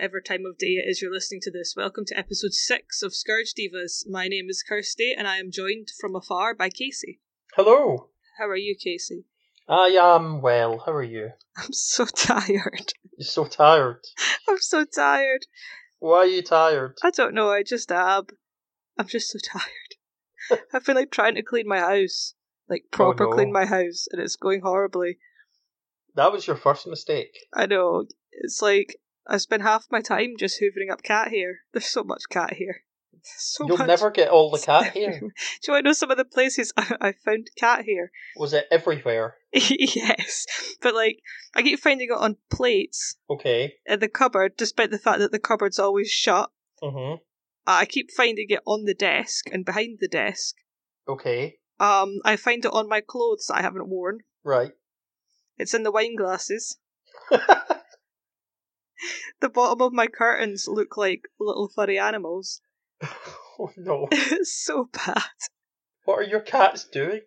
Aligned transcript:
whatever 0.00 0.22
time 0.22 0.46
of 0.46 0.56
day 0.56 0.78
it 0.78 0.88
is 0.88 1.02
you're 1.02 1.12
listening 1.12 1.42
to 1.42 1.50
this. 1.50 1.74
Welcome 1.76 2.06
to 2.06 2.18
episode 2.18 2.54
6 2.54 3.02
of 3.02 3.14
Scourge 3.14 3.52
Divas. 3.52 4.08
My 4.08 4.28
name 4.28 4.46
is 4.48 4.64
Kirsty, 4.66 5.14
and 5.14 5.28
I 5.28 5.36
am 5.36 5.50
joined 5.50 5.88
from 6.00 6.16
afar 6.16 6.54
by 6.54 6.70
Cayce. 6.70 7.04
Hello. 7.54 8.08
How 8.38 8.46
are 8.46 8.56
you, 8.56 8.74
Cayce? 8.82 9.12
I 9.68 9.88
am 9.88 10.40
well. 10.40 10.82
How 10.86 10.92
are 10.92 11.02
you? 11.02 11.32
I'm 11.54 11.74
so 11.74 12.06
tired. 12.16 12.94
You're 13.18 13.26
so 13.26 13.44
tired. 13.44 14.00
I'm 14.48 14.56
so 14.60 14.86
tired. 14.86 15.44
Why 15.98 16.16
are 16.20 16.26
you 16.26 16.40
tired? 16.40 16.96
I 17.04 17.10
don't 17.10 17.34
know, 17.34 17.50
I 17.50 17.62
just 17.62 17.92
am. 17.92 18.24
I'm 18.98 19.06
just 19.06 19.28
so 19.28 19.38
tired. 19.52 20.62
I've 20.72 20.86
been 20.86 20.96
like 20.96 21.10
trying 21.10 21.34
to 21.34 21.42
clean 21.42 21.68
my 21.68 21.80
house, 21.80 22.32
like 22.70 22.84
oh, 22.86 22.96
proper 22.96 23.24
no. 23.24 23.32
clean 23.32 23.52
my 23.52 23.66
house, 23.66 24.06
and 24.10 24.22
it's 24.22 24.36
going 24.36 24.62
horribly. 24.62 25.18
That 26.14 26.32
was 26.32 26.46
your 26.46 26.56
first 26.56 26.86
mistake. 26.86 27.36
I 27.52 27.66
know. 27.66 28.06
It's 28.32 28.62
like 28.62 28.96
I 29.26 29.36
spend 29.36 29.62
half 29.62 29.86
my 29.90 30.00
time 30.00 30.34
just 30.38 30.60
hoovering 30.60 30.90
up 30.92 31.02
cat 31.02 31.28
hair. 31.28 31.60
There's 31.72 31.86
so 31.86 32.02
much 32.02 32.22
cat 32.30 32.54
hair. 32.54 32.82
So 33.22 33.66
You'll 33.66 33.76
much. 33.76 33.86
never 33.86 34.10
get 34.10 34.30
all 34.30 34.50
the 34.50 34.58
cat 34.58 34.92
hair. 34.94 35.20
Do 35.20 35.26
you 35.68 35.72
want 35.74 35.84
to 35.84 35.88
know 35.90 35.92
some 35.92 36.10
of 36.10 36.16
the 36.16 36.24
places 36.24 36.72
I, 36.76 36.96
I 37.00 37.12
found 37.12 37.48
cat 37.56 37.84
hair? 37.84 38.10
Was 38.36 38.52
it 38.54 38.66
everywhere? 38.70 39.36
yes, 39.52 40.46
but 40.80 40.94
like 40.94 41.18
I 41.54 41.62
keep 41.62 41.80
finding 41.80 42.08
it 42.10 42.16
on 42.16 42.36
plates 42.50 43.16
Okay. 43.28 43.74
in 43.86 44.00
the 44.00 44.08
cupboard, 44.08 44.56
despite 44.56 44.90
the 44.90 44.98
fact 44.98 45.18
that 45.18 45.32
the 45.32 45.38
cupboard's 45.38 45.78
always 45.78 46.10
shut. 46.10 46.50
Mm-hmm. 46.82 47.16
I 47.66 47.84
keep 47.84 48.10
finding 48.10 48.46
it 48.48 48.60
on 48.66 48.84
the 48.86 48.94
desk 48.94 49.48
and 49.52 49.64
behind 49.66 49.98
the 50.00 50.08
desk. 50.08 50.56
Okay. 51.06 51.58
Um, 51.78 52.20
I 52.24 52.36
find 52.36 52.64
it 52.64 52.72
on 52.72 52.88
my 52.88 53.00
clothes 53.00 53.46
that 53.48 53.58
I 53.58 53.62
haven't 53.62 53.88
worn. 53.88 54.20
Right. 54.44 54.72
It's 55.58 55.74
in 55.74 55.82
the 55.82 55.92
wine 55.92 56.16
glasses. 56.16 56.78
The 59.40 59.48
bottom 59.48 59.80
of 59.80 59.92
my 59.92 60.06
curtains 60.06 60.68
look 60.68 60.96
like 60.96 61.22
little 61.38 61.68
furry 61.68 61.98
animals. 61.98 62.60
oh 63.02 63.70
no. 63.76 64.08
it's 64.10 64.52
so 64.52 64.88
bad. 64.92 65.22
What 66.04 66.18
are 66.18 66.24
your 66.24 66.40
cats 66.40 66.84
doing? 66.84 67.20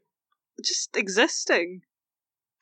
Just 0.62 0.96
existing. 0.96 1.82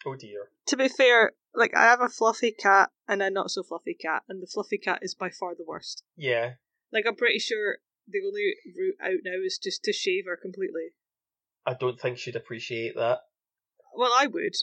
Oh 0.05 0.15
dear. 0.15 0.49
To 0.67 0.77
be 0.77 0.87
fair, 0.87 1.33
like 1.53 1.75
I 1.75 1.83
have 1.83 2.01
a 2.01 2.09
fluffy 2.09 2.51
cat 2.51 2.89
and 3.07 3.21
a 3.21 3.29
not 3.29 3.51
so 3.51 3.63
fluffy 3.63 3.93
cat, 3.93 4.23
and 4.29 4.41
the 4.41 4.47
fluffy 4.47 4.77
cat 4.77 4.99
is 5.01 5.15
by 5.15 5.29
far 5.29 5.55
the 5.55 5.65
worst. 5.65 6.03
Yeah. 6.15 6.53
Like 6.91 7.05
I'm 7.07 7.15
pretty 7.15 7.39
sure 7.39 7.77
the 8.07 8.21
only 8.25 8.55
route 8.75 8.95
out 9.01 9.21
now 9.23 9.43
is 9.45 9.59
just 9.61 9.83
to 9.83 9.93
shave 9.93 10.25
her 10.25 10.37
completely. 10.37 10.93
I 11.65 11.73
don't 11.73 11.99
think 11.99 12.17
she'd 12.17 12.35
appreciate 12.35 12.95
that. 12.95 13.19
Well, 13.95 14.11
I 14.15 14.27
would 14.27 14.55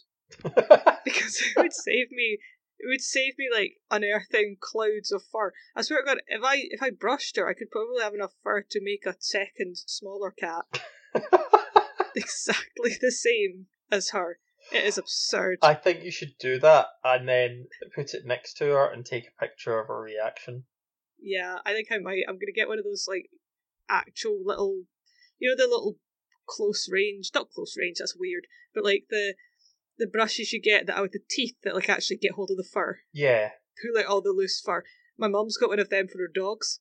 because 1.04 1.40
it 1.40 1.56
would 1.56 1.72
save 1.72 2.10
me. 2.10 2.38
It 2.78 2.86
would 2.86 3.00
save 3.00 3.34
me 3.38 3.48
like 3.52 3.78
unearthing 3.90 4.56
clouds 4.60 5.10
of 5.10 5.24
fur. 5.24 5.52
I 5.74 5.82
swear 5.82 6.02
to 6.02 6.06
God, 6.06 6.22
if 6.28 6.42
I 6.44 6.56
if 6.70 6.82
I 6.82 6.90
brushed 6.90 7.36
her, 7.36 7.48
I 7.48 7.54
could 7.54 7.70
probably 7.70 8.02
have 8.02 8.14
enough 8.14 8.34
fur 8.42 8.62
to 8.62 8.80
make 8.80 9.04
a 9.04 9.16
second 9.18 9.78
smaller 9.86 10.30
cat 10.30 10.64
exactly 12.16 12.96
the 13.00 13.10
same 13.10 13.66
as 13.90 14.10
her. 14.10 14.38
It 14.72 14.84
is 14.84 14.98
absurd. 14.98 15.58
I 15.62 15.74
think 15.74 16.04
you 16.04 16.10
should 16.10 16.36
do 16.38 16.58
that 16.60 16.86
and 17.02 17.28
then 17.28 17.66
put 17.94 18.14
it 18.14 18.26
next 18.26 18.54
to 18.58 18.64
her 18.66 18.92
and 18.92 19.04
take 19.04 19.26
a 19.26 19.40
picture 19.40 19.78
of 19.78 19.88
her 19.88 20.00
reaction. 20.00 20.64
Yeah, 21.20 21.58
I 21.64 21.72
think 21.72 21.88
I 21.90 21.98
might. 21.98 22.24
I'm 22.28 22.34
gonna 22.34 22.52
get 22.54 22.68
one 22.68 22.78
of 22.78 22.84
those 22.84 23.06
like 23.08 23.30
actual 23.88 24.38
little, 24.44 24.82
you 25.38 25.48
know, 25.48 25.56
the 25.56 25.68
little 25.68 25.96
close 26.46 26.88
range, 26.90 27.30
not 27.34 27.50
close 27.50 27.76
range. 27.78 27.96
That's 27.98 28.16
weird, 28.16 28.46
but 28.74 28.84
like 28.84 29.04
the 29.10 29.34
the 29.98 30.06
brushes 30.06 30.52
you 30.52 30.60
get 30.60 30.86
that 30.86 30.96
are 30.96 31.02
with 31.02 31.12
the 31.12 31.20
teeth 31.28 31.56
that 31.64 31.74
like 31.74 31.88
actually 31.88 32.16
get 32.16 32.32
hold 32.32 32.50
of 32.50 32.56
the 32.56 32.64
fur, 32.64 33.00
Yeah. 33.12 33.50
pull 33.82 33.98
out 34.00 34.06
all 34.06 34.20
the 34.20 34.30
loose 34.30 34.60
fur. 34.60 34.84
My 35.16 35.28
mum's 35.28 35.56
got 35.56 35.70
one 35.70 35.80
of 35.80 35.90
them 35.90 36.06
for 36.08 36.18
her 36.18 36.30
dogs. 36.32 36.80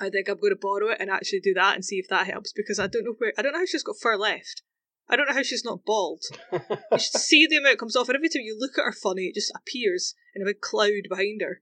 I 0.00 0.10
think 0.10 0.28
I'm 0.28 0.38
going 0.38 0.52
to 0.52 0.58
borrow 0.60 0.88
it 0.90 0.98
and 1.00 1.10
actually 1.10 1.40
do 1.40 1.54
that 1.54 1.74
and 1.74 1.84
see 1.84 1.96
if 1.96 2.06
that 2.08 2.26
helps 2.26 2.52
because 2.52 2.78
I 2.78 2.86
don't 2.86 3.04
know 3.04 3.14
where 3.18 3.32
I 3.36 3.42
don't 3.42 3.52
know 3.52 3.58
how 3.60 3.66
she's 3.66 3.82
got 3.82 3.96
fur 4.00 4.16
left. 4.16 4.62
I 5.08 5.16
don't 5.16 5.26
know 5.26 5.34
how 5.34 5.42
she's 5.42 5.64
not 5.64 5.84
bald. 5.84 6.20
You 6.92 6.98
should 6.98 7.20
see 7.20 7.46
the 7.46 7.56
amount 7.56 7.78
comes 7.78 7.96
off, 7.96 8.08
and 8.08 8.16
every 8.16 8.28
time 8.28 8.42
you 8.42 8.56
look 8.58 8.76
at 8.78 8.84
her 8.84 8.92
funny, 8.92 9.22
it 9.24 9.34
just 9.34 9.52
appears 9.56 10.14
in 10.34 10.42
a 10.42 10.44
big 10.44 10.60
cloud 10.60 11.08
behind 11.08 11.40
her. 11.42 11.60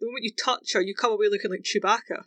The 0.00 0.06
moment 0.06 0.24
you 0.24 0.30
touch 0.32 0.72
her, 0.74 0.80
you 0.80 0.94
come 0.94 1.10
away 1.12 1.26
looking 1.28 1.50
like 1.50 1.64
Chewbacca. 1.64 2.24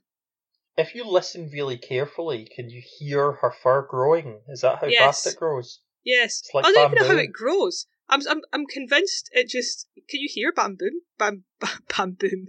if 0.77 0.93
you 0.95 1.05
listen 1.05 1.49
really 1.53 1.77
carefully, 1.77 2.47
can 2.53 2.69
you 2.69 2.81
hear 2.99 3.31
her 3.33 3.51
fur 3.51 3.81
growing? 3.89 4.41
Is 4.49 4.61
that 4.61 4.79
how 4.79 4.87
Yes. 4.87 4.99
fast 5.23 5.27
it 5.33 5.39
grows? 5.39 5.79
Yes, 6.03 6.43
like 6.53 6.65
I 6.65 6.71
don't 6.71 6.91
even 6.93 7.07
know 7.07 7.13
how 7.15 7.19
it 7.21 7.31
grows. 7.31 7.87
I'm 8.09 8.21
I'm 8.29 8.41
I'm 8.51 8.65
convinced 8.65 9.29
it 9.33 9.47
just. 9.49 9.87
Can 10.09 10.19
you 10.19 10.29
hear 10.31 10.51
bamboo? 10.51 11.01
Bam, 11.17 11.43
bam 11.59 11.69
bamboo. 11.97 12.47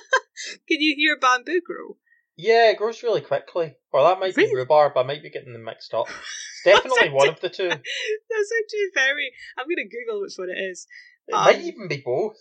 can 0.68 0.80
you 0.80 0.94
hear 0.96 1.18
bamboo 1.18 1.60
grow? 1.64 1.96
Yeah, 2.36 2.70
it 2.70 2.78
grows 2.78 3.02
really 3.02 3.20
quickly. 3.20 3.76
Or 3.92 4.02
that 4.02 4.18
might 4.18 4.34
be 4.34 4.42
Really? 4.42 4.56
rhubarb. 4.56 4.96
I 4.96 5.04
might 5.04 5.22
be 5.22 5.30
getting 5.30 5.52
them 5.52 5.64
mixed 5.64 5.94
up. 5.94 6.08
It's 6.66 6.82
definitely 6.82 7.10
one 7.10 7.28
of 7.28 7.40
the 7.40 7.50
two. 7.50 7.64
It 7.64 7.68
That's 7.68 8.50
actually 8.62 8.88
very. 8.94 9.32
I'm 9.58 9.66
gonna 9.66 9.86
Google 9.86 10.22
which 10.22 10.32
one 10.36 10.48
it 10.48 10.58
is. 10.58 10.86
might 11.30 11.58
Um, 11.58 11.62
even 11.62 11.88
be 11.88 11.98
both. 12.02 12.38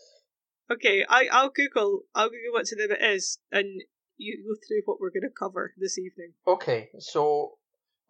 Okay, 0.71 1.05
I 1.09 1.27
I'll 1.29 1.49
Google 1.49 2.03
I'll 2.15 2.29
Google 2.29 2.53
what 2.53 2.65
to 2.67 2.75
them 2.77 2.91
it 2.91 3.01
is, 3.03 3.39
and 3.51 3.83
you 4.15 4.41
go 4.47 4.55
through 4.65 4.81
what 4.85 5.01
we're 5.01 5.09
gonna 5.11 5.29
cover 5.37 5.73
this 5.77 5.99
evening. 5.99 6.33
Okay, 6.47 6.89
so 6.99 7.57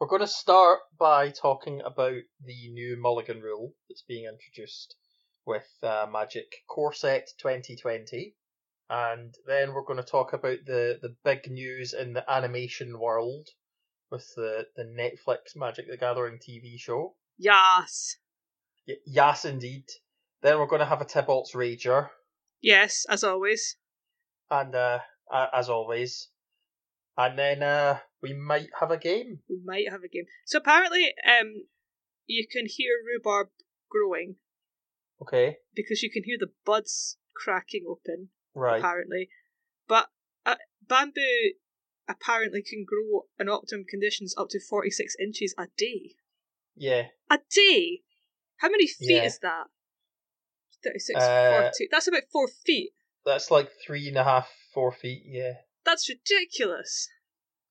we're 0.03 0.09
going 0.09 0.19
to 0.19 0.27
start 0.27 0.79
by 0.99 1.29
talking 1.29 1.79
about 1.79 2.11
the 2.45 2.69
new 2.73 2.97
Mulligan 2.99 3.39
rule 3.39 3.71
that's 3.87 4.03
being 4.05 4.25
introduced 4.25 4.97
with 5.45 5.63
uh, 5.81 6.05
Magic 6.11 6.43
Core 6.67 6.91
Set 6.91 7.29
2020. 7.41 8.35
And 8.89 9.33
then 9.47 9.71
we're 9.71 9.85
going 9.85 10.03
to 10.03 10.03
talk 10.03 10.33
about 10.33 10.57
the, 10.65 10.99
the 11.01 11.15
big 11.23 11.49
news 11.49 11.93
in 11.93 12.11
the 12.11 12.29
animation 12.29 12.99
world 12.99 13.47
with 14.11 14.27
the, 14.35 14.65
the 14.75 14.83
Netflix 14.83 15.55
Magic 15.55 15.85
the 15.89 15.95
Gathering 15.95 16.37
TV 16.37 16.77
show. 16.77 17.15
Yes, 17.37 18.17
Y- 18.85 18.95
yes, 19.05 19.45
indeed. 19.45 19.85
Then 20.41 20.59
we're 20.59 20.67
going 20.67 20.81
to 20.81 20.85
have 20.85 20.99
a 20.99 21.05
Tibalt's 21.05 21.53
Rager. 21.53 22.09
yes, 22.61 23.05
as 23.09 23.23
always. 23.23 23.77
And 24.51 24.75
uh, 24.75 24.99
as 25.53 25.69
always. 25.69 26.27
And 27.17 27.39
then 27.39 27.63
uh, 27.63 27.99
we 28.23 28.33
might 28.33 28.69
have 28.79 28.89
a 28.89 28.97
game. 28.97 29.39
We 29.49 29.59
might 29.63 29.91
have 29.91 30.03
a 30.03 30.07
game. 30.07 30.25
So 30.45 30.57
apparently, 30.57 31.13
um, 31.27 31.65
you 32.25 32.47
can 32.49 32.65
hear 32.67 32.93
rhubarb 33.05 33.49
growing 33.91 34.37
Okay, 35.21 35.57
because 35.75 36.01
you 36.01 36.09
can 36.11 36.23
hear 36.23 36.37
the 36.39 36.51
buds 36.65 37.17
cracking 37.35 37.85
open. 37.87 38.29
right. 38.55 38.79
apparently. 38.79 39.29
But 39.87 40.07
uh, 40.45 40.55
bamboo 40.87 41.51
apparently 42.07 42.61
can 42.61 42.85
grow 42.87 43.25
in 43.39 43.49
optimum 43.49 43.85
conditions 43.89 44.33
up 44.37 44.47
to 44.49 44.59
46 44.59 45.15
inches 45.19 45.53
a 45.57 45.67
day. 45.77 46.15
Yeah. 46.75 47.07
A 47.29 47.39
day? 47.53 48.01
How 48.57 48.69
many 48.69 48.87
feet 48.87 49.09
Yeah. 49.17 49.23
is 49.25 49.39
that? 49.39 49.65
36, 50.83 51.19
Uh, 51.19 51.61
40. 51.71 51.87
That's 51.91 52.07
about 52.07 52.23
four 52.31 52.47
feet. 52.47 52.91
That's 53.25 53.49
like 53.51 53.71
three 53.85 54.07
and 54.09 54.17
a 54.17 54.23
half, 54.23 54.51
four 54.73 54.91
feet. 54.91 55.23
Yeah, 55.25 55.53
That's 55.85 56.09
ridiculous. 56.09 57.07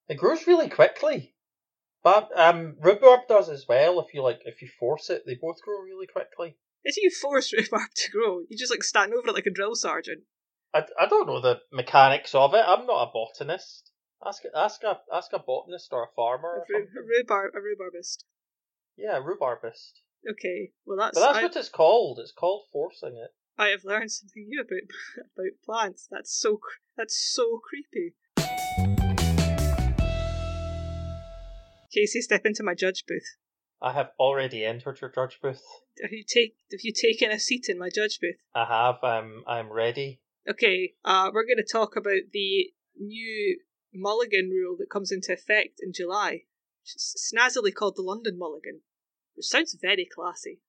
It 0.09 0.17
grows 0.17 0.47
really 0.47 0.69
quickly. 0.69 1.35
But 2.03 2.31
um, 2.35 2.77
rhubarb 2.81 3.29
does 3.29 3.49
as 3.49 3.67
well. 3.69 4.01
If 4.01 4.13
you 4.13 4.23
like, 4.23 4.41
if 4.45 4.61
you 4.61 4.69
force 4.69 5.09
it, 5.09 5.23
they 5.25 5.37
both 5.41 5.63
grow 5.63 5.79
really 5.79 6.07
quickly. 6.07 6.57
It's 6.83 6.97
you 6.97 7.11
force 7.11 7.53
rhubarb 7.57 7.91
to 7.95 8.11
grow. 8.11 8.41
You 8.49 8.59
just 8.59 8.73
like 8.73 8.83
stand 8.83 9.13
over 9.15 9.29
it 9.29 9.35
like 9.35 9.47
a 9.47 9.51
drill 9.51 9.75
sergeant. 9.75 10.23
I, 10.75 10.85
I 10.99 11.07
don't 11.07 11.27
know 11.27 11.41
the 11.41 11.61
mechanics 11.71 12.35
of 12.35 12.55
it. 12.55 12.65
I'm 12.67 12.87
not 12.87 13.09
a 13.09 13.13
botanist. 13.13 13.91
Ask 14.25 14.43
ask 14.55 14.83
a 14.85 15.01
ask 15.13 15.33
a 15.33 15.39
botanist 15.39 15.93
or 15.93 16.05
a 16.05 16.15
farmer. 16.15 16.65
A 16.69 16.73
rhubarb, 16.73 17.53
a 17.55 17.59
rhubarbist. 17.59 18.25
Yeah, 18.97 19.21
rhubarbist. 19.21 20.01
Okay, 20.29 20.73
well 20.85 20.97
that's. 20.99 21.19
But 21.19 21.27
that's 21.27 21.39
I, 21.39 21.43
what 21.43 21.57
it's 21.57 21.69
called. 21.69 22.19
It's 22.21 22.33
called 22.33 22.67
forcing 22.73 23.17
it. 23.17 23.31
I 23.59 23.69
have 23.69 23.85
learned 23.85 24.11
something 24.11 24.47
new 24.49 24.61
about 24.61 24.89
about 25.37 25.63
plants. 25.65 26.09
That's 26.11 26.33
so 26.33 26.61
that's 26.97 27.17
so 27.17 27.61
creepy. 27.69 28.15
Cayce, 31.93 32.25
step 32.25 32.47
into 32.47 32.63
my 32.63 32.75
judge 32.75 33.05
booth. 33.07 33.37
I 33.81 33.93
have 33.93 34.13
already 34.19 34.65
entered 34.65 35.01
your 35.01 35.11
judge 35.11 35.39
booth. 35.43 35.63
Have 36.01 36.13
you 36.13 36.25
take 36.27 36.57
have 36.71 36.81
you 36.83 36.93
taken 36.93 37.31
a 37.31 37.39
seat 37.39 37.67
in 37.69 37.79
my 37.79 37.91
judge 37.95 38.19
booth? 38.21 38.37
I 38.55 38.65
have. 38.65 39.03
Um, 39.03 39.43
I'm 39.47 39.71
ready. 39.71 40.21
Okay, 40.49 40.95
uh, 41.05 41.31
we're 41.33 41.47
going 41.47 41.57
to 41.57 41.71
talk 41.71 41.97
about 41.97 42.33
the 42.33 42.73
new 42.99 43.59
Mulligan 43.93 44.51
rule 44.51 44.77
that 44.79 44.91
comes 44.91 45.13
into 45.13 45.33
effect 45.33 45.81
in 45.83 45.93
July. 45.93 46.45
It's 46.85 47.33
snazzily 47.33 47.75
called 47.75 47.97
the 47.97 48.03
London 48.03 48.39
Mulligan, 48.39 48.81
which 49.35 49.47
sounds 49.47 49.77
very 49.81 50.09
classy. 50.13 50.61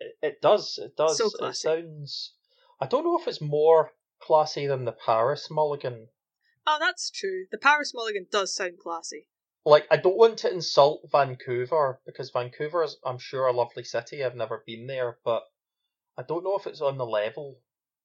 It, 0.00 0.16
it 0.22 0.40
does. 0.40 0.78
It 0.82 0.96
does. 0.96 1.18
So 1.18 1.26
it 1.26 1.34
classy. 1.38 1.68
sounds. 1.68 2.34
I 2.80 2.86
don't 2.86 3.04
know 3.04 3.18
if 3.18 3.28
it's 3.28 3.40
more 3.40 3.92
classy 4.20 4.66
than 4.66 4.84
the 4.84 4.92
Paris 4.92 5.48
Mulligan. 5.50 6.08
Oh, 6.66 6.78
that's 6.80 7.10
true. 7.10 7.46
The 7.50 7.58
Paris 7.58 7.92
Mulligan 7.94 8.26
does 8.30 8.54
sound 8.54 8.78
classy. 8.82 9.26
Like, 9.64 9.86
I 9.90 9.96
don't 9.96 10.16
want 10.16 10.38
to 10.38 10.52
insult 10.52 11.08
Vancouver 11.10 12.00
because 12.04 12.30
Vancouver 12.30 12.82
is, 12.82 12.96
I'm 13.04 13.18
sure, 13.18 13.46
a 13.46 13.52
lovely 13.52 13.84
city. 13.84 14.24
I've 14.24 14.34
never 14.34 14.64
been 14.66 14.86
there, 14.86 15.18
but 15.24 15.42
I 16.18 16.22
don't 16.22 16.42
know 16.44 16.56
if 16.58 16.66
it's 16.66 16.80
on 16.80 16.98
the 16.98 17.06
level 17.06 17.60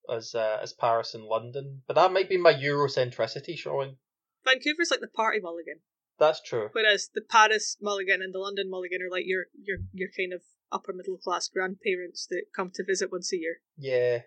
as 0.08 0.34
uh, 0.34 0.58
as 0.62 0.72
Paris 0.72 1.14
and 1.14 1.24
London, 1.24 1.82
but 1.86 1.94
that 1.94 2.12
might 2.12 2.28
be 2.28 2.36
my 2.38 2.54
Eurocentricity 2.54 3.56
showing. 3.56 3.96
Vancouver's 4.44 4.90
like 4.90 5.00
the 5.00 5.08
party 5.08 5.40
mulligan, 5.42 5.80
That's 6.18 6.40
true. 6.40 6.70
whereas 6.72 7.10
the 7.12 7.20
Paris 7.20 7.76
mulligan 7.82 8.22
and 8.22 8.32
the 8.32 8.38
London 8.38 8.70
mulligan 8.70 9.02
are 9.02 9.10
like 9.10 9.24
your 9.26 9.46
your 9.60 9.78
your 9.92 10.08
kind 10.16 10.32
of 10.32 10.42
upper 10.72 10.92
middle 10.92 11.18
class 11.18 11.48
grandparents 11.48 12.26
that 12.30 12.44
come 12.54 12.70
to 12.74 12.84
visit 12.84 13.12
once 13.12 13.32
a 13.32 13.36
year. 13.36 13.56
Yeah, 13.76 14.20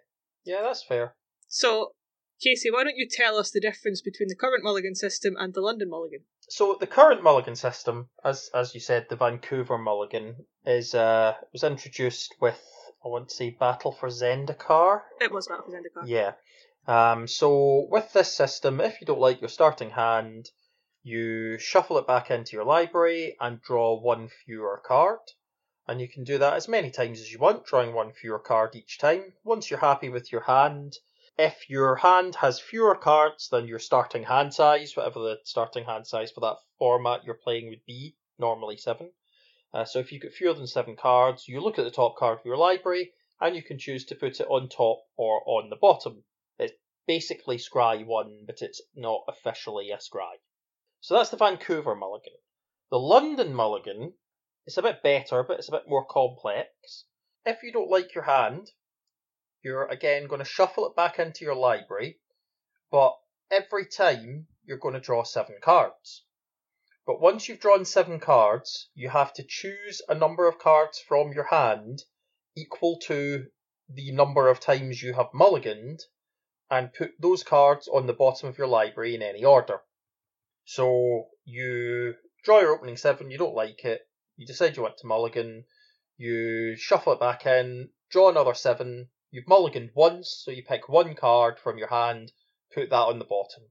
yeah, 0.44 0.62
that's 0.62 0.84
fair. 0.84 1.16
So, 1.48 1.94
Cayce, 2.44 2.66
why 2.72 2.84
don't 2.84 2.98
you 2.98 3.08
tell 3.10 3.38
us 3.38 3.52
the 3.52 3.62
difference 3.62 4.02
between 4.02 4.30
the 4.30 4.36
current 4.36 4.64
mulligan 4.64 4.96
system 4.96 5.36
and 5.38 5.54
the 5.54 5.62
London 5.62 5.90
mulligan? 5.90 6.22
So 6.54 6.76
the 6.78 6.86
current 6.86 7.24
mulligan 7.24 7.56
system, 7.56 8.10
as 8.26 8.50
as 8.54 8.76
you 8.76 8.82
said, 8.82 9.08
the 9.08 9.16
Vancouver 9.16 9.78
mulligan 9.78 10.48
is 10.66 10.94
uh 10.94 11.34
was 11.54 11.64
introduced 11.64 12.36
with 12.42 12.62
I 13.06 13.08
want 13.08 13.30
to 13.30 13.36
say 13.36 13.52
Battle 13.52 13.94
for 13.94 14.10
Zendikar. 14.10 15.04
It 15.22 15.32
was 15.32 15.48
Battle 15.48 15.64
for 15.64 15.72
Zendikar. 15.72 16.04
Yeah. 16.06 16.34
Um, 16.88 17.26
so 17.26 17.88
with 17.90 18.12
this 18.12 18.34
system, 18.34 18.82
if 18.82 19.00
you 19.00 19.08
don't 19.08 19.22
like 19.22 19.40
your 19.40 19.48
starting 19.48 19.92
hand, 19.92 20.50
you 21.04 21.58
shuffle 21.58 21.98
it 22.00 22.06
back 22.06 22.30
into 22.30 22.58
your 22.58 22.66
library 22.66 23.38
and 23.40 23.62
draw 23.62 23.98
one 23.98 24.28
fewer 24.28 24.82
card. 24.86 25.20
And 25.88 26.02
you 26.02 26.10
can 26.10 26.26
do 26.26 26.38
that 26.40 26.56
as 26.56 26.68
many 26.68 26.92
times 26.92 27.22
as 27.22 27.32
you 27.32 27.40
want, 27.40 27.66
drawing 27.66 27.94
one 27.94 28.12
fewer 28.12 28.40
card 28.40 28.76
each 28.76 28.98
time. 29.00 29.36
Once 29.46 29.70
you're 29.70 29.80
happy 29.80 30.10
with 30.10 30.34
your 30.34 30.42
hand, 30.42 30.98
if 31.42 31.68
your 31.72 31.96
hand 31.96 32.36
has 32.36 32.60
fewer 32.60 32.96
cards 32.96 33.50
than 33.50 33.68
your 33.68 33.80
starting 33.80 34.22
hand 34.22 34.54
size, 34.54 34.96
whatever 34.96 35.20
the 35.20 35.40
starting 35.44 35.84
hand 35.86 36.06
size 36.06 36.32
for 36.32 36.42
that 36.42 36.58
format 36.78 37.24
you're 37.26 37.34
playing 37.34 37.68
would 37.70 37.84
be, 37.88 38.16
normally 38.38 38.78
seven. 38.78 39.12
Uh, 39.74 39.84
so 39.84 39.98
if 39.98 40.12
you've 40.12 40.22
got 40.22 40.34
fewer 40.34 40.54
than 40.54 40.68
seven 40.68 40.96
cards, 40.96 41.48
you 41.48 41.60
look 41.60 41.80
at 41.80 41.86
the 41.86 41.90
top 41.90 42.16
card 42.16 42.38
of 42.38 42.46
your 42.46 42.58
library 42.58 43.12
and 43.40 43.56
you 43.56 43.64
can 43.64 43.80
choose 43.80 44.06
to 44.06 44.16
put 44.16 44.40
it 44.40 44.48
on 44.50 44.70
top 44.70 45.00
or 45.18 45.42
on 45.48 45.72
the 45.72 45.76
bottom. 45.76 46.24
It's 46.60 46.74
basically 47.08 47.58
Scry 47.58 48.06
1, 48.06 48.44
but 48.46 48.62
it's 48.62 48.82
not 48.94 49.24
officially 49.28 49.90
a 49.90 49.98
Scry. 49.98 50.36
So 51.00 51.16
that's 51.16 51.32
the 51.32 51.38
Vancouver 51.38 51.96
Mulligan. 51.96 52.38
The 52.92 53.00
London 53.00 53.56
Mulligan 53.56 54.14
is 54.68 54.78
a 54.78 54.84
bit 54.84 55.02
better, 55.02 55.42
but 55.42 55.58
it's 55.58 55.70
a 55.70 55.72
bit 55.72 55.88
more 55.88 56.06
complex. 56.06 57.06
If 57.48 57.64
you 57.64 57.72
don't 57.72 57.90
like 57.90 58.14
your 58.14 58.26
hand, 58.26 58.70
you're 59.64 59.86
again 59.86 60.28
going 60.28 60.40
to 60.40 60.46
shuffle 60.46 60.88
it 60.88 60.96
back 60.96 61.20
into 61.20 61.46
your 61.46 61.56
library, 61.56 62.20
but 62.92 63.18
every 63.50 63.86
time 63.86 64.48
you're 64.64 64.78
going 64.78 64.94
to 64.94 65.00
draw 65.00 65.24
seven 65.24 65.56
cards. 65.62 66.24
But 67.06 67.20
once 67.20 67.48
you've 67.48 67.60
drawn 67.60 67.86
seven 67.86 68.20
cards, 68.20 68.90
you 68.94 69.10
have 69.10 69.34
to 69.34 69.44
choose 69.44 70.02
a 70.08 70.16
number 70.16 70.48
of 70.48 70.60
cards 70.60 71.00
from 71.00 71.34
your 71.34 71.46
hand 71.46 72.04
equal 72.56 73.00
to 73.00 73.48
the 73.90 74.12
number 74.12 74.48
of 74.50 74.60
times 74.60 75.02
you 75.02 75.14
have 75.14 75.32
mulliganed 75.34 76.02
and 76.70 76.94
put 76.94 77.12
those 77.20 77.44
cards 77.44 77.88
on 77.88 78.08
the 78.08 78.14
bottom 78.14 78.48
of 78.48 78.58
your 78.58 78.68
library 78.68 79.16
in 79.16 79.22
any 79.22 79.44
order. 79.44 79.82
So 80.66 81.28
you 81.44 82.16
draw 82.44 82.62
your 82.62 82.74
opening 82.76 82.98
seven, 82.98 83.30
you 83.30 83.38
don't 83.38 83.56
like 83.56 83.84
it, 83.84 84.02
you 84.38 84.48
decide 84.48 84.78
you 84.78 84.84
want 84.84 84.98
to 85.00 85.08
mulligan, 85.08 85.66
you 86.18 86.76
shuffle 86.78 87.14
it 87.14 87.20
back 87.20 87.46
in, 87.46 87.90
draw 88.10 88.30
another 88.30 88.54
seven, 88.54 89.10
you've 89.32 89.46
mulliganed 89.46 89.92
once, 89.96 90.42
so 90.44 90.52
you 90.52 90.64
pick 90.64 90.88
one 90.88 91.16
card 91.16 91.58
from 91.58 91.78
your 91.78 91.88
hand, 91.88 92.32
put 92.74 92.90
that 92.90 92.96
on 92.96 93.18
the 93.18 93.26
bottom. 93.26 93.64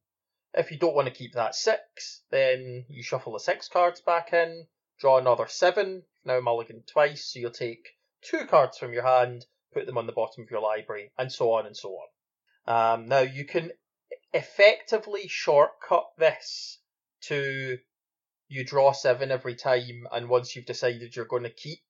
If 0.54 0.72
you 0.72 0.78
don't 0.78 0.96
want 0.96 1.06
to 1.06 1.14
keep 1.14 1.34
that 1.34 1.54
six, 1.54 2.22
then 2.30 2.86
you 2.88 3.02
shuffle 3.02 3.34
the 3.34 3.40
six 3.40 3.68
cards 3.68 4.00
back 4.00 4.32
in, 4.32 4.66
draw 4.98 5.18
another 5.18 5.46
seven, 5.46 6.02
now 6.24 6.40
mulligan 6.40 6.82
twice, 6.90 7.26
so 7.26 7.38
you'll 7.38 7.50
take 7.50 7.86
two 8.22 8.46
cards 8.46 8.78
from 8.78 8.92
your 8.92 9.04
hand, 9.04 9.46
put 9.72 9.86
them 9.86 9.98
on 9.98 10.06
the 10.06 10.12
bottom 10.12 10.42
of 10.42 10.50
your 10.50 10.60
library, 10.60 11.12
and 11.16 11.30
so 11.30 11.52
on 11.52 11.66
and 11.66 11.76
so 11.76 11.90
on. 11.90 12.08
Um, 12.66 13.06
now 13.06 13.20
you 13.20 13.44
can 13.44 13.70
effectively 14.32 15.28
shortcut 15.28 16.06
this 16.18 16.78
to 17.22 17.78
you 18.48 18.64
draw 18.64 18.92
seven 18.92 19.30
every 19.30 19.54
time, 19.54 20.06
and 20.10 20.28
once 20.28 20.56
you've 20.56 20.66
decided 20.66 21.14
you're 21.14 21.24
going 21.24 21.44
to 21.44 21.50
keep, 21.50 21.80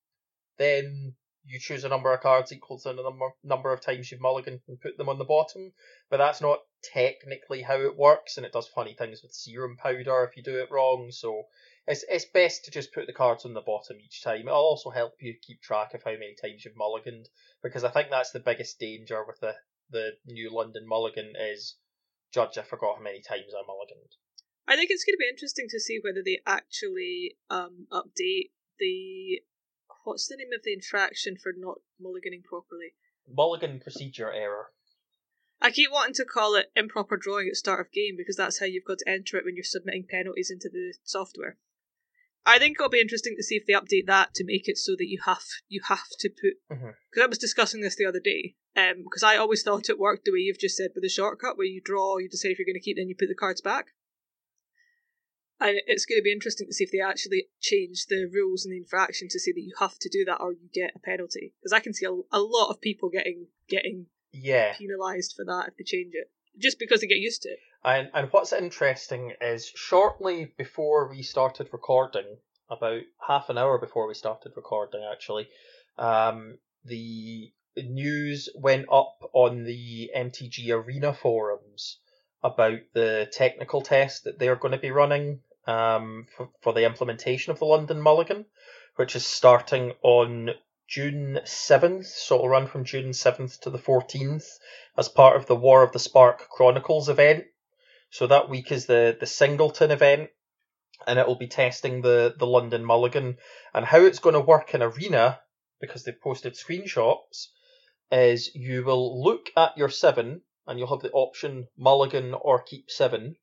then 0.58 1.14
you 1.44 1.58
choose 1.58 1.84
a 1.84 1.88
number 1.88 2.12
of 2.12 2.20
cards 2.20 2.52
equal 2.52 2.78
to 2.78 2.92
the 2.92 3.02
number 3.02 3.31
number 3.42 3.72
of 3.72 3.81
times 3.81 4.10
you've 4.10 4.20
mulliganed 4.20 4.60
and 4.69 4.81
put 4.81 4.96
them 4.96 5.08
on 5.08 5.19
the 5.19 5.25
bottom. 5.25 5.72
But 6.10 6.19
that's 6.19 6.40
not 6.40 6.60
technically 6.82 7.62
how 7.62 7.81
it 7.81 7.96
works, 7.96 8.37
and 8.37 8.46
it 8.46 8.52
does 8.52 8.69
funny 8.69 8.94
things 8.94 9.22
with 9.22 9.32
serum 9.32 9.76
powder 9.76 10.25
if 10.25 10.37
you 10.37 10.42
do 10.42 10.58
it 10.60 10.70
wrong. 10.70 11.10
So 11.10 11.44
it's 11.87 12.04
it's 12.08 12.26
best 12.26 12.64
to 12.64 12.70
just 12.70 12.92
put 12.92 13.06
the 13.06 13.12
cards 13.12 13.44
on 13.44 13.54
the 13.54 13.60
bottom 13.60 13.96
each 14.04 14.22
time. 14.22 14.48
It'll 14.48 14.54
also 14.54 14.90
help 14.90 15.14
you 15.20 15.34
keep 15.40 15.62
track 15.62 15.94
of 15.94 16.02
how 16.02 16.12
many 16.12 16.34
times 16.40 16.64
you've 16.64 16.75
mulliganed, 16.75 17.26
because 17.62 17.84
I 17.84 17.90
think 17.90 18.08
that's 18.10 18.32
the 18.32 18.40
biggest 18.40 18.78
danger 18.78 19.25
with 19.26 19.40
the 19.40 19.54
the 19.90 20.12
new 20.26 20.50
London 20.50 20.87
mulligan 20.87 21.32
is 21.37 21.76
judge 22.32 22.58
I 22.58 22.62
forgot 22.62 22.98
how 22.98 23.02
many 23.02 23.20
times 23.20 23.52
I 23.52 23.62
mulliganed. 23.62 24.14
I 24.69 24.76
think 24.76 24.90
it's 24.90 25.04
going 25.04 25.14
to 25.14 25.19
be 25.19 25.28
interesting 25.28 25.66
to 25.70 25.81
see 25.81 25.98
whether 26.00 26.22
they 26.25 26.38
actually 26.46 27.37
um, 27.50 27.88
update 27.90 28.50
the 28.78 29.42
what's 30.05 30.26
the 30.29 30.37
name 30.37 30.52
of 30.55 30.62
the 30.64 30.73
infraction 30.73 31.37
for 31.37 31.52
not 31.56 31.79
mulliganing 32.00 32.44
properly. 32.44 32.94
Mulligan 33.29 33.81
procedure 33.81 34.32
error. 34.32 34.67
I 35.62 35.70
keep 35.70 35.91
wanting 35.93 36.14
to 36.14 36.25
call 36.25 36.55
it 36.55 36.73
improper 36.75 37.17
drawing 37.17 37.49
at 37.49 37.56
start 37.56 37.81
of 37.81 37.93
game 37.93 38.14
because 38.17 38.37
that's 38.37 38.61
how 38.61 38.67
you've 38.67 38.87
got 38.87 38.99
to 38.99 39.11
enter 39.11 39.37
it 39.37 39.44
when 39.44 39.56
you're 39.56 39.64
submitting 39.64 40.06
penalties 40.08 40.50
into 40.50 40.70
the 40.73 40.94
software. 41.05 41.58
I 42.47 42.58
think 42.58 42.79
it'll 42.79 42.88
be 42.88 43.00
interesting 43.00 43.35
to 43.37 43.43
see 43.43 43.56
if 43.56 43.67
they 43.67 43.75
update 43.75 44.06
that 44.06 44.32
to 44.35 44.44
make 44.44 44.67
it 44.67 44.79
so 44.79 44.93
that 44.93 45.06
you 45.06 45.20
have 45.26 45.44
you 45.69 45.82
have 45.88 46.08
to 46.20 46.31
put 46.31 46.55
because 46.69 47.23
I 47.23 47.26
was 47.26 47.38
discussing 47.38 47.82
this 47.82 47.97
the 47.97 48.06
other 48.06 48.20
day. 48.20 48.56
Um, 48.76 49.02
because 49.05 49.23
I 49.23 49.37
always 49.37 49.62
thought 49.62 49.91
it 49.91 49.99
worked 49.99 50.25
the 50.25 50.32
way 50.32 50.38
you've 50.38 50.58
just 50.58 50.76
said 50.76 50.91
with 50.94 51.02
the 51.02 51.08
shortcut, 51.08 51.58
where 51.58 51.67
you 51.67 51.82
draw, 51.85 52.19
you 52.19 52.29
decide 52.29 52.52
if 52.52 52.58
you're 52.58 52.67
going 52.67 52.75
to 52.75 52.81
keep, 52.81 52.97
then 52.97 53.08
you 53.08 53.17
put 53.19 53.29
the 53.29 53.35
cards 53.35 53.61
back. 53.61 53.87
And 55.60 55.76
it's 55.86 56.06
going 56.06 56.18
to 56.18 56.22
be 56.22 56.32
interesting 56.32 56.66
to 56.66 56.72
see 56.72 56.84
if 56.84 56.90
they 56.90 57.00
actually 57.00 57.48
change 57.60 58.06
the 58.06 58.26
rules 58.32 58.64
and 58.64 58.72
the 58.72 58.78
infraction 58.78 59.28
to 59.28 59.38
say 59.38 59.52
that 59.52 59.60
you 59.60 59.74
have 59.78 59.98
to 59.98 60.08
do 60.08 60.24
that 60.24 60.38
or 60.40 60.52
you 60.52 60.68
get 60.72 60.92
a 60.96 60.98
penalty. 60.98 61.52
Because 61.60 61.74
I 61.74 61.80
can 61.80 61.92
see 61.92 62.06
a, 62.06 62.12
a 62.32 62.40
lot 62.40 62.70
of 62.70 62.80
people 62.80 63.10
getting 63.10 63.46
getting 63.68 64.06
Yeah. 64.32 64.75
penalised 64.78 65.35
for 65.37 65.44
that 65.44 65.68
if 65.68 65.76
they 65.76 65.85
change 65.85 66.14
it, 66.14 66.30
just 66.58 66.78
because 66.78 67.02
they 67.02 67.06
get 67.06 67.18
used 67.18 67.42
to 67.42 67.50
it. 67.50 67.58
And 67.85 68.11
and 68.14 68.32
what's 68.32 68.52
interesting 68.52 69.35
is 69.40 69.66
shortly 69.66 70.52
before 70.56 71.08
we 71.11 71.23
started 71.23 71.68
recording, 71.73 72.38
about 72.70 73.02
half 73.26 73.50
an 73.50 73.58
hour 73.58 73.78
before 73.78 74.06
we 74.06 74.14
started 74.14 74.52
recording 74.56 75.02
actually, 75.12 75.49
um, 75.99 76.58
the 76.85 77.52
news 77.76 78.49
went 78.54 78.87
up 78.90 79.18
on 79.32 79.64
the 79.64 80.11
MTG 80.16 80.70
Arena 80.70 81.12
forums 81.12 81.99
about 82.42 82.78
the 82.94 83.28
technical 83.32 83.82
test 83.82 84.25
that 84.25 84.38
they're 84.38 84.56
going 84.56 84.73
to 84.73 84.78
be 84.78 84.90
running 84.90 85.40
um, 85.67 86.26
for, 86.37 86.50
for 86.62 86.73
the 86.73 86.85
implementation 86.85 87.50
of 87.50 87.59
the 87.59 87.67
London 87.67 88.00
Mulligan, 88.00 88.47
which 88.97 89.17
is 89.17 89.26
starting 89.26 89.93
on 90.02 90.50
June 90.88 91.38
7th, 91.45 92.07
so 92.07 92.35
it'll 92.35 92.49
run 92.49 92.67
from 92.67 92.85
June 92.85 93.11
7th 93.11 93.61
to 93.61 93.71
the 93.71 93.79
14th 93.79 94.59
as 94.99 95.09
part 95.09 95.37
of 95.37 95.47
the 95.47 95.55
War 95.55 95.85
of 95.85 95.93
the 95.93 96.00
Spark 96.00 96.49
Chronicles 96.49 97.09
event. 97.09 97.45
So 98.11 98.26
that 98.26 98.49
week 98.49 98.73
is 98.73 98.87
the, 98.87 99.17
the 99.19 99.26
Singleton 99.26 99.93
event, 99.93 100.31
and 101.07 101.19
it'll 101.19 101.37
be 101.37 101.47
testing 101.47 102.02
the, 102.02 102.35
the 102.37 102.47
London 102.47 102.85
Mulligan. 102.85 103.38
And 103.73 103.85
how 103.85 104.00
it's 104.00 104.19
going 104.19 104.35
to 104.35 104.40
work 104.40 104.75
in 104.75 104.83
Arena, 104.83 105.40
because 105.81 106.02
they've 106.02 106.21
posted 106.21 106.55
screenshots, 106.55 107.47
is 108.11 108.52
you 108.55 108.85
will 108.85 109.23
look 109.23 109.50
at 109.57 109.79
your 109.79 109.90
seven, 109.90 110.43
and 110.67 110.79
you'll 110.79 110.88
have 110.88 111.02
the 111.02 111.12
option 111.12 111.69
Mulligan 111.79 112.35
or 112.35 112.62
Keep 112.62 112.90
seven. 112.90 113.37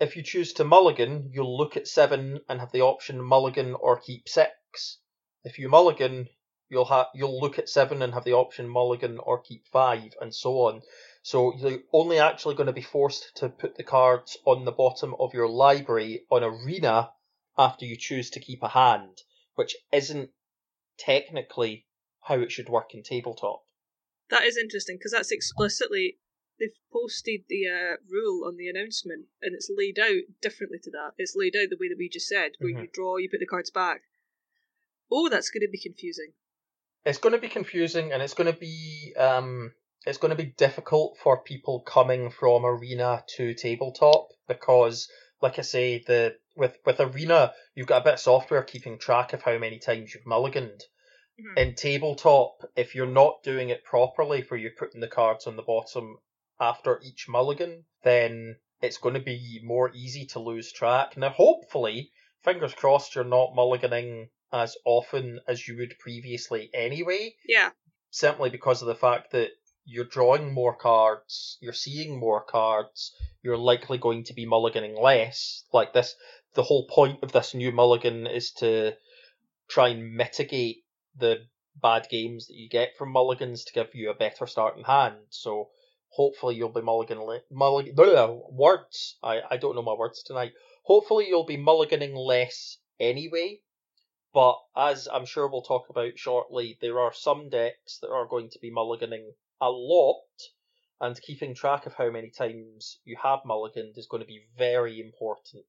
If 0.00 0.16
you 0.16 0.22
choose 0.22 0.52
to 0.54 0.64
Mulligan, 0.64 1.32
you'll 1.32 1.56
look 1.56 1.76
at 1.76 1.88
seven 1.88 2.40
and 2.48 2.60
have 2.60 2.70
the 2.70 2.82
option 2.82 3.20
Mulligan 3.20 3.74
or 3.74 3.98
Keep 3.98 4.28
six. 4.28 4.98
If 5.42 5.58
you 5.58 5.68
Mulligan, 5.68 6.28
you'll 6.68 6.84
have 6.84 7.08
you'll 7.14 7.40
look 7.40 7.58
at 7.58 7.68
seven 7.68 8.00
and 8.02 8.14
have 8.14 8.22
the 8.22 8.34
option 8.34 8.68
Mulligan 8.68 9.18
or 9.18 9.40
Keep 9.40 9.66
five, 9.66 10.12
and 10.20 10.32
so 10.32 10.60
on. 10.60 10.82
So 11.22 11.52
you're 11.56 11.80
only 11.92 12.20
actually 12.20 12.54
going 12.54 12.68
to 12.68 12.72
be 12.72 12.80
forced 12.80 13.36
to 13.38 13.48
put 13.48 13.76
the 13.76 13.82
cards 13.82 14.38
on 14.44 14.64
the 14.64 14.70
bottom 14.70 15.16
of 15.18 15.34
your 15.34 15.48
library 15.48 16.24
on 16.30 16.44
Arena 16.44 17.10
after 17.56 17.84
you 17.84 17.96
choose 17.96 18.30
to 18.30 18.40
keep 18.40 18.62
a 18.62 18.68
hand, 18.68 19.22
which 19.56 19.74
isn't 19.92 20.30
technically 20.96 21.86
how 22.20 22.38
it 22.38 22.52
should 22.52 22.68
work 22.68 22.94
in 22.94 23.02
tabletop. 23.02 23.64
That 24.30 24.44
is 24.44 24.56
interesting 24.56 24.96
because 24.96 25.12
that's 25.12 25.32
explicitly 25.32 26.18
they've 26.58 26.78
posted 26.92 27.42
the 27.48 27.68
uh, 27.68 27.96
rule 28.08 28.46
on 28.46 28.56
the 28.56 28.68
announcement 28.68 29.26
and 29.42 29.54
it's 29.54 29.70
laid 29.74 29.98
out 29.98 30.22
differently 30.40 30.78
to 30.82 30.90
that. 30.90 31.12
It's 31.16 31.36
laid 31.36 31.54
out 31.56 31.70
the 31.70 31.76
way 31.78 31.88
that 31.88 31.98
we 31.98 32.08
just 32.08 32.26
said, 32.28 32.52
where 32.58 32.72
Mhm. 32.72 32.82
you 32.82 32.88
draw, 32.92 33.16
you 33.16 33.30
put 33.30 33.40
the 33.40 33.46
cards 33.46 33.70
back. 33.70 34.02
Oh, 35.10 35.28
that's 35.28 35.50
going 35.50 35.62
to 35.62 35.68
be 35.68 35.78
confusing. 35.78 36.32
It's 37.04 37.18
going 37.18 37.32
to 37.32 37.40
be 37.40 37.48
confusing 37.48 38.12
and 38.12 38.22
it's 38.22 38.34
going 38.34 38.52
to 38.52 38.58
be 38.58 39.14
um, 39.16 39.72
it's 40.06 40.18
going 40.18 40.30
to 40.30 40.42
be 40.42 40.52
difficult 40.56 41.16
for 41.18 41.42
people 41.42 41.80
coming 41.80 42.30
from 42.30 42.64
arena 42.66 43.24
to 43.36 43.54
tabletop 43.54 44.28
because, 44.46 45.08
like 45.40 45.58
I 45.58 45.62
say, 45.62 45.98
the 46.06 46.36
with 46.56 46.76
with 46.84 47.00
arena 47.00 47.54
you've 47.74 47.86
got 47.86 48.02
a 48.02 48.04
bit 48.04 48.14
of 48.14 48.20
software 48.20 48.62
keeping 48.62 48.98
track 48.98 49.32
of 49.32 49.42
how 49.42 49.56
many 49.58 49.78
times 49.78 50.12
you've 50.12 50.24
mulliganed. 50.24 50.82
Mhm. 51.40 51.56
In 51.56 51.74
tabletop, 51.74 52.70
if 52.76 52.94
you're 52.94 53.06
not 53.06 53.42
doing 53.42 53.70
it 53.70 53.84
properly, 53.84 54.42
where 54.42 54.58
you're 54.60 54.72
putting 54.72 55.00
the 55.00 55.08
cards 55.08 55.46
on 55.46 55.56
the 55.56 55.62
bottom 55.62 56.18
after 56.60 57.00
each 57.04 57.28
mulligan, 57.28 57.84
then 58.02 58.56
it's 58.80 58.98
going 58.98 59.14
to 59.14 59.20
be 59.20 59.60
more 59.62 59.90
easy 59.94 60.26
to 60.26 60.38
lose 60.38 60.72
track. 60.72 61.16
Now, 61.16 61.30
hopefully, 61.30 62.10
fingers 62.42 62.74
crossed, 62.74 63.14
you're 63.14 63.24
not 63.24 63.54
mulliganing 63.56 64.28
as 64.52 64.76
often 64.84 65.40
as 65.46 65.66
you 65.66 65.76
would 65.76 65.98
previously 65.98 66.70
anyway. 66.72 67.34
Yeah. 67.46 67.70
Simply 68.10 68.50
because 68.50 68.82
of 68.82 68.88
the 68.88 68.94
fact 68.94 69.32
that 69.32 69.50
you're 69.84 70.04
drawing 70.04 70.52
more 70.52 70.76
cards, 70.76 71.58
you're 71.60 71.72
seeing 71.72 72.18
more 72.18 72.42
cards, 72.42 73.14
you're 73.42 73.56
likely 73.56 73.98
going 73.98 74.24
to 74.24 74.34
be 74.34 74.46
mulliganing 74.46 75.00
less. 75.00 75.64
Like 75.72 75.92
this, 75.92 76.14
the 76.54 76.62
whole 76.62 76.86
point 76.86 77.22
of 77.22 77.32
this 77.32 77.54
new 77.54 77.72
mulligan 77.72 78.26
is 78.26 78.52
to 78.58 78.92
try 79.68 79.88
and 79.88 80.14
mitigate 80.14 80.84
the 81.16 81.46
bad 81.80 82.06
games 82.10 82.46
that 82.46 82.56
you 82.56 82.68
get 82.68 82.96
from 82.96 83.12
mulligans 83.12 83.64
to 83.64 83.72
give 83.72 83.94
you 83.94 84.10
a 84.10 84.14
better 84.14 84.46
starting 84.46 84.84
hand. 84.84 85.16
So 85.30 85.68
hopefully 86.08 86.56
you'll 86.56 86.68
be 86.68 86.80
mulligan 86.80 87.20
le- 87.20 87.42
mulligan 87.50 88.42
words. 88.50 89.16
I, 89.22 89.40
I 89.50 89.56
don't 89.56 89.74
know 89.74 89.82
my 89.82 89.94
words 89.94 90.22
tonight. 90.22 90.52
Hopefully 90.84 91.26
you'll 91.28 91.44
be 91.46 91.58
mulliganing 91.58 92.16
less 92.16 92.78
anyway. 92.98 93.60
But 94.34 94.56
as 94.76 95.08
I'm 95.12 95.24
sure 95.24 95.48
we'll 95.48 95.62
talk 95.62 95.86
about 95.88 96.18
shortly, 96.18 96.76
there 96.80 97.00
are 97.00 97.12
some 97.14 97.48
decks 97.48 97.98
that 98.00 98.10
are 98.10 98.26
going 98.26 98.50
to 98.50 98.58
be 98.60 98.70
mulliganing 98.70 99.30
a 99.60 99.70
lot, 99.70 100.16
and 101.00 101.20
keeping 101.20 101.54
track 101.54 101.86
of 101.86 101.94
how 101.94 102.10
many 102.10 102.30
times 102.30 103.00
you 103.04 103.16
have 103.22 103.40
mulliganed 103.46 103.96
is 103.96 104.06
going 104.06 104.22
to 104.22 104.26
be 104.26 104.42
very 104.56 105.00
important. 105.00 105.64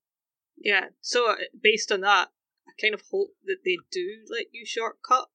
Yeah. 0.57 0.87
So 0.99 1.31
uh, 1.31 1.35
based 1.61 1.91
on 1.91 2.01
that, 2.01 2.29
I 2.67 2.81
kind 2.81 2.93
of 2.93 3.01
hope 3.09 3.29
that 3.45 3.59
they 3.63 3.77
do 3.91 4.25
let 4.29 4.47
you 4.51 4.65
shortcut, 4.65 5.29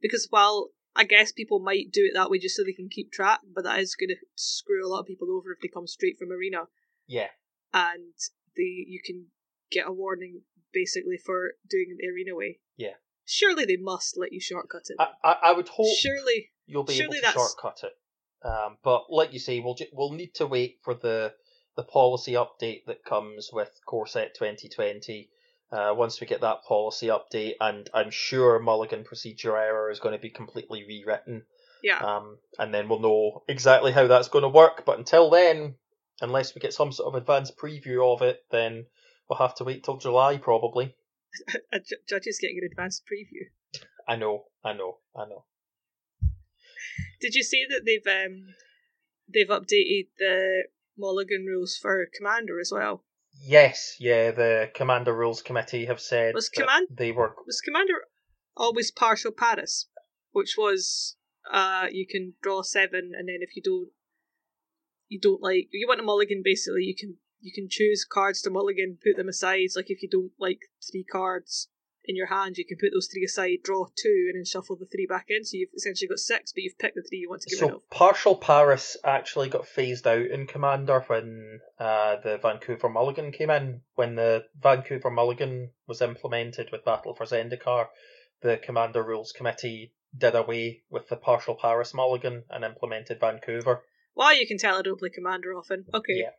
because 0.00 0.26
while 0.30 0.70
I 0.94 1.04
guess 1.04 1.32
people 1.32 1.58
might 1.58 1.90
do 1.90 2.04
it 2.04 2.12
that 2.14 2.30
way 2.30 2.38
just 2.38 2.56
so 2.56 2.62
they 2.64 2.72
can 2.72 2.88
keep 2.88 3.10
track, 3.12 3.40
but 3.54 3.64
that 3.64 3.80
is 3.80 3.94
going 3.94 4.10
to 4.10 4.16
screw 4.34 4.86
a 4.86 4.88
lot 4.88 5.00
of 5.00 5.06
people 5.06 5.30
over 5.30 5.52
if 5.52 5.60
they 5.60 5.68
come 5.68 5.86
straight 5.86 6.18
from 6.18 6.30
arena. 6.30 6.64
Yeah. 7.06 7.28
And 7.72 8.12
they 8.56 8.84
you 8.86 9.00
can 9.04 9.26
get 9.70 9.88
a 9.88 9.92
warning 9.92 10.42
basically 10.72 11.16
for 11.16 11.52
doing 11.68 11.96
the 11.98 12.08
arena 12.08 12.34
way. 12.34 12.60
Yeah. 12.76 12.94
Surely 13.24 13.64
they 13.64 13.76
must 13.76 14.18
let 14.18 14.32
you 14.32 14.40
shortcut 14.40 14.82
it. 14.88 14.96
I, 14.98 15.08
I, 15.24 15.36
I 15.44 15.52
would 15.52 15.68
hope 15.68 15.86
Surely 15.98 16.50
you'll 16.66 16.84
be 16.84 16.94
surely 16.94 17.04
able 17.04 17.14
to 17.14 17.20
that's- 17.22 17.34
shortcut 17.34 17.84
it. 17.84 17.92
Um, 18.44 18.76
but 18.82 19.04
like 19.08 19.32
you 19.32 19.38
say, 19.38 19.60
we'll 19.60 19.76
ju- 19.76 19.86
we'll 19.92 20.10
need 20.12 20.34
to 20.34 20.46
wait 20.46 20.78
for 20.82 20.94
the 20.94 21.32
the 21.76 21.84
policy 21.84 22.32
update 22.32 22.84
that 22.86 23.04
comes 23.04 23.50
with 23.52 23.70
Core 23.86 24.06
Set 24.06 24.34
2020. 24.34 25.30
Uh, 25.72 25.94
once 25.96 26.20
we 26.20 26.26
get 26.26 26.42
that 26.42 26.64
policy 26.64 27.06
update, 27.06 27.54
and 27.58 27.88
I'm 27.94 28.10
sure 28.10 28.58
Mulligan 28.58 29.04
procedure 29.04 29.56
error 29.56 29.90
is 29.90 30.00
going 30.00 30.14
to 30.14 30.20
be 30.20 30.28
completely 30.28 30.84
rewritten. 30.86 31.44
Yeah. 31.82 31.98
Um, 31.98 32.36
and 32.58 32.74
then 32.74 32.88
we'll 32.88 33.00
know 33.00 33.42
exactly 33.48 33.90
how 33.90 34.06
that's 34.06 34.28
going 34.28 34.42
to 34.42 34.48
work. 34.48 34.84
But 34.84 34.98
until 34.98 35.30
then, 35.30 35.76
unless 36.20 36.54
we 36.54 36.60
get 36.60 36.74
some 36.74 36.92
sort 36.92 37.08
of 37.08 37.20
advanced 37.20 37.56
preview 37.56 38.12
of 38.12 38.20
it, 38.20 38.44
then 38.50 38.84
we'll 39.28 39.38
have 39.38 39.54
to 39.56 39.64
wait 39.64 39.82
till 39.82 39.96
July 39.96 40.36
probably. 40.36 40.94
a 41.72 41.80
ju- 41.80 41.96
judge 42.08 42.26
is 42.26 42.38
getting 42.38 42.58
an 42.58 42.68
advanced 42.70 43.04
preview. 43.04 43.46
I 44.06 44.16
know, 44.16 44.44
I 44.64 44.74
know, 44.74 44.98
I 45.16 45.24
know. 45.24 45.44
Did 47.20 47.34
you 47.34 47.42
see 47.42 47.64
that 47.68 47.82
they've 47.86 48.06
um 48.06 48.54
they've 49.32 49.48
updated 49.48 50.08
the 50.18 50.64
Mulligan 50.98 51.46
rules 51.46 51.78
for 51.80 52.06
Commander 52.14 52.60
as 52.60 52.70
well? 52.72 53.04
Yes, 53.44 53.96
yeah, 53.98 54.30
the 54.30 54.70
Commander 54.72 55.12
Rules 55.14 55.42
Committee 55.42 55.86
have 55.86 56.00
said 56.00 56.34
Was 56.34 56.48
Command- 56.48 56.88
they 56.90 57.10
were 57.10 57.34
Was 57.46 57.60
Commander 57.60 58.06
always 58.56 58.90
partial 58.90 59.32
Paris, 59.32 59.88
which 60.30 60.54
was 60.56 61.16
uh 61.50 61.88
you 61.90 62.06
can 62.06 62.34
draw 62.40 62.62
seven 62.62 63.12
and 63.16 63.28
then 63.28 63.38
if 63.40 63.56
you 63.56 63.62
don't 63.62 63.90
you 65.08 65.18
don't 65.20 65.42
like 65.42 65.68
you 65.72 65.88
want 65.88 65.98
a 66.00 66.04
mulligan 66.04 66.40
basically 66.44 66.84
you 66.84 66.94
can 66.96 67.16
you 67.40 67.52
can 67.52 67.66
choose 67.68 68.04
cards 68.04 68.40
to 68.42 68.50
mulligan, 68.50 68.98
put 69.02 69.16
them 69.16 69.28
aside. 69.28 69.68
Like 69.74 69.90
if 69.90 70.00
you 70.02 70.08
don't 70.08 70.30
like 70.38 70.60
three 70.88 71.02
cards 71.04 71.68
in 72.04 72.16
your 72.16 72.26
hand, 72.26 72.58
you 72.58 72.64
can 72.66 72.78
put 72.78 72.90
those 72.92 73.06
three 73.06 73.24
aside, 73.24 73.58
draw 73.62 73.86
two, 73.96 74.26
and 74.28 74.36
then 74.36 74.44
shuffle 74.44 74.76
the 74.76 74.86
three 74.86 75.06
back 75.06 75.26
in. 75.28 75.44
So 75.44 75.56
you've 75.56 75.70
essentially 75.76 76.08
got 76.08 76.18
six, 76.18 76.52
but 76.52 76.62
you've 76.62 76.78
picked 76.78 76.96
the 76.96 77.02
three 77.02 77.18
you 77.18 77.28
want 77.30 77.42
to 77.42 77.50
get 77.50 77.62
rid 77.62 77.70
So 77.70 77.76
of. 77.76 77.90
partial 77.90 78.36
Paris 78.36 78.96
actually 79.04 79.48
got 79.48 79.66
phased 79.66 80.06
out 80.06 80.26
in 80.26 80.46
Commander 80.46 81.00
when 81.06 81.60
uh, 81.78 82.16
the 82.22 82.38
Vancouver 82.38 82.88
Mulligan 82.88 83.32
came 83.32 83.50
in. 83.50 83.82
When 83.94 84.16
the 84.16 84.44
Vancouver 84.60 85.10
Mulligan 85.10 85.70
was 85.86 86.02
implemented 86.02 86.70
with 86.72 86.84
Battle 86.84 87.14
for 87.14 87.24
Zendikar, 87.24 87.86
the 88.40 88.56
Commander 88.56 89.02
Rules 89.02 89.32
Committee 89.32 89.92
did 90.16 90.34
away 90.34 90.82
with 90.90 91.08
the 91.08 91.16
partial 91.16 91.54
Paris 91.54 91.94
Mulligan 91.94 92.44
and 92.50 92.64
implemented 92.64 93.20
Vancouver. 93.20 93.82
Why 94.14 94.32
you 94.32 94.46
can 94.46 94.58
tell 94.58 94.76
I 94.78 94.82
don't 94.82 94.98
play 94.98 95.10
Commander 95.10 95.54
often. 95.54 95.86
Okay. 95.94 96.14
Yeah. 96.16 96.30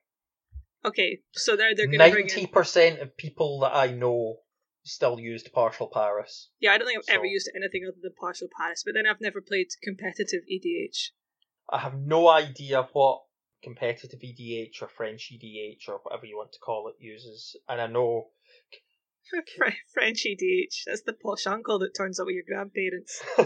Okay, 0.85 1.21
so 1.31 1.55
they're 1.55 1.73
they're 1.73 1.87
gonna 1.87 2.11
bring 2.11 2.25
Ninety 2.27 2.41
in. 2.41 2.47
percent 2.47 2.99
of 2.99 3.15
people 3.15 3.61
that 3.61 3.73
I 3.73 3.87
know 3.87 4.39
still 4.83 5.19
used 5.19 5.51
partial 5.53 5.87
Paris. 5.87 6.49
Yeah, 6.59 6.73
I 6.73 6.77
don't 6.77 6.87
think 6.87 6.99
I've 6.99 7.15
ever 7.15 7.25
So- 7.25 7.31
used 7.31 7.51
anything 7.55 7.85
other 7.87 7.97
than 8.01 8.13
partial 8.19 8.47
Paris, 8.57 8.83
but 8.85 8.93
then 8.93 9.05
I've 9.07 9.21
never 9.21 9.41
played 9.41 9.67
competitive 9.81 10.41
EDH. 10.47 11.11
I 11.69 11.79
have 11.79 11.95
no 11.97 12.27
idea 12.27 12.89
what 12.93 13.23
competitive 13.63 14.19
EDH 14.21 14.81
or 14.81 14.89
French 14.89 15.31
EDH 15.31 15.87
or 15.87 15.99
whatever 16.03 16.25
you 16.25 16.35
want 16.35 16.51
to 16.51 16.59
call 16.59 16.89
it 16.89 16.95
uses, 16.99 17.55
and 17.69 17.79
I 17.79 17.87
know 17.87 18.31
Fre- 19.55 19.69
French 19.93 20.25
EDH. 20.25 20.83
That's 20.85 21.03
the 21.03 21.13
posh 21.13 21.47
uncle 21.47 21.79
that 21.79 21.95
turns 21.95 22.19
up 22.19 22.25
with 22.25 22.35
your 22.35 22.43
grandparents 22.45 23.23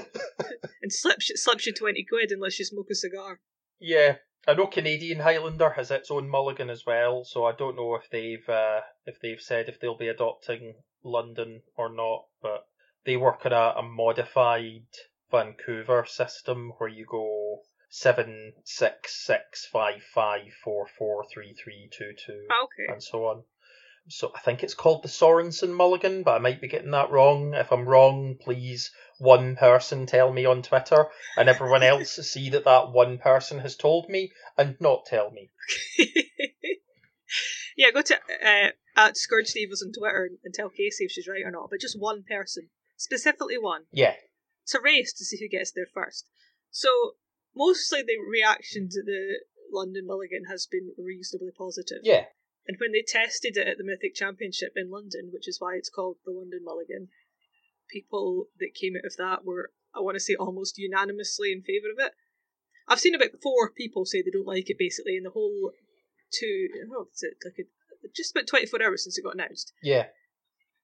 and 0.82 0.92
slips 0.92 1.32
slips 1.36 1.68
you 1.68 1.74
twenty 1.74 2.04
quid 2.04 2.32
unless 2.32 2.58
you 2.58 2.66
smoke 2.66 2.88
a 2.92 2.96
cigar. 2.96 3.40
Yeah, 3.80 4.18
I 4.48 4.56
know 4.56 4.66
Canadian 4.66 5.20
Highlander 5.20 5.70
has 5.72 5.92
its 5.92 6.10
own 6.10 6.28
mulligan 6.30 6.72
as 6.72 6.84
well, 6.86 7.24
so 7.24 7.46
I 7.46 7.52
don't 7.52 7.76
know 7.76 7.94
if 7.96 8.10
they've 8.10 8.50
uh, 8.50 8.82
if 9.06 9.20
they've 9.22 9.40
said 9.40 9.70
if 9.70 9.80
they'll 9.80 9.96
be 9.98 10.08
adopting 10.08 10.74
London 11.08 11.62
or 11.76 11.90
not, 11.90 12.26
but 12.42 12.68
they 13.06 13.18
work 13.18 13.46
on 13.46 13.54
a, 13.54 13.80
a 13.80 13.84
modified 13.84 14.86
Vancouver 15.32 16.06
system 16.06 16.74
where 16.78 16.90
you 16.90 17.06
go 17.06 17.62
seven 17.90 18.54
six 18.64 19.26
six 19.26 19.66
five 19.66 20.04
five 20.14 20.54
four 20.64 20.88
four 20.98 21.26
three 21.34 21.54
three 21.54 21.90
two 21.92 22.12
two 22.26 22.48
oh, 22.52 22.66
Okay. 22.66 22.94
and 22.94 23.02
so 23.04 23.26
on. 23.26 23.44
So 24.10 24.32
I 24.34 24.40
think 24.40 24.64
it's 24.64 24.74
called 24.74 25.04
the 25.04 25.10
Sorensen 25.10 25.74
Mulligan, 25.74 26.24
but 26.24 26.36
I 26.36 26.40
might 26.40 26.62
be 26.62 26.70
getting 26.70 26.92
that 26.92 27.12
wrong. 27.12 27.54
If 27.54 27.74
I'm 27.74 27.88
wrong, 27.88 28.38
please 28.40 28.92
one 29.20 29.58
person 29.58 30.06
tell 30.06 30.32
me 30.32 30.46
on 30.46 30.62
Twitter, 30.62 31.08
and 31.36 31.50
everyone 31.50 31.84
else 31.84 32.12
see 32.28 32.52
that 32.52 32.64
that 32.66 32.92
one 32.92 33.18
person 33.18 33.60
has 33.60 33.76
told 33.76 34.08
me 34.08 34.32
and 34.58 34.80
not 34.80 35.06
tell 35.08 35.30
me. 35.32 35.50
yeah, 37.78 37.92
go 37.92 38.02
to 38.02 38.16
uh, 38.44 38.72
at 38.98 39.16
Scourge 39.16 39.54
Divas 39.54 39.86
on 39.86 39.94
Twitter 39.94 40.32
and 40.44 40.54
tell 40.54 40.70
Cayce 40.70 41.00
if 41.00 41.12
she's 41.12 41.28
right 41.28 41.46
or 41.46 41.52
not. 41.52 41.70
But 41.70 41.80
just 41.80 42.00
one 42.00 42.24
person, 42.28 42.70
specifically 42.98 43.58
one. 43.58 43.84
Yeah, 43.92 44.16
It's 44.64 44.74
a 44.76 44.82
race 44.82 45.14
to 45.14 45.24
see 45.24 45.38
who 45.40 45.48
gets 45.48 45.72
there 45.72 45.88
first. 45.94 46.28
So 46.72 46.90
mostly 47.56 48.02
the 48.02 48.18
reaction 48.30 48.90
to 48.90 49.04
the 49.04 49.42
London 49.72 50.06
Mulligan 50.08 50.46
has 50.50 50.68
been 50.70 50.92
reasonably 50.98 51.52
positive. 51.56 52.00
yeah, 52.04 52.26
And 52.68 52.78
when 52.80 52.92
they 52.92 53.04
tested 53.08 53.56
it 53.58 53.68
at 53.68 53.78
the 53.78 53.84
Mythic 53.84 54.16
Championship 54.16 54.74
in 54.76 54.90
London, 54.90 55.30
which 55.32 55.48
is 55.48 55.62
why 55.62 55.76
it's 55.76 55.90
called 55.90 56.18
the 56.26 56.32
London 56.32 56.62
Mulligan, 56.64 57.10
people 57.90 58.48
that 58.60 58.74
came 58.74 58.96
out 58.98 59.06
of 59.06 59.16
that 59.18 59.46
were, 59.46 59.72
I 59.96 60.00
want 60.02 60.16
to 60.16 60.20
say, 60.20 60.36
almost 60.36 60.78
unanimously 60.78 61.52
in 61.52 61.62
favour 61.62 61.92
of 61.92 62.00
it. 62.06 62.14
I've 62.88 63.00
seen 63.00 63.16
about 63.16 63.42
four 63.44 63.70
people 63.70 64.06
say 64.06 64.22
they 64.22 64.32
don't 64.32 64.48
like 64.48 64.70
it, 64.70 64.78
basically, 64.80 65.18
in 65.18 65.24
the 65.24 65.32
whole 65.32 65.72
two, 66.32 66.68
oh, 66.96 67.08
it's 67.12 67.24
like 67.46 67.60
a, 67.60 68.08
just 68.16 68.36
about 68.36 68.48
24 68.48 68.84
hours 68.84 69.04
since 69.04 69.18
it 69.18 69.24
got 69.24 69.36
announced. 69.36 69.74
yeah, 69.82 70.08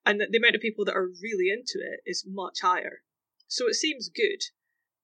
And 0.06 0.20
the, 0.20 0.28
the 0.30 0.38
amount 0.38 0.56
of 0.56 0.62
people 0.62 0.86
that 0.86 0.96
are 0.96 1.08
really 1.22 1.50
into 1.50 1.80
it 1.80 2.02
is 2.06 2.26
much 2.28 2.62
higher. 2.62 3.02
So 3.48 3.68
it 3.68 3.76
seems 3.76 4.10
good. 4.10 4.42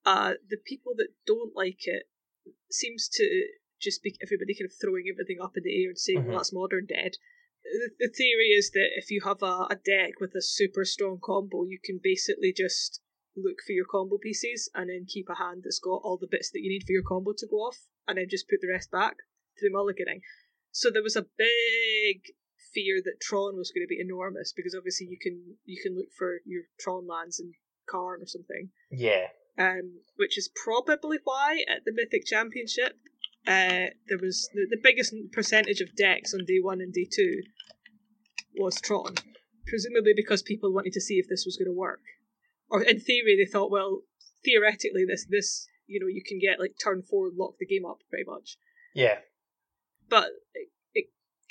Uh, 0.05 0.33
the 0.49 0.57
people 0.57 0.93
that 0.97 1.09
don't 1.27 1.55
like 1.55 1.85
it 1.85 2.03
seems 2.71 3.07
to 3.09 3.45
just 3.81 4.03
be 4.03 4.15
everybody 4.21 4.53
kind 4.55 4.65
of 4.69 4.75
throwing 4.79 5.05
everything 5.11 5.37
up 5.41 5.55
in 5.55 5.63
the 5.63 5.83
air 5.83 5.89
and 5.89 5.97
saying, 5.97 6.23
Mhm. 6.23 6.27
well, 6.27 6.37
that's 6.37 6.53
modern 6.53 6.85
dead. 6.85 7.17
The, 7.63 7.91
the 7.99 8.09
theory 8.09 8.49
is 8.49 8.71
that 8.71 8.89
if 8.95 9.11
you 9.11 9.21
have 9.23 9.41
a, 9.43 9.67
a 9.69 9.75
deck 9.75 10.19
with 10.19 10.33
a 10.35 10.41
super 10.41 10.83
strong 10.85 11.19
combo, 11.23 11.63
you 11.63 11.79
can 11.83 11.99
basically 12.01 12.51
just 12.55 13.01
look 13.35 13.57
for 13.65 13.73
your 13.73 13.85
combo 13.85 14.17
pieces 14.17 14.69
and 14.73 14.89
then 14.89 15.05
keep 15.07 15.29
a 15.29 15.35
hand 15.35 15.61
that's 15.63 15.79
got 15.79 16.01
all 16.03 16.17
the 16.17 16.27
bits 16.27 16.49
that 16.51 16.61
you 16.61 16.69
need 16.69 16.83
for 16.85 16.91
your 16.93 17.03
combo 17.03 17.31
to 17.37 17.47
go 17.47 17.57
off, 17.57 17.85
and 18.07 18.17
then 18.17 18.27
just 18.29 18.49
put 18.49 18.59
the 18.61 18.67
rest 18.71 18.89
back 18.91 19.17
through 19.59 19.73
mulliganing. 19.73 20.21
So 20.71 20.89
there 20.89 21.03
was 21.03 21.15
a 21.15 21.25
big 21.37 22.33
fear 22.73 23.01
that 23.03 23.21
Tron 23.21 23.57
was 23.57 23.71
going 23.71 23.83
to 23.83 23.89
be 23.89 23.99
enormous 23.99 24.53
because 24.55 24.75
obviously 24.75 25.07
you 25.07 25.17
can 25.21 25.57
you 25.65 25.81
can 25.81 25.95
look 25.95 26.11
for 26.17 26.37
your 26.45 26.63
Tron 26.79 27.07
lands 27.07 27.39
in 27.39 27.53
Karn 27.89 28.21
or 28.21 28.27
something 28.27 28.69
yeah. 28.91 29.27
um, 29.57 30.01
which 30.17 30.37
is 30.37 30.51
probably 30.63 31.17
why 31.23 31.63
at 31.67 31.83
the 31.85 31.91
Mythic 31.91 32.25
Championship 32.25 32.93
uh, 33.47 33.89
there 34.07 34.19
was 34.21 34.49
the, 34.53 34.67
the 34.69 34.79
biggest 34.81 35.13
percentage 35.31 35.81
of 35.81 35.95
decks 35.95 36.33
on 36.33 36.45
day 36.45 36.59
one 36.61 36.81
and 36.81 36.93
day 36.93 37.07
two 37.11 37.41
was 38.57 38.79
Tron, 38.81 39.15
presumably 39.65 40.13
because 40.15 40.43
people 40.43 40.73
wanted 40.73 40.93
to 40.93 41.01
see 41.01 41.15
if 41.15 41.27
this 41.29 41.45
was 41.45 41.55
going 41.55 41.73
to 41.73 41.77
work, 41.77 42.01
or 42.69 42.83
in 42.83 42.99
theory 42.99 43.37
they 43.37 43.49
thought, 43.49 43.71
well, 43.71 44.01
theoretically 44.43 45.05
this 45.07 45.25
this 45.29 45.67
you 45.87 45.99
know 45.99 46.07
you 46.07 46.21
can 46.25 46.39
get 46.39 46.59
like 46.59 46.75
turn 46.83 47.01
four 47.01 47.29
lock 47.35 47.53
the 47.59 47.65
game 47.65 47.85
up 47.85 47.99
pretty 48.09 48.25
much, 48.27 48.57
Yeah. 48.93 49.19
But 50.09 50.29
it, 50.53 50.69
it 50.93 51.05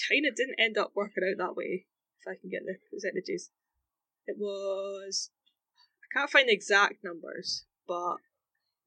kind 0.08 0.26
of 0.26 0.34
didn't 0.34 0.60
end 0.60 0.76
up 0.76 0.92
working 0.94 1.24
out 1.24 1.38
that 1.38 1.56
way, 1.56 1.86
if 2.20 2.26
I 2.26 2.40
can 2.40 2.50
get 2.50 2.62
the 2.66 2.76
percentages. 2.90 3.50
It 4.26 4.36
was. 4.38 5.30
I 6.04 6.18
can't 6.18 6.30
find 6.30 6.48
the 6.48 6.54
exact 6.54 7.04
numbers, 7.04 7.64
but 7.86 8.16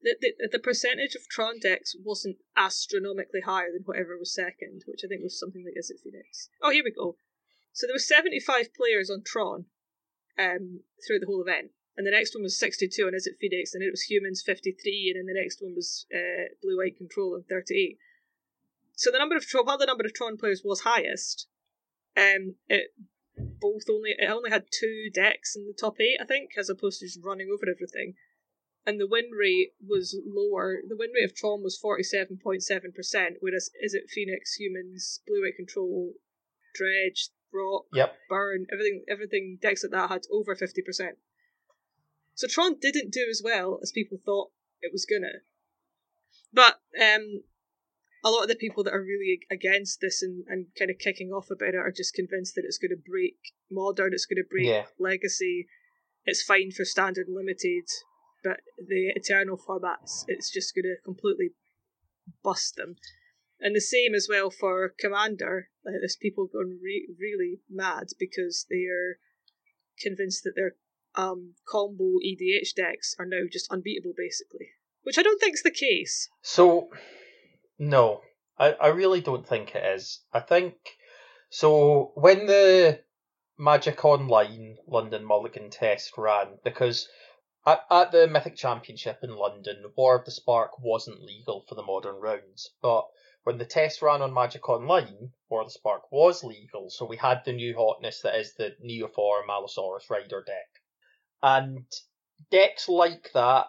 the, 0.02 0.16
the, 0.20 0.48
the 0.52 0.58
percentage 0.58 1.14
of 1.14 1.28
Tron 1.28 1.58
decks 1.60 1.94
wasn't 2.04 2.36
astronomically 2.56 3.40
higher 3.40 3.70
than 3.72 3.82
whatever 3.84 4.18
was 4.18 4.34
second, 4.34 4.82
which 4.86 5.02
I 5.04 5.08
think 5.08 5.22
was 5.22 5.38
something 5.38 5.64
like 5.64 5.74
Izzet 5.74 6.02
Phoenix. 6.02 6.48
Oh, 6.60 6.70
here 6.70 6.84
we 6.84 6.90
go. 6.90 7.16
So 7.72 7.86
there 7.86 7.94
were 7.94 7.98
75 7.98 8.74
players 8.74 9.08
on 9.08 9.22
Tron 9.24 9.66
um, 10.38 10.80
throughout 11.06 11.20
the 11.20 11.26
whole 11.26 11.42
event, 11.42 11.70
and 11.96 12.06
the 12.06 12.10
next 12.10 12.34
one 12.34 12.42
was 12.42 12.58
62 12.58 13.06
on 13.06 13.14
Izzet 13.14 13.38
Phoenix, 13.40 13.74
and 13.74 13.82
it 13.82 13.90
was 13.90 14.02
Humans 14.02 14.42
53, 14.44 15.14
and 15.14 15.20
then 15.20 15.34
the 15.34 15.40
next 15.40 15.62
one 15.62 15.74
was 15.74 16.06
uh, 16.12 16.50
Blue 16.62 16.78
White 16.78 16.96
Control 16.96 17.34
on 17.34 17.44
38. 17.48 17.98
So 18.94 19.10
the 19.10 19.18
number 19.18 19.36
of 19.36 19.46
Tron, 19.46 19.64
while 19.64 19.78
the 19.78 19.86
number 19.86 20.04
of 20.04 20.14
Tron 20.14 20.36
players 20.36 20.62
was 20.64 20.80
highest, 20.80 21.48
um, 22.16 22.56
it 22.68 22.94
both 23.36 23.84
only 23.90 24.14
it 24.18 24.30
only 24.30 24.50
had 24.50 24.66
two 24.70 25.08
decks 25.12 25.56
in 25.56 25.66
the 25.66 25.74
top 25.78 26.00
eight, 26.00 26.18
I 26.20 26.24
think, 26.24 26.50
as 26.58 26.68
opposed 26.68 27.00
to 27.00 27.06
just 27.06 27.20
running 27.24 27.48
over 27.52 27.70
everything 27.70 28.14
and 28.86 29.00
the 29.00 29.06
win 29.06 29.30
rate 29.30 29.72
was 29.84 30.18
lower. 30.26 30.80
The 30.86 30.96
win 30.96 31.10
rate 31.14 31.24
of 31.24 31.36
Tron 31.36 31.62
was 31.62 31.80
47.7%, 31.82 33.36
whereas 33.40 33.70
Izzet 33.84 34.10
Phoenix, 34.10 34.54
Humans, 34.54 35.20
Blue 35.26 35.42
White 35.42 35.56
Control, 35.56 36.14
Dredge, 36.74 37.28
Rock, 37.52 37.84
yep. 37.92 38.16
Burn, 38.28 38.66
everything, 38.72 39.04
everything 39.08 39.58
decks 39.60 39.84
like 39.84 39.92
that 39.92 40.10
had 40.10 40.22
over 40.32 40.56
50%. 40.56 41.10
So 42.34 42.48
Tron 42.48 42.76
didn't 42.80 43.12
do 43.12 43.26
as 43.30 43.42
well 43.44 43.78
as 43.82 43.92
people 43.92 44.18
thought 44.24 44.50
it 44.80 44.90
was 44.92 45.06
gonna. 45.06 45.42
But 46.52 46.80
um, 47.00 47.42
a 48.24 48.30
lot 48.30 48.42
of 48.42 48.48
the 48.48 48.54
people 48.54 48.84
that 48.84 48.94
are 48.94 49.02
really 49.02 49.40
against 49.50 50.00
this 50.00 50.22
and, 50.22 50.44
and 50.48 50.66
kind 50.78 50.90
of 50.90 50.98
kicking 50.98 51.30
off 51.30 51.50
about 51.50 51.74
it 51.74 51.76
are 51.76 51.92
just 51.92 52.14
convinced 52.14 52.54
that 52.54 52.64
it's 52.64 52.78
going 52.78 52.90
to 52.90 53.10
break 53.10 53.36
modern, 53.70 54.12
it's 54.12 54.26
going 54.26 54.42
to 54.42 54.48
break 54.48 54.66
yeah. 54.66 54.84
legacy, 54.98 55.66
it's 56.24 56.42
fine 56.42 56.70
for 56.70 56.84
standard 56.84 57.26
limited, 57.28 57.84
but 58.44 58.60
the 58.78 59.12
Eternal 59.14 59.58
formats, 59.58 60.24
it's 60.28 60.50
just 60.50 60.74
going 60.74 60.84
to 60.84 60.96
completely 61.04 61.50
bust 62.44 62.76
them. 62.76 62.96
And 63.60 63.76
the 63.76 63.80
same 63.80 64.14
as 64.14 64.26
well 64.28 64.50
for 64.50 64.94
Commander. 64.98 65.68
Like, 65.84 65.94
there's 66.00 66.16
people 66.16 66.48
going 66.52 66.80
re- 66.82 67.08
really 67.18 67.60
mad 67.70 68.08
because 68.18 68.66
they 68.68 68.86
are 68.86 69.18
convinced 70.00 70.42
that 70.44 70.54
their 70.56 70.74
um, 71.14 71.54
combo 71.68 72.18
EDH 72.24 72.74
decks 72.74 73.14
are 73.18 73.26
now 73.26 73.42
just 73.50 73.70
unbeatable, 73.70 74.14
basically. 74.16 74.70
Which 75.02 75.18
I 75.18 75.22
don't 75.22 75.40
think 75.40 75.54
is 75.54 75.62
the 75.62 75.70
case. 75.70 76.28
So, 76.42 76.88
no, 77.82 78.22
I, 78.56 78.74
I 78.74 78.86
really 78.88 79.20
don't 79.20 79.44
think 79.46 79.74
it 79.74 79.84
is. 79.84 80.20
I 80.32 80.38
think 80.38 80.76
so. 81.50 82.12
When 82.14 82.46
the 82.46 83.00
Magic 83.58 84.04
Online 84.04 84.76
London 84.86 85.24
Mulligan 85.24 85.68
test 85.68 86.16
ran, 86.16 86.58
because 86.62 87.08
at, 87.66 87.84
at 87.90 88.12
the 88.12 88.28
Mythic 88.28 88.54
Championship 88.54 89.18
in 89.24 89.34
London, 89.34 89.92
War 89.96 90.16
of 90.16 90.24
the 90.24 90.30
Spark 90.30 90.78
wasn't 90.78 91.24
legal 91.24 91.64
for 91.68 91.74
the 91.74 91.82
modern 91.82 92.20
rounds, 92.20 92.70
but 92.80 93.08
when 93.42 93.58
the 93.58 93.66
test 93.66 94.00
ran 94.00 94.22
on 94.22 94.32
Magic 94.32 94.68
Online, 94.68 95.32
War 95.48 95.62
of 95.62 95.66
the 95.66 95.72
Spark 95.72 96.02
was 96.12 96.44
legal, 96.44 96.88
so 96.88 97.04
we 97.04 97.16
had 97.16 97.42
the 97.44 97.52
new 97.52 97.74
hotness 97.76 98.20
that 98.20 98.38
is 98.38 98.54
the 98.54 98.76
Neoform 98.80 99.48
Allosaurus 99.50 100.08
Rider 100.08 100.44
deck. 100.46 100.68
And 101.42 101.86
decks 102.52 102.88
like 102.88 103.32
that, 103.34 103.66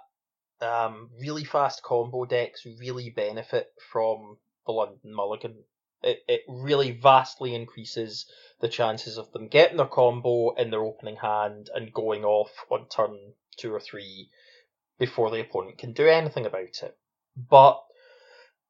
um, 0.64 1.10
really 1.20 1.44
fast 1.44 1.84
combo 1.84 2.26
decks, 2.26 2.66
really 2.80 3.10
benefit 3.10 3.68
from 3.92 4.38
the 4.66 4.72
London 4.72 5.14
Mulligan. 5.14 5.64
It, 6.02 6.20
it 6.28 6.42
really 6.48 6.92
vastly 6.92 7.56
increases 7.56 8.26
the 8.60 8.68
chances 8.68 9.18
of 9.18 9.32
them 9.32 9.48
getting 9.48 9.78
their 9.78 9.86
combo 9.86 10.54
in 10.56 10.70
their 10.72 10.84
opening 10.84 11.18
hand 11.18 11.70
and 11.74 11.94
going 11.94 12.26
off 12.26 12.52
on 12.70 12.88
turn 12.88 13.18
two 13.58 13.74
or 13.74 13.80
three 13.80 14.30
before 15.00 15.32
the 15.32 15.42
opponent 15.42 15.78
can 15.78 15.94
do 15.94 16.08
anything 16.08 16.46
about 16.46 16.82
it. 16.82 16.98
But 17.36 17.82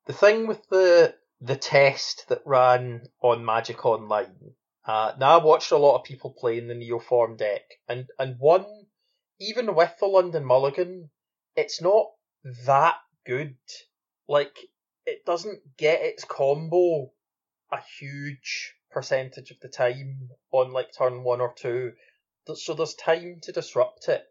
the 0.05 0.13
thing 0.13 0.47
with 0.47 0.67
the 0.69 1.15
the 1.41 1.55
test 1.55 2.29
that 2.29 2.41
ran 2.45 3.07
on 3.21 3.43
Magic 3.43 3.85
Online, 3.85 4.53
uh, 4.85 5.13
now 5.19 5.39
I 5.39 5.43
watched 5.43 5.71
a 5.71 5.77
lot 5.77 5.97
of 5.97 6.05
people 6.05 6.35
playing 6.37 6.67
the 6.67 6.75
Neoform 6.75 7.37
deck, 7.37 7.63
and 7.87 8.07
and 8.19 8.37
one 8.39 8.65
even 9.39 9.75
with 9.75 9.93
the 9.99 10.05
London 10.05 10.45
Mulligan, 10.45 11.09
it's 11.55 11.81
not 11.81 12.07
that 12.65 12.95
good. 13.25 13.57
Like 14.27 14.57
it 15.05 15.25
doesn't 15.25 15.77
get 15.77 16.01
its 16.01 16.23
combo 16.23 17.11
a 17.71 17.81
huge 17.99 18.75
percentage 18.91 19.51
of 19.51 19.59
the 19.59 19.67
time 19.67 20.29
on 20.51 20.71
like 20.71 20.93
turn 20.95 21.23
one 21.23 21.41
or 21.41 21.53
two, 21.53 21.93
so 22.55 22.73
there's 22.73 22.93
time 22.93 23.39
to 23.41 23.51
disrupt 23.51 24.07
it. 24.07 24.23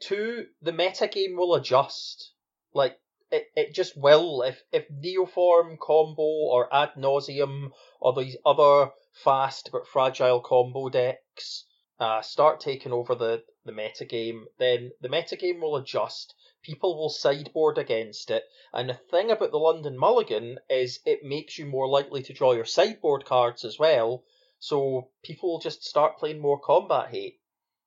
Two, 0.00 0.46
the 0.62 0.72
meta 0.72 1.08
game 1.08 1.36
will 1.36 1.54
adjust. 1.54 2.32
Like 2.72 2.98
it, 3.30 3.48
it 3.56 3.74
just 3.74 3.96
will. 3.96 4.42
If 4.42 4.62
if 4.72 4.88
Neoform 4.88 5.78
combo 5.78 6.22
or 6.22 6.72
Ad 6.74 6.96
Nauseam 6.96 7.72
or 8.00 8.14
these 8.14 8.36
other 8.46 8.90
fast 9.12 9.70
but 9.72 9.88
fragile 9.88 10.40
combo 10.40 10.88
decks 10.88 11.64
uh, 11.98 12.22
start 12.22 12.60
taking 12.60 12.92
over 12.92 13.14
the, 13.14 13.42
the 13.64 13.72
meta 13.72 14.04
game, 14.04 14.46
then 14.58 14.92
the 15.00 15.08
meta 15.08 15.36
game 15.36 15.60
will 15.60 15.76
adjust. 15.76 16.34
People 16.62 16.98
will 16.98 17.08
sideboard 17.08 17.78
against 17.78 18.30
it. 18.30 18.44
And 18.72 18.88
the 18.88 18.94
thing 18.94 19.30
about 19.30 19.50
the 19.50 19.58
London 19.58 19.96
Mulligan 19.96 20.58
is 20.68 21.00
it 21.06 21.22
makes 21.22 21.58
you 21.58 21.66
more 21.66 21.88
likely 21.88 22.22
to 22.24 22.32
draw 22.32 22.52
your 22.52 22.64
sideboard 22.64 23.24
cards 23.24 23.64
as 23.64 23.78
well. 23.78 24.24
So 24.58 25.10
people 25.22 25.50
will 25.50 25.60
just 25.60 25.84
start 25.84 26.18
playing 26.18 26.40
more 26.40 26.58
combat 26.58 27.10
hate 27.10 27.40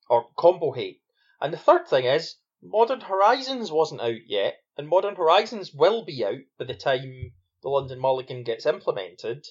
or 0.10 0.30
combo 0.38 0.72
hate. 0.72 1.02
And 1.42 1.54
the 1.54 1.58
third 1.58 1.88
thing 1.88 2.06
is, 2.06 2.38
Modern 2.62 3.02
Horizons 3.02 3.72
wasn't 3.72 4.02
out 4.02 4.28
yet, 4.28 4.62
and 4.78 4.88
Modern 4.88 5.16
Horizons 5.16 5.74
will 5.74 6.06
be 6.06 6.24
out 6.24 6.42
by 6.58 6.66
the 6.66 6.76
time 6.76 7.34
the 7.62 7.70
London 7.70 8.00
Mulligan 8.00 8.44
gets 8.44 8.66
implemented. 8.66 9.46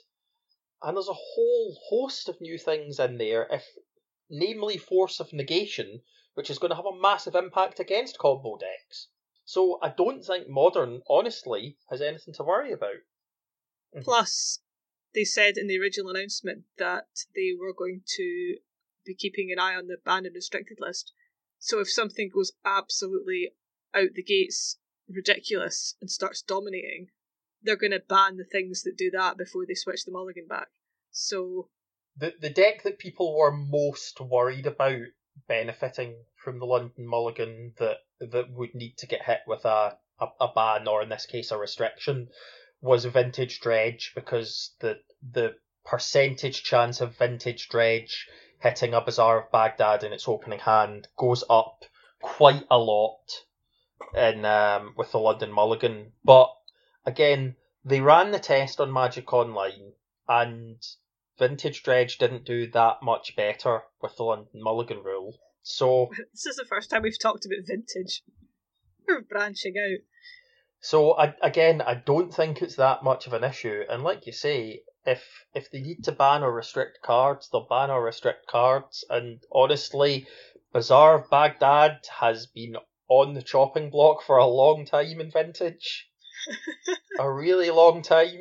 And 0.82 0.96
there's 0.96 1.08
a 1.08 1.12
whole 1.12 1.76
host 1.88 2.28
of 2.28 2.40
new 2.40 2.56
things 2.56 2.98
in 2.98 3.18
there, 3.18 3.46
if 3.50 3.66
namely 4.30 4.78
Force 4.78 5.20
of 5.20 5.32
Negation, 5.32 6.02
which 6.34 6.50
is 6.50 6.58
going 6.58 6.70
to 6.70 6.76
have 6.76 6.86
a 6.86 7.00
massive 7.00 7.34
impact 7.34 7.80
against 7.80 8.18
combo 8.18 8.56
decks. 8.56 9.08
So 9.44 9.78
I 9.82 9.88
don't 9.88 10.24
think 10.24 10.48
Modern, 10.48 11.02
honestly, 11.08 11.76
has 11.90 12.00
anything 12.00 12.34
to 12.34 12.44
worry 12.44 12.72
about. 12.72 13.02
Mm-hmm. 13.94 14.02
Plus, 14.02 14.60
they 15.14 15.24
said 15.24 15.56
in 15.56 15.66
the 15.66 15.78
original 15.78 16.10
announcement 16.10 16.64
that 16.78 17.08
they 17.34 17.52
were 17.58 17.74
going 17.76 18.02
to 18.16 18.56
be 19.04 19.14
keeping 19.14 19.50
an 19.50 19.58
eye 19.58 19.74
on 19.74 19.88
the 19.88 19.96
banned 20.04 20.26
and 20.26 20.34
restricted 20.34 20.78
list. 20.80 21.12
So 21.58 21.80
if 21.80 21.90
something 21.90 22.30
goes 22.32 22.52
absolutely 22.64 23.52
out 23.94 24.14
the 24.14 24.22
gates 24.22 24.78
ridiculous 25.08 25.96
and 26.00 26.10
starts 26.10 26.42
dominating, 26.42 27.08
they're 27.62 27.76
going 27.76 27.90
to 27.90 28.02
ban 28.08 28.36
the 28.36 28.44
things 28.44 28.82
that 28.82 28.96
do 28.96 29.10
that 29.10 29.36
before 29.36 29.66
they 29.66 29.74
switch 29.74 30.04
the 30.04 30.12
mulligan 30.12 30.46
back. 30.46 30.68
So 31.10 31.68
the 32.16 32.34
the 32.40 32.50
deck 32.50 32.82
that 32.84 32.98
people 32.98 33.36
were 33.36 33.52
most 33.52 34.20
worried 34.20 34.66
about 34.66 35.02
benefiting 35.48 36.14
from 36.36 36.58
the 36.58 36.66
London 36.66 37.06
Mulligan 37.06 37.72
that 37.78 37.98
that 38.20 38.50
would 38.50 38.74
need 38.74 38.96
to 38.98 39.06
get 39.06 39.24
hit 39.24 39.40
with 39.46 39.64
a, 39.64 39.96
a, 40.18 40.26
a 40.40 40.48
ban 40.54 40.86
or 40.86 41.02
in 41.02 41.08
this 41.08 41.26
case 41.26 41.50
a 41.50 41.58
restriction 41.58 42.28
was 42.80 43.04
Vintage 43.04 43.60
Dredge 43.60 44.12
because 44.14 44.74
the 44.80 45.00
the 45.32 45.54
percentage 45.84 46.62
chance 46.62 47.00
of 47.00 47.16
Vintage 47.16 47.68
Dredge 47.68 48.28
hitting 48.60 48.94
a 48.94 49.00
Bazaar 49.00 49.42
of 49.42 49.50
Baghdad 49.50 50.04
in 50.04 50.12
its 50.12 50.28
opening 50.28 50.58
hand 50.58 51.08
goes 51.16 51.44
up 51.48 51.84
quite 52.20 52.64
a 52.70 52.78
lot 52.78 53.44
in 54.14 54.44
um, 54.44 54.94
with 54.96 55.12
the 55.12 55.18
London 55.18 55.52
Mulligan. 55.52 56.12
But 56.24 56.54
again, 57.06 57.56
they 57.84 58.00
ran 58.00 58.30
the 58.30 58.38
test 58.38 58.80
on 58.80 58.92
Magic 58.92 59.32
Online, 59.32 59.92
and 60.28 60.86
Vintage 61.40 61.82
Dredge 61.82 62.18
didn't 62.18 62.44
do 62.44 62.70
that 62.72 63.02
much 63.02 63.34
better 63.34 63.82
with 64.02 64.14
the 64.16 64.24
London 64.24 64.62
Mulligan 64.62 65.02
rule. 65.02 65.34
So 65.62 66.10
this 66.32 66.46
is 66.46 66.56
the 66.56 66.66
first 66.66 66.90
time 66.90 67.02
we've 67.02 67.18
talked 67.18 67.46
about 67.46 67.66
vintage. 67.66 68.22
We're 69.08 69.22
branching 69.22 69.74
out. 69.78 70.00
So 70.80 71.14
I, 71.18 71.34
again, 71.42 71.80
I 71.80 71.94
don't 71.94 72.32
think 72.32 72.60
it's 72.60 72.76
that 72.76 73.02
much 73.02 73.26
of 73.26 73.32
an 73.32 73.42
issue. 73.42 73.84
And 73.88 74.02
like 74.02 74.26
you 74.26 74.32
say, 74.32 74.82
if 75.06 75.46
if 75.54 75.70
they 75.70 75.80
need 75.80 76.04
to 76.04 76.12
ban 76.12 76.42
or 76.42 76.52
restrict 76.52 77.00
cards, 77.02 77.48
they'll 77.50 77.66
ban 77.66 77.90
or 77.90 78.04
restrict 78.04 78.46
cards. 78.46 79.04
And 79.08 79.42
honestly, 79.50 80.26
Bazaar 80.72 81.20
of 81.20 81.30
Baghdad 81.30 82.06
has 82.20 82.46
been 82.46 82.76
on 83.08 83.32
the 83.32 83.42
chopping 83.42 83.90
block 83.90 84.22
for 84.22 84.36
a 84.36 84.46
long 84.46 84.84
time 84.84 85.20
in 85.20 85.30
Vintage. 85.30 86.08
a 87.18 87.32
really 87.32 87.70
long 87.70 88.02
time. 88.02 88.40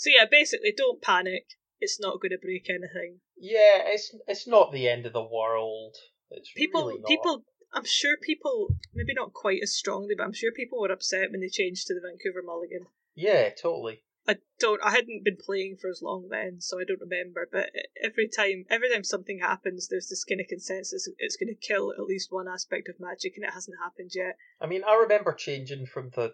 So 0.00 0.08
yeah, 0.08 0.24
basically, 0.24 0.72
don't 0.74 1.02
panic. 1.02 1.44
It's 1.78 2.00
not 2.00 2.22
going 2.22 2.30
to 2.30 2.38
break 2.38 2.70
anything. 2.70 3.20
Yeah, 3.36 3.84
it's 3.84 4.16
it's 4.26 4.46
not 4.46 4.72
the 4.72 4.88
end 4.88 5.04
of 5.04 5.12
the 5.12 5.22
world. 5.22 5.94
It's 6.30 6.50
people 6.52 6.86
really 6.86 7.02
people 7.06 7.44
I'm 7.74 7.84
sure 7.84 8.16
people 8.16 8.68
maybe 8.94 9.12
not 9.12 9.34
quite 9.34 9.60
as 9.62 9.76
strongly, 9.76 10.14
but 10.16 10.24
I'm 10.24 10.32
sure 10.32 10.52
people 10.52 10.80
were 10.80 10.90
upset 10.90 11.30
when 11.30 11.42
they 11.42 11.50
changed 11.50 11.86
to 11.86 11.94
the 11.94 12.00
Vancouver 12.00 12.42
Mulligan 12.42 12.86
Yeah, 13.14 13.50
totally. 13.50 14.02
I 14.26 14.36
don't. 14.58 14.82
I 14.82 14.92
hadn't 14.92 15.22
been 15.22 15.36
playing 15.36 15.76
for 15.76 15.90
as 15.90 16.00
long 16.00 16.28
then, 16.30 16.62
so 16.62 16.80
I 16.80 16.84
don't 16.84 17.00
remember. 17.00 17.46
But 17.52 17.68
every 18.02 18.26
time, 18.26 18.64
every 18.70 18.90
time 18.90 19.04
something 19.04 19.40
happens, 19.40 19.88
there's 19.88 20.08
this 20.08 20.24
kind 20.24 20.40
of 20.40 20.46
consensus 20.48 21.10
it's 21.18 21.36
going 21.36 21.54
to 21.54 21.66
kill 21.66 21.92
at 21.92 22.04
least 22.04 22.32
one 22.32 22.48
aspect 22.48 22.88
of 22.88 22.98
magic, 22.98 23.34
and 23.36 23.44
it 23.44 23.52
hasn't 23.52 23.76
happened 23.84 24.12
yet. 24.14 24.36
I 24.62 24.66
mean, 24.66 24.82
I 24.82 24.94
remember 24.94 25.34
changing 25.34 25.84
from 25.84 26.08
the 26.14 26.32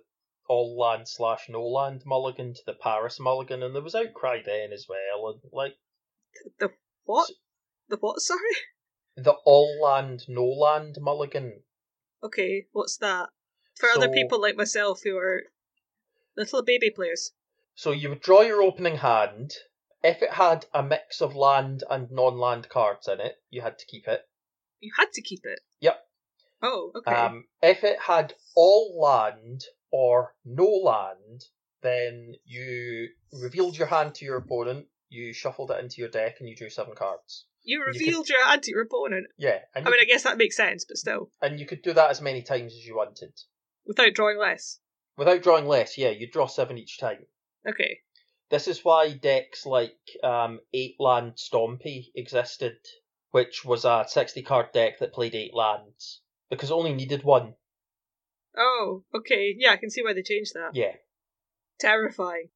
all 0.48 0.78
land 0.78 1.08
slash 1.08 1.48
no 1.48 1.66
land 1.66 2.02
mulligan 2.04 2.54
to 2.54 2.62
the 2.66 2.74
Paris 2.74 3.18
mulligan, 3.20 3.62
and 3.62 3.74
there 3.74 3.82
was 3.82 3.94
outcry 3.94 4.40
then 4.44 4.72
as 4.72 4.86
well, 4.88 5.30
and 5.30 5.40
like 5.52 5.76
the 6.58 6.70
what? 7.04 7.30
The 7.88 7.96
what? 7.96 8.20
Sorry. 8.20 8.40
The 9.16 9.34
all 9.44 9.80
land 9.82 10.24
no 10.28 10.44
land 10.44 10.96
mulligan. 11.00 11.62
Okay, 12.22 12.66
what's 12.72 12.96
that? 12.98 13.30
For 13.78 13.88
so, 13.88 13.96
other 13.96 14.08
people 14.08 14.40
like 14.40 14.56
myself 14.56 15.02
who 15.04 15.16
are 15.16 15.44
little 16.36 16.62
baby 16.62 16.90
players. 16.90 17.32
So 17.74 17.92
you 17.92 18.08
would 18.08 18.20
draw 18.20 18.42
your 18.42 18.62
opening 18.62 18.96
hand. 18.96 19.52
If 20.02 20.22
it 20.22 20.32
had 20.32 20.66
a 20.72 20.82
mix 20.82 21.20
of 21.20 21.34
land 21.34 21.82
and 21.90 22.10
non-land 22.10 22.68
cards 22.68 23.08
in 23.08 23.20
it, 23.20 23.36
you 23.50 23.62
had 23.62 23.78
to 23.78 23.86
keep 23.86 24.06
it. 24.06 24.22
You 24.80 24.92
had 24.96 25.12
to 25.12 25.22
keep 25.22 25.40
it. 25.44 25.60
Yep. 25.80 25.98
Oh, 26.62 26.92
okay. 26.96 27.14
Um, 27.14 27.46
if 27.62 27.84
it 27.84 28.00
had 28.00 28.34
all 28.54 28.98
land 29.00 29.64
or 29.96 30.34
no 30.44 30.66
land, 30.66 31.46
then 31.80 32.34
you 32.44 33.08
revealed 33.32 33.78
your 33.78 33.86
hand 33.86 34.14
to 34.14 34.26
your 34.26 34.36
opponent. 34.36 34.84
You 35.08 35.32
shuffled 35.32 35.70
it 35.70 35.82
into 35.82 36.02
your 36.02 36.10
deck, 36.10 36.36
and 36.38 36.46
you 36.46 36.54
drew 36.54 36.68
seven 36.68 36.94
cards. 36.94 37.46
You 37.62 37.82
revealed 37.82 38.02
you 38.04 38.16
could, 38.16 38.28
your 38.28 38.44
hand 38.44 38.62
to 38.64 38.70
your 38.72 38.82
opponent. 38.82 39.28
Yeah, 39.38 39.60
I 39.74 39.80
mean, 39.80 39.94
I 39.98 40.04
guess 40.04 40.24
that 40.24 40.36
makes 40.36 40.54
sense, 40.54 40.84
but 40.84 40.98
still. 40.98 41.30
And 41.40 41.58
you 41.58 41.64
could 41.64 41.80
do 41.80 41.94
that 41.94 42.10
as 42.10 42.20
many 42.20 42.42
times 42.42 42.74
as 42.74 42.84
you 42.84 42.94
wanted. 42.94 43.32
Without 43.86 44.12
drawing 44.12 44.38
less. 44.38 44.80
Without 45.16 45.42
drawing 45.42 45.66
less, 45.66 45.96
yeah, 45.96 46.10
you 46.10 46.30
draw 46.30 46.46
seven 46.46 46.76
each 46.76 46.98
time. 46.98 47.24
Okay. 47.66 48.00
This 48.50 48.68
is 48.68 48.84
why 48.84 49.12
decks 49.12 49.64
like 49.64 49.96
um, 50.22 50.60
Eight 50.74 50.96
Land 50.98 51.36
Stompy 51.36 52.08
existed, 52.14 52.76
which 53.30 53.64
was 53.64 53.86
a 53.86 54.04
60 54.06 54.42
card 54.42 54.72
deck 54.72 54.98
that 54.98 55.14
played 55.14 55.34
eight 55.34 55.54
lands, 55.54 56.20
because 56.50 56.70
it 56.70 56.74
only 56.74 56.92
needed 56.92 57.24
one. 57.24 57.54
Oh, 58.56 59.04
okay. 59.14 59.54
Yeah, 59.56 59.72
I 59.72 59.76
can 59.76 59.90
see 59.90 60.02
why 60.02 60.14
they 60.14 60.22
changed 60.22 60.54
that. 60.54 60.70
Yeah. 60.74 60.92
Terrifying. 61.78 62.48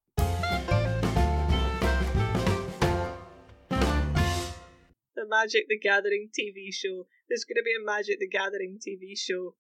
The 3.69 5.27
Magic 5.29 5.67
the 5.69 5.79
Gathering 5.79 6.31
TV 6.33 6.73
show. 6.73 7.07
There's 7.29 7.45
going 7.45 7.57
to 7.57 7.63
be 7.63 7.75
a 7.79 7.85
Magic 7.85 8.19
the 8.19 8.29
Gathering 8.29 8.79
TV 8.79 9.19
show. 9.19 9.55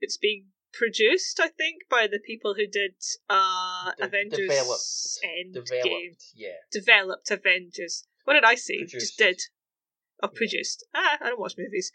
It's 0.00 0.16
being 0.16 0.46
produced, 0.72 1.40
I 1.42 1.48
think, 1.48 1.82
by 1.90 2.06
the 2.06 2.20
people 2.24 2.54
who 2.54 2.66
did 2.66 2.94
uh, 3.28 3.90
De- 3.98 4.04
Avengers 4.04 4.48
developed, 4.48 4.82
Endgame. 5.24 5.64
Developed, 5.64 6.24
yeah. 6.36 6.48
Developed 6.70 7.30
Avengers. 7.30 8.04
What 8.24 8.34
did 8.34 8.44
I 8.44 8.54
say? 8.54 8.78
Produced. 8.78 9.00
Just 9.00 9.18
did. 9.18 9.40
Or 10.22 10.28
oh, 10.28 10.32
yeah. 10.32 10.36
produced. 10.36 10.86
Ah, 10.94 11.18
I 11.20 11.28
don't 11.30 11.40
watch 11.40 11.54
movies. 11.58 11.90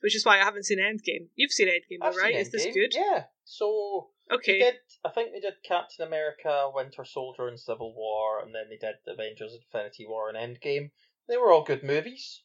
Which 0.00 0.16
is 0.16 0.24
why 0.24 0.40
I 0.40 0.44
haven't 0.44 0.64
seen 0.64 0.78
Endgame. 0.78 1.28
You've 1.34 1.52
seen 1.52 1.68
Endgame, 1.68 2.00
though, 2.00 2.16
right? 2.16 2.34
Is 2.34 2.50
this 2.50 2.66
good? 2.74 2.94
Yeah. 2.94 3.24
So 3.44 4.08
okay. 4.30 4.58
Did, 4.58 4.74
I 5.04 5.10
think 5.10 5.32
they 5.32 5.40
did 5.40 5.54
Captain 5.62 6.06
America, 6.06 6.70
Winter 6.74 7.04
Soldier, 7.04 7.48
and 7.48 7.60
Civil 7.60 7.94
War, 7.94 8.40
and 8.42 8.54
then 8.54 8.64
they 8.70 8.76
did 8.76 8.96
Avengers: 9.06 9.54
Infinity 9.54 10.06
War 10.06 10.30
and 10.30 10.38
Endgame. 10.38 10.90
They 11.28 11.36
were 11.36 11.52
all 11.52 11.64
good 11.64 11.82
movies. 11.82 12.42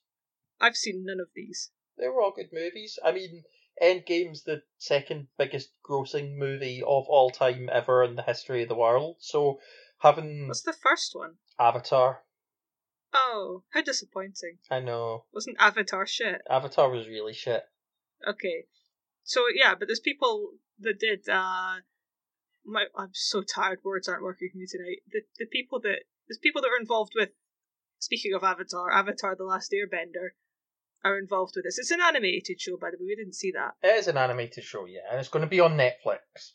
I've 0.59 0.75
seen 0.75 1.03
none 1.05 1.19
of 1.19 1.29
these. 1.35 1.71
They 1.97 2.07
were 2.07 2.21
all 2.21 2.33
good 2.35 2.51
movies. 2.51 2.99
I 3.03 3.11
mean, 3.13 3.43
Endgame's 3.81 4.43
the 4.43 4.63
second 4.77 5.27
biggest 5.37 5.71
grossing 5.83 6.35
movie 6.37 6.81
of 6.81 7.07
all 7.07 7.29
time 7.29 7.69
ever 7.71 8.03
in 8.03 8.15
the 8.15 8.23
history 8.23 8.63
of 8.63 8.69
the 8.69 8.75
world. 8.75 9.17
So 9.19 9.59
having 9.99 10.47
What's 10.47 10.61
the 10.61 10.73
first 10.73 11.15
one? 11.15 11.35
Avatar. 11.59 12.24
Oh, 13.17 13.63
how 13.71 13.81
disappointing. 13.81 14.57
I 14.69 14.81
know. 14.81 15.23
Wasn't 15.33 15.55
Avatar 15.57 16.05
shit? 16.05 16.41
Avatar 16.49 16.89
was 16.89 17.07
really 17.07 17.33
shit. 17.33 17.63
Okay. 18.27 18.65
So 19.23 19.45
yeah, 19.53 19.73
but 19.73 19.87
there's 19.87 20.01
people 20.01 20.51
that 20.79 20.99
did 20.99 21.29
uh 21.29 21.77
my 22.65 22.85
I'm 22.95 23.11
so 23.13 23.41
tired, 23.41 23.79
words 23.83 24.09
aren't 24.09 24.23
working 24.23 24.49
for 24.51 24.57
me 24.57 24.65
tonight. 24.69 24.99
The 25.09 25.21
the 25.39 25.45
people 25.45 25.79
that 25.81 25.99
there's 26.27 26.39
people 26.39 26.61
that 26.61 26.67
are 26.67 26.81
involved 26.81 27.13
with 27.15 27.29
speaking 27.99 28.33
of 28.33 28.43
Avatar, 28.43 28.91
Avatar 28.91 29.35
the 29.35 29.45
Last 29.45 29.73
Airbender, 29.73 30.31
are 31.03 31.17
involved 31.17 31.53
with 31.55 31.63
this. 31.63 31.77
It's 31.77 31.91
an 31.91 32.01
animated 32.01 32.59
show, 32.59 32.75
by 32.75 32.89
the 32.91 32.97
way. 32.99 33.07
We 33.07 33.15
didn't 33.15 33.35
see 33.35 33.51
that. 33.51 33.75
It 33.81 33.95
is 33.95 34.07
an 34.07 34.17
animated 34.17 34.63
show, 34.65 34.85
yeah, 34.85 35.07
and 35.09 35.19
it's 35.19 35.29
going 35.29 35.45
to 35.45 35.49
be 35.49 35.61
on 35.61 35.77
Netflix. 35.77 36.51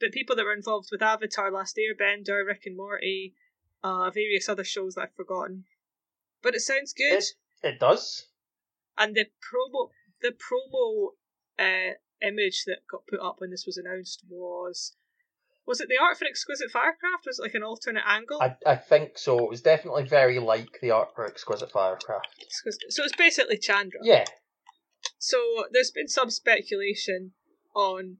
But 0.00 0.12
people 0.12 0.36
that 0.36 0.44
were 0.44 0.54
involved 0.54 0.88
with 0.90 1.02
Avatar, 1.02 1.50
Last 1.50 1.78
Airbender, 1.78 2.46
Rick 2.46 2.62
and 2.66 2.76
Morty, 2.76 3.34
uh, 3.82 4.10
various 4.10 4.48
other 4.48 4.64
shows 4.64 4.94
that 4.94 5.02
I've 5.02 5.14
forgotten. 5.14 5.64
But 6.44 6.54
it 6.54 6.60
sounds 6.60 6.92
good. 6.92 7.18
It, 7.18 7.24
it 7.62 7.80
does. 7.80 8.26
And 8.96 9.16
the 9.16 9.24
promo, 9.24 9.88
the 10.22 10.32
promo 10.32 11.08
uh, 11.58 11.94
image 12.22 12.62
that 12.66 12.86
got 12.88 13.06
put 13.08 13.20
up 13.20 13.36
when 13.38 13.50
this 13.50 13.64
was 13.66 13.76
announced 13.76 14.22
was 14.28 14.94
was 15.66 15.80
it 15.80 15.88
the 15.88 15.98
art 15.98 16.18
for 16.18 16.26
Exquisite 16.26 16.70
Firecraft? 16.70 17.24
Was 17.26 17.38
it 17.38 17.42
like 17.42 17.54
an 17.54 17.62
alternate 17.62 18.04
angle? 18.06 18.40
I, 18.40 18.54
I 18.66 18.76
think 18.76 19.16
so. 19.16 19.38
It 19.38 19.48
was 19.48 19.62
definitely 19.62 20.04
very 20.04 20.38
like 20.38 20.78
the 20.82 20.90
art 20.90 21.14
for 21.14 21.26
Exquisite 21.26 21.72
Firecraft. 21.72 22.28
So 22.90 23.02
it's 23.02 23.16
basically 23.16 23.56
Chandra. 23.56 24.00
Yeah. 24.02 24.24
So 25.18 25.38
there's 25.72 25.90
been 25.90 26.08
some 26.08 26.28
speculation 26.28 27.32
on 27.74 28.18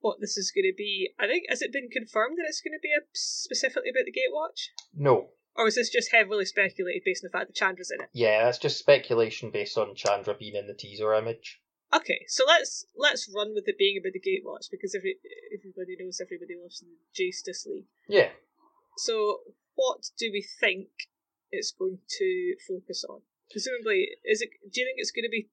what 0.00 0.20
this 0.20 0.36
is 0.36 0.52
going 0.52 0.70
to 0.70 0.74
be. 0.76 1.10
I 1.18 1.26
think 1.26 1.44
has 1.48 1.60
it 1.60 1.72
been 1.72 1.88
confirmed 1.90 2.38
that 2.38 2.46
it's 2.46 2.60
going 2.60 2.78
to 2.78 2.80
be 2.80 2.92
a, 2.96 3.02
specifically 3.12 3.90
about 3.90 4.06
the 4.06 4.12
Gatewatch? 4.12 4.68
No. 4.94 5.30
Or 5.58 5.66
is 5.66 5.74
this 5.74 5.90
just 5.90 6.12
heavily 6.12 6.44
speculated 6.44 7.02
based 7.04 7.24
on 7.24 7.30
the 7.32 7.36
fact 7.36 7.48
that 7.48 7.56
Chandra's 7.56 7.90
in 7.90 8.00
it? 8.00 8.08
Yeah, 8.12 8.44
that's 8.44 8.58
just 8.58 8.78
speculation 8.78 9.50
based 9.50 9.76
on 9.76 9.96
Chandra 9.96 10.34
being 10.34 10.54
in 10.54 10.68
the 10.68 10.72
teaser 10.72 11.12
image. 11.12 11.60
Okay, 11.92 12.20
so 12.28 12.44
let's 12.46 12.86
let's 12.96 13.28
run 13.34 13.54
with 13.54 13.66
it 13.66 13.76
being 13.76 13.98
about 13.98 14.12
the 14.12 14.20
Gatewatch 14.20 14.70
because 14.70 14.94
every 14.94 15.16
everybody 15.52 15.96
knows 15.98 16.20
everybody 16.20 16.54
loves 16.60 16.80
the 16.80 16.86
Justice 17.12 17.66
League. 17.66 17.86
Yeah. 18.08 18.28
So 18.98 19.38
what 19.74 20.10
do 20.16 20.30
we 20.32 20.46
think 20.60 20.88
it's 21.50 21.72
going 21.72 21.98
to 22.18 22.54
focus 22.68 23.04
on? 23.08 23.22
Presumably, 23.50 24.10
is 24.24 24.42
it? 24.42 24.50
Do 24.70 24.80
you 24.80 24.86
think 24.86 24.98
it's 24.98 25.10
going 25.10 25.24
to 25.24 25.30
be 25.30 25.48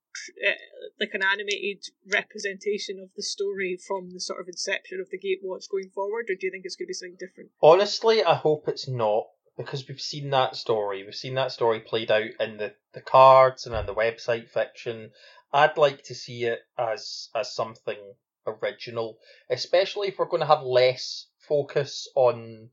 uh, 0.46 0.52
like 1.00 1.14
an 1.14 1.24
animated 1.24 1.84
representation 2.12 3.00
of 3.00 3.10
the 3.16 3.24
story 3.24 3.76
from 3.88 4.12
the 4.12 4.20
sort 4.20 4.42
of 4.42 4.48
inception 4.48 5.00
of 5.00 5.10
the 5.10 5.18
Gatewatch 5.18 5.70
going 5.72 5.90
forward, 5.90 6.26
or 6.30 6.36
do 6.36 6.46
you 6.46 6.52
think 6.52 6.66
it's 6.66 6.76
going 6.76 6.86
to 6.86 6.90
be 6.90 6.94
something 6.94 7.18
different? 7.18 7.50
Honestly, 7.64 8.24
I 8.24 8.36
hope 8.36 8.68
it's 8.68 8.88
not 8.88 9.28
because 9.58 9.88
we've 9.88 10.02
seen 10.02 10.32
that 10.32 10.56
story. 10.56 11.04
We've 11.04 11.16
seen 11.16 11.36
that 11.36 11.52
story 11.52 11.80
played 11.80 12.12
out 12.12 12.30
in 12.40 12.58
the, 12.58 12.74
the 12.94 13.02
cards 13.02 13.66
and 13.66 13.76
on 13.76 13.86
the 13.86 13.96
website 13.96 14.50
fiction, 14.50 15.12
I'd 15.54 15.78
like 15.78 16.04
to 16.04 16.16
see 16.16 16.44
it 16.44 16.60
as 16.78 17.30
as 17.34 17.56
something 17.56 17.98
original, 18.46 19.18
especially 19.50 20.10
if 20.10 20.20
we're 20.20 20.26
going 20.26 20.42
to 20.42 20.48
have 20.48 20.64
less 20.64 21.28
focus 21.48 22.08
on 22.16 22.70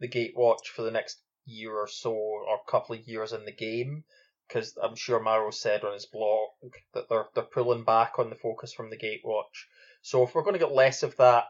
the 0.00 0.08
Gatewatch 0.08 0.66
for 0.74 0.82
the 0.82 0.90
next 0.90 1.18
year 1.46 1.72
or 1.72 1.88
so, 1.88 2.12
or 2.12 2.58
couple 2.68 2.94
of 2.94 3.08
years 3.08 3.32
in 3.32 3.44
the 3.44 3.52
game. 3.52 4.04
Because 4.46 4.76
I'm 4.80 4.94
sure 4.94 5.18
Maro 5.18 5.50
said 5.50 5.82
on 5.82 5.94
his 5.94 6.06
blog 6.06 6.50
that 6.94 7.08
they're 7.08 7.26
they're 7.34 7.44
pulling 7.44 7.84
back 7.84 8.18
on 8.18 8.30
the 8.30 8.36
focus 8.36 8.72
from 8.72 8.90
the 8.90 8.96
Gatewatch. 8.96 9.66
So 10.02 10.22
if 10.22 10.34
we're 10.34 10.42
going 10.42 10.54
to 10.54 10.60
get 10.60 10.72
less 10.72 11.02
of 11.02 11.16
that 11.16 11.46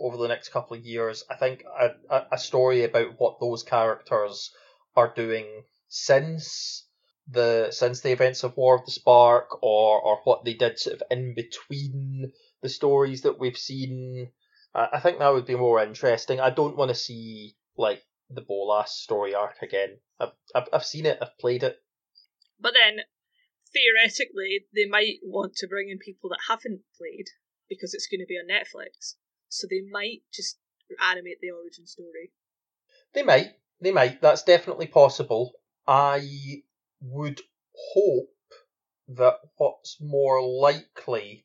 over 0.00 0.16
the 0.16 0.28
next 0.28 0.48
couple 0.48 0.76
of 0.76 0.84
years, 0.84 1.24
I 1.30 1.36
think 1.36 1.64
a, 1.78 2.22
a, 2.32 2.38
story 2.38 2.84
about 2.84 3.18
what 3.18 3.38
those 3.40 3.62
characters 3.62 4.50
are 4.96 5.12
doing 5.14 5.64
since 5.88 6.86
the 7.28 7.68
since 7.70 8.00
the 8.00 8.10
events 8.10 8.42
of 8.42 8.56
War 8.56 8.74
of 8.76 8.84
the 8.84 8.90
Spark 8.90 9.62
or 9.62 10.00
or 10.00 10.20
what 10.24 10.44
they 10.44 10.54
did 10.54 10.78
sort 10.78 10.96
of 10.96 11.02
in 11.10 11.34
between 11.34 12.32
the 12.62 12.68
stories 12.68 13.22
that 13.22 13.38
we've 13.38 13.58
seen. 13.58 14.30
I, 14.74 14.88
I 14.94 15.00
think 15.00 15.18
that 15.18 15.32
would 15.32 15.46
be 15.46 15.56
more 15.56 15.82
interesting. 15.82 16.40
I 16.40 16.50
don't 16.50 16.76
want 16.76 16.88
to 16.88 16.94
see 16.94 17.54
like 17.76 18.02
the 18.30 18.42
Bolas 18.42 18.92
story 18.92 19.34
arc 19.34 19.62
again. 19.62 19.98
I've, 20.18 20.32
I've 20.54 20.68
I've 20.72 20.84
seen 20.84 21.06
it. 21.06 21.18
I've 21.20 21.38
played 21.38 21.62
it. 21.62 21.76
But 22.58 22.74
then 22.74 23.04
theoretically, 23.72 24.66
they 24.74 24.86
might 24.86 25.18
want 25.22 25.54
to 25.56 25.68
bring 25.68 25.88
in 25.88 25.98
people 25.98 26.30
that 26.30 26.40
haven't 26.48 26.82
played 26.98 27.26
because 27.68 27.94
it's 27.94 28.08
going 28.08 28.20
to 28.20 28.26
be 28.26 28.36
on 28.36 28.48
Netflix. 28.48 29.14
So 29.50 29.66
they 29.68 29.82
might 29.82 30.22
just 30.32 30.58
animate 31.00 31.40
the 31.40 31.50
origin 31.50 31.86
story. 31.86 32.32
They 33.12 33.22
might. 33.22 33.50
They 33.80 33.92
might. 33.92 34.20
That's 34.20 34.42
definitely 34.42 34.86
possible. 34.86 35.52
I 35.86 36.62
would 37.00 37.40
hope 37.94 38.28
that 39.08 39.38
what's 39.56 40.00
more 40.00 40.42
likely 40.42 41.44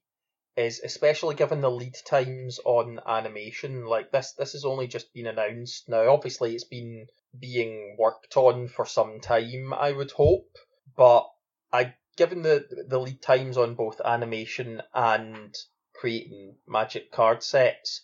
is 0.56 0.80
especially 0.84 1.36
given 1.36 1.62
the 1.62 1.72
lead 1.72 1.96
times 2.06 2.60
on 2.63 3.00
animation 3.06 3.86
like 3.86 4.12
this 4.12 4.34
this 4.34 4.54
has 4.54 4.63
only 4.63 4.88
just 4.88 5.13
been 5.13 5.28
announced 5.28 5.89
now 5.89 6.10
obviously 6.13 6.54
it's 6.54 6.63
been 6.63 7.08
being 7.38 7.96
worked 8.00 8.38
on 8.38 8.68
for 8.68 8.86
some 8.86 9.20
time 9.20 9.74
i 9.74 9.91
would 9.91 10.12
hope 10.12 10.56
but 10.96 11.28
i 11.74 11.94
given 12.15 12.41
the 12.41 12.65
the 12.88 13.00
lead 13.00 13.22
times 13.22 13.58
on 13.58 13.76
both 13.76 14.00
animation 14.06 14.82
and 14.94 15.56
creating 15.99 16.55
magic 16.67 17.12
card 17.12 17.43
sets 17.43 18.01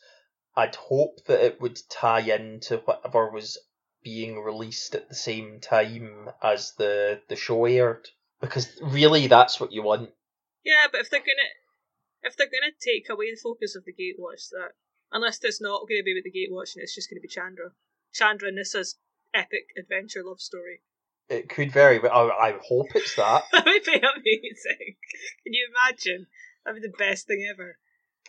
I'd 0.56 0.76
hope 0.76 1.24
that 1.26 1.44
it 1.44 1.62
would 1.62 1.80
tie 1.90 2.20
into 2.20 2.78
whatever 2.80 3.32
was 3.32 3.58
being 4.04 4.42
released 4.42 4.96
at 4.96 5.08
the 5.08 5.16
same 5.16 5.60
time 5.62 6.30
as 6.42 6.74
the 6.74 7.22
the 7.30 7.36
show 7.36 7.66
aired, 7.66 8.10
because 8.42 8.68
really 8.82 9.28
that's 9.28 9.60
what 9.60 9.72
you 9.72 9.84
want. 9.84 10.12
Yeah, 10.64 10.88
but 10.92 11.02
if 11.02 11.10
they're 11.10 11.22
gonna 11.22 11.52
if 12.24 12.36
they're 12.36 12.48
gonna 12.48 12.74
take 12.82 13.10
away 13.10 13.32
the 13.32 13.40
focus 13.42 13.76
of 13.76 13.86
the 13.86 13.94
Gatewatch, 13.94 14.50
that 14.50 14.74
unless 15.12 15.38
there's 15.40 15.62
not 15.62 15.88
going 15.88 16.00
to 16.00 16.04
be 16.04 16.14
with 16.14 16.26
the 16.26 16.32
Gatewatch 16.32 16.76
and 16.76 16.84
it's 16.84 16.96
just 16.96 17.10
going 17.10 17.18
to 17.18 17.22
be 17.22 17.28
Chandra, 17.28 17.72
Chandra 18.14 18.48
and 18.48 18.58
Nissa's 18.58 18.98
epic 19.34 19.68
adventure 19.78 20.24
love 20.24 20.40
story. 20.40 20.82
It 21.30 21.50
could 21.50 21.72
very 21.72 22.00
well. 22.00 22.32
I, 22.32 22.50
I 22.50 22.60
hope 22.62 22.88
it's 22.96 23.16
that. 23.16 23.44
that 23.52 23.66
would 23.66 23.84
be 23.84 23.94
amazing. 23.94 24.96
Can 25.44 25.54
you 25.54 25.68
imagine? 25.70 26.28
That'd 26.66 26.82
be 26.82 26.88
the 26.88 26.94
best 26.98 27.28
thing 27.28 27.48
ever. 27.50 27.78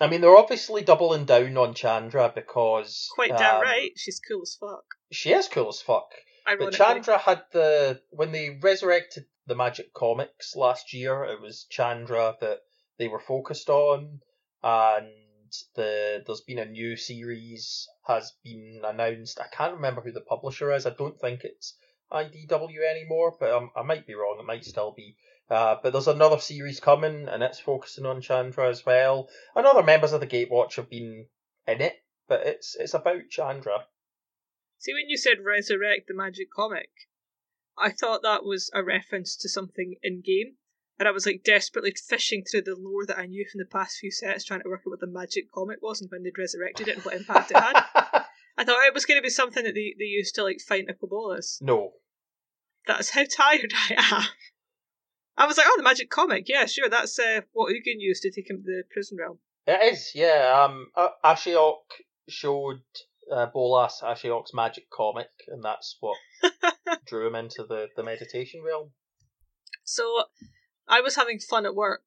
I 0.01 0.09
mean, 0.09 0.21
they're 0.21 0.37
obviously 0.37 0.83
doubling 0.83 1.27
down 1.27 1.57
on 1.57 1.75
Chandra 1.75 2.33
because 2.35 3.09
Quite 3.14 3.37
damn 3.37 3.57
um, 3.57 3.62
right. 3.62 3.92
She's 3.97 4.21
cool 4.21 4.42
as 4.42 4.57
fuck. 4.59 4.85
She 5.11 5.33
is 5.33 5.49
cool 5.49 5.68
as 5.68 5.81
fuck. 5.81 6.11
But 6.59 6.73
Chandra 6.73 7.18
had 7.18 7.45
the 7.53 8.01
when 8.11 8.33
they 8.33 8.59
resurrected 8.61 9.27
the 9.47 9.55
Magic 9.55 9.92
comics 9.92 10.57
last 10.57 10.92
year. 10.92 11.25
It 11.25 11.40
was 11.40 11.66
Chandra 11.71 12.37
that 12.40 12.61
they 12.99 13.09
were 13.09 13.21
focused 13.21 13.68
on, 13.68 14.21
and 14.62 15.09
the 15.77 16.23
there's 16.27 16.40
been 16.40 16.59
a 16.59 16.64
new 16.64 16.97
series 16.97 17.87
has 18.07 18.33
been 18.42 18.83
announced. 18.85 19.40
I 19.40 19.47
can't 19.55 19.75
remember 19.75 20.01
who 20.01 20.12
the 20.12 20.21
publisher 20.21 20.73
is. 20.73 20.87
I 20.87 20.90
don't 20.90 21.21
think 21.21 21.45
it's 21.45 21.77
IDW 22.11 22.90
anymore, 22.90 23.37
but 23.38 23.53
um, 23.53 23.71
I 23.77 23.83
might 23.83 24.07
be 24.07 24.14
wrong. 24.14 24.38
It 24.40 24.47
might 24.47 24.64
still 24.64 24.92
be. 24.97 25.16
Uh, 25.53 25.77
but 25.83 25.93
there's 25.93 26.09
another 26.09 26.38
series 26.38 26.81
coming, 26.81 27.29
and 27.29 27.43
it's 27.43 27.61
focusing 27.61 28.07
on 28.07 28.23
Chandra 28.23 28.71
as 28.71 28.87
well. 28.87 29.29
And 29.55 29.67
other 29.67 29.83
members 29.83 30.15
of 30.15 30.21
the 30.21 30.27
Gatewatch 30.27 30.77
have 30.77 30.88
been 30.88 31.27
in 31.67 31.83
it, 31.83 31.97
but 32.27 32.47
it's 32.47 32.75
it's 32.75 32.95
about 32.95 33.29
Chandra. 33.29 33.85
See, 34.79 34.95
when 34.95 35.11
you 35.11 35.19
said 35.19 35.45
resurrect 35.45 36.09
the 36.09 36.15
magic 36.15 36.49
comic, 36.51 36.88
I 37.77 37.91
thought 37.91 38.23
that 38.23 38.47
was 38.47 38.71
a 38.73 38.83
reference 38.83 39.37
to 39.37 39.49
something 39.51 39.97
in 40.03 40.23
game. 40.23 40.57
And 40.99 41.07
I 41.07 41.11
was 41.11 41.27
like 41.27 41.43
desperately 41.45 41.93
fishing 42.09 42.45
through 42.45 42.62
the 42.62 42.75
lore 42.75 43.05
that 43.05 43.19
I 43.19 43.27
knew 43.27 43.45
from 43.45 43.59
the 43.59 43.67
past 43.67 43.99
few 43.99 44.11
sets, 44.11 44.45
trying 44.45 44.62
to 44.62 44.69
work 44.71 44.81
out 44.87 44.93
what 44.93 45.01
the 45.01 45.07
magic 45.07 45.53
comic 45.53 45.83
was 45.83 46.01
and 46.01 46.11
when 46.11 46.23
they'd 46.23 46.38
resurrected 46.38 46.88
it 46.88 46.97
and 46.97 47.05
what 47.05 47.15
impact 47.15 47.51
it 47.51 47.59
had. 47.59 47.85
I 48.57 48.65
thought 48.65 48.87
it 48.87 48.95
was 48.95 49.05
going 49.05 49.19
to 49.19 49.23
be 49.23 49.29
something 49.29 49.65
that 49.65 49.75
they, 49.75 49.95
they 49.99 50.05
used 50.05 50.35
to 50.37 50.45
like 50.45 50.61
fight 50.61 50.87
Nicol 50.87 51.09
Bolas. 51.09 51.59
no, 51.61 51.93
That's 52.87 53.11
how 53.11 53.25
tired 53.25 53.75
I 53.91 53.97
am. 53.99 54.25
I 55.37 55.47
was 55.47 55.57
like, 55.57 55.66
oh, 55.68 55.75
the 55.77 55.83
magic 55.83 56.11
comic, 56.11 56.49
yeah, 56.49 56.66
sure, 56.66 56.88
that's 56.88 57.18
uh, 57.18 57.40
what 57.53 57.73
Ugin 57.73 57.99
used 57.99 58.23
to 58.23 58.31
take 58.31 58.51
him 58.51 58.59
to 58.59 58.62
the 58.62 58.83
prison 58.90 59.18
realm. 59.18 59.38
It 59.66 59.92
is, 59.92 60.12
yeah. 60.14 60.64
Um, 60.64 60.88
Ashiok 61.25 61.83
showed 62.29 62.83
uh, 63.33 63.47
Bolas 63.47 64.01
Ashiok's 64.03 64.53
magic 64.53 64.90
comic, 64.90 65.31
and 65.49 65.62
that's 65.62 65.97
what 66.01 66.16
drew 67.07 67.27
him 67.27 67.35
into 67.35 67.64
the, 67.64 67.88
the 67.97 68.03
meditation 68.03 68.62
realm. 68.62 68.90
So 69.85 70.25
I 70.88 71.01
was 71.01 71.16
having 71.16 71.38
fun 71.38 71.66
at 71.66 71.75
work, 71.75 72.03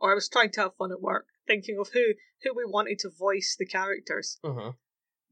or 0.00 0.12
I 0.12 0.14
was 0.14 0.28
trying 0.28 0.50
to 0.52 0.62
have 0.62 0.76
fun 0.76 0.92
at 0.92 1.02
work, 1.02 1.26
thinking 1.46 1.78
of 1.78 1.90
who 1.92 2.14
who 2.42 2.54
we 2.54 2.64
wanted 2.64 2.98
to 3.00 3.10
voice 3.10 3.56
the 3.58 3.66
characters. 3.66 4.38
Mm-hmm. 4.44 4.70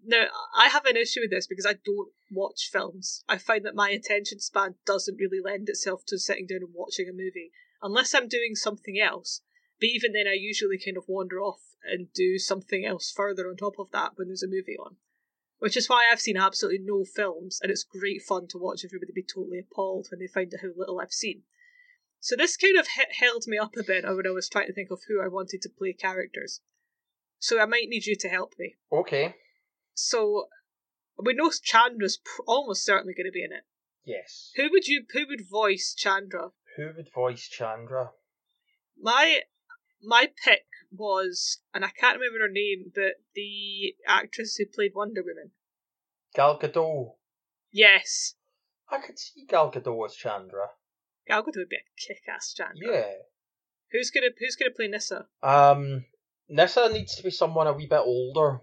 Now, 0.05 0.27
I 0.57 0.69
have 0.69 0.87
an 0.87 0.97
issue 0.97 1.21
with 1.21 1.31
this 1.31 1.47
because 1.47 1.67
I 1.67 1.75
don't 1.85 2.11
watch 2.31 2.71
films. 2.73 3.25
I 3.29 3.39
find 3.39 3.65
that 3.65 3.75
my 3.75 3.91
attention 3.91 4.41
span 4.41 4.77
doesn't 4.87 5.17
really 5.17 5.41
lend 5.43 5.69
itself 5.69 6.05
to 6.07 6.19
sitting 6.19 6.47
down 6.47 6.61
and 6.63 6.75
watching 6.75 7.09
a 7.09 7.13
movie 7.13 7.51
unless 7.83 8.15
I'm 8.15 8.29
doing 8.29 8.55
something 8.55 8.99
else. 8.99 9.43
But 9.81 9.89
even 9.89 10.13
then, 10.13 10.27
I 10.27 10.35
usually 10.35 10.79
kind 10.79 10.97
of 10.97 11.05
wander 11.09 11.41
off 11.41 11.61
and 11.85 12.13
do 12.13 12.39
something 12.39 12.85
else 12.85 13.13
further 13.15 13.49
on 13.49 13.57
top 13.57 13.79
of 13.79 13.91
that 13.93 14.13
when 14.17 14.29
there's 14.29 14.43
a 14.43 14.49
movie 14.49 14.77
on. 14.79 14.97
Which 15.59 15.77
is 15.77 15.89
why 15.89 16.09
I've 16.11 16.21
seen 16.21 16.37
absolutely 16.37 16.85
no 16.85 17.05
films, 17.05 17.59
and 17.63 17.71
it's 17.71 17.85
great 17.85 18.23
fun 18.23 18.47
to 18.49 18.59
watch 18.59 18.85
everybody 18.85 19.13
be 19.13 19.25
totally 19.25 19.59
appalled 19.59 20.09
when 20.11 20.21
they 20.21 20.27
find 20.29 20.53
out 20.55 20.61
how 20.63 20.69
little 20.77 21.01
I've 21.01 21.13
seen. 21.13 21.43
So 22.21 22.37
this 22.37 22.57
kind 22.57 22.77
of 22.77 22.87
he- 22.89 23.25
held 23.25 23.45
me 23.47 23.59
up 23.59 23.77
a 23.77 23.83
bit 23.83 24.05
when 24.05 24.27
I 24.27 24.31
was 24.31 24.49
trying 24.49 24.67
to 24.67 24.73
think 24.73 24.91
of 24.91 25.03
who 25.09 25.21
I 25.21 25.29
wanted 25.29 25.63
to 25.63 25.69
play 25.69 25.93
characters. 25.93 26.61
So 27.39 27.61
I 27.61 27.67
might 27.67 27.89
need 27.89 28.07
you 28.07 28.17
to 28.17 28.29
help 28.29 28.55
me. 28.59 28.75
Okay. 28.93 29.37
So 30.01 30.49
we 31.17 31.35
know 31.35 31.51
Chandra's 31.51 32.19
pr- 32.19 32.43
almost 32.47 32.85
certainly 32.85 33.15
going 33.15 33.27
to 33.27 33.33
be 33.33 33.43
in 33.43 33.53
it. 33.53 33.65
Yes. 34.05 34.53
Who 34.57 34.71
would 34.71 34.87
you? 34.87 35.05
Who 35.13 35.27
would 35.29 35.49
voice 35.51 35.95
Chandra? 35.97 36.51
Who 36.77 36.93
would 36.97 37.13
voice 37.13 37.49
Chandra? 37.49 38.11
My 39.01 39.41
my 40.03 40.31
pick 40.45 40.67
was, 40.93 41.61
and 41.75 41.85
I 41.85 41.91
can't 41.91 42.19
remember 42.19 42.47
her 42.47 42.51
name, 42.51 42.93
but 42.95 43.21
the 43.35 43.97
actress 44.07 44.57
who 44.57 44.65
played 44.67 44.93
Wonder 44.95 45.23
Woman. 45.23 45.51
Gal 46.35 46.59
Gadot. 46.59 47.17
Yes, 47.73 48.35
I 48.91 48.99
could 48.99 49.19
see 49.19 49.45
Gal 49.47 49.71
Gadot 49.71 50.07
as 50.07 50.15
Chandra. 50.15 50.69
Gal 51.27 51.43
Gadot 51.43 51.57
would 51.57 51.69
be 51.69 51.77
a 51.77 52.01
kick-ass 52.01 52.55
Chandra. 52.57 52.77
Yeah. 52.81 53.13
Who's 53.91 54.11
gonna 54.11 54.29
Who's 54.39 54.57
gonna 54.57 54.71
play 54.71 54.89
Nissa? 54.89 55.27
Um, 55.43 56.05
Nissa 56.49 56.89
needs 56.91 57.17
to 57.17 57.23
be 57.23 57.31
someone 57.31 57.67
a 57.67 57.73
wee 57.73 57.87
bit 57.87 57.99
older. 57.99 58.61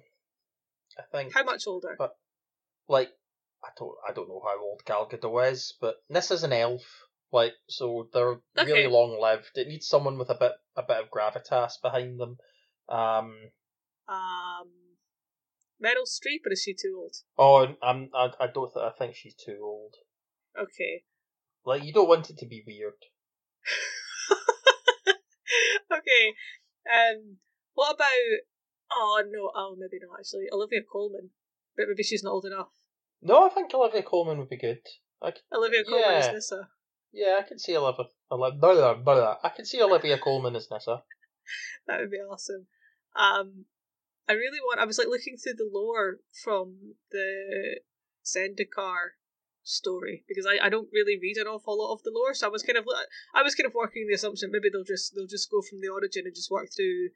I 0.97 1.03
think. 1.12 1.34
How 1.34 1.43
much 1.43 1.67
older? 1.67 1.95
But 1.97 2.15
like, 2.88 3.10
I 3.63 3.69
don't, 3.77 3.95
I 4.08 4.13
don't 4.13 4.29
know 4.29 4.41
how 4.43 4.62
old 4.62 4.84
Gal 4.86 5.10
Gadot 5.10 5.51
is, 5.51 5.73
but 5.81 5.95
this 6.10 6.31
is 6.31 6.43
an 6.43 6.53
elf. 6.53 6.84
Like, 7.31 7.53
so 7.67 8.10
they're 8.13 8.39
Okay. 8.58 8.71
really 8.71 8.88
long 8.88 9.19
lived. 9.19 9.51
It 9.55 9.67
needs 9.67 9.88
someone 9.88 10.17
with 10.17 10.29
a 10.29 10.36
bit, 10.36 10.53
a 10.75 10.84
bit 10.84 10.97
of 10.97 11.10
gravitas 11.10 11.81
behind 11.81 12.19
them. 12.19 12.38
Um, 12.88 13.51
Um, 14.08 14.71
Meryl 15.84 16.08
Streep, 16.08 16.45
or 16.45 16.51
is 16.53 16.62
she 16.62 16.73
too 16.73 16.95
old? 16.97 17.15
oh, 17.38 17.75
I'm, 17.81 18.10
I, 18.13 18.31
I 18.39 18.47
don't, 18.47 18.71
th- 18.73 18.86
I 18.86 18.91
think 18.97 19.15
she's 19.15 19.36
too 19.36 19.60
old. 19.62 19.95
Okay. 20.58 21.03
Like, 21.65 21.84
you 21.84 21.91
don't 21.91 22.08
want 22.08 22.29
it 22.29 22.38
to 22.38 22.45
be 22.45 22.63
weird. 22.65 22.93
okay. 25.91 26.34
Um, 26.88 27.38
what 27.73 27.95
about? 27.95 28.08
Oh 28.95 29.21
no, 29.29 29.51
oh 29.55 29.75
maybe 29.77 29.99
not 30.05 30.19
actually. 30.19 30.45
Olivia 30.51 30.81
Colman, 30.89 31.29
but 31.75 31.86
maybe 31.89 32.03
she's 32.03 32.23
not 32.23 32.31
old 32.31 32.45
enough. 32.45 32.69
No, 33.21 33.45
I 33.45 33.49
think 33.49 33.73
Olivia 33.73 34.03
Colman 34.03 34.38
would 34.39 34.49
be 34.49 34.58
good. 34.58 34.79
I 35.21 35.34
Olivia 35.53 35.84
Colman 35.84 36.01
Yeah. 36.01 36.19
is 36.29 36.34
Nissa. 36.34 36.69
yeah, 37.12 37.38
I 37.39 37.43
can 37.47 37.60
see 37.60 37.75
Olivia. 37.75 38.05
Olivia 38.31 38.60
blah, 38.60 38.93
blah, 38.93 38.93
blah. 38.95 39.38
I 39.43 39.49
can 39.49 39.65
see 39.65 39.81
Olivia 39.81 40.17
Colman 40.17 40.55
as 40.55 40.67
Nissa. 40.71 41.03
That 41.88 41.99
would 41.99 42.10
be 42.12 42.17
awesome. 42.17 42.65
Um, 43.15 43.65
I 44.27 44.34
really 44.34 44.60
want. 44.65 44.79
I 44.79 44.86
was 44.86 44.97
like 44.97 45.08
looking 45.08 45.38
through 45.38 45.53
the 45.58 45.69
lore 45.71 46.17
from 46.43 46.95
the 47.12 47.79
Zendikar 48.25 49.17
story 49.63 50.23
because 50.27 50.45
I, 50.45 50.65
I 50.65 50.69
don't 50.69 50.89
really 50.93 51.17
read 51.21 51.38
an 51.38 51.47
awful 51.47 51.77
lot 51.77 51.93
of 51.93 52.03
the 52.03 52.12
lore, 52.13 52.34
so 52.34 52.47
I 52.47 52.49
was 52.49 52.63
kind 52.63 52.77
of 52.77 52.86
I 53.34 53.43
was 53.43 53.55
kind 53.55 53.67
of 53.67 53.73
working 53.75 54.08
the 54.08 54.15
assumption 54.15 54.49
maybe 54.51 54.69
they'll 54.71 54.84
just 54.84 55.13
they'll 55.15 55.27
just 55.27 55.49
go 55.51 55.62
from 55.62 55.81
the 55.81 55.89
origin 55.89 56.23
and 56.25 56.36
just 56.36 56.49
work 56.51 56.69
through, 56.75 57.10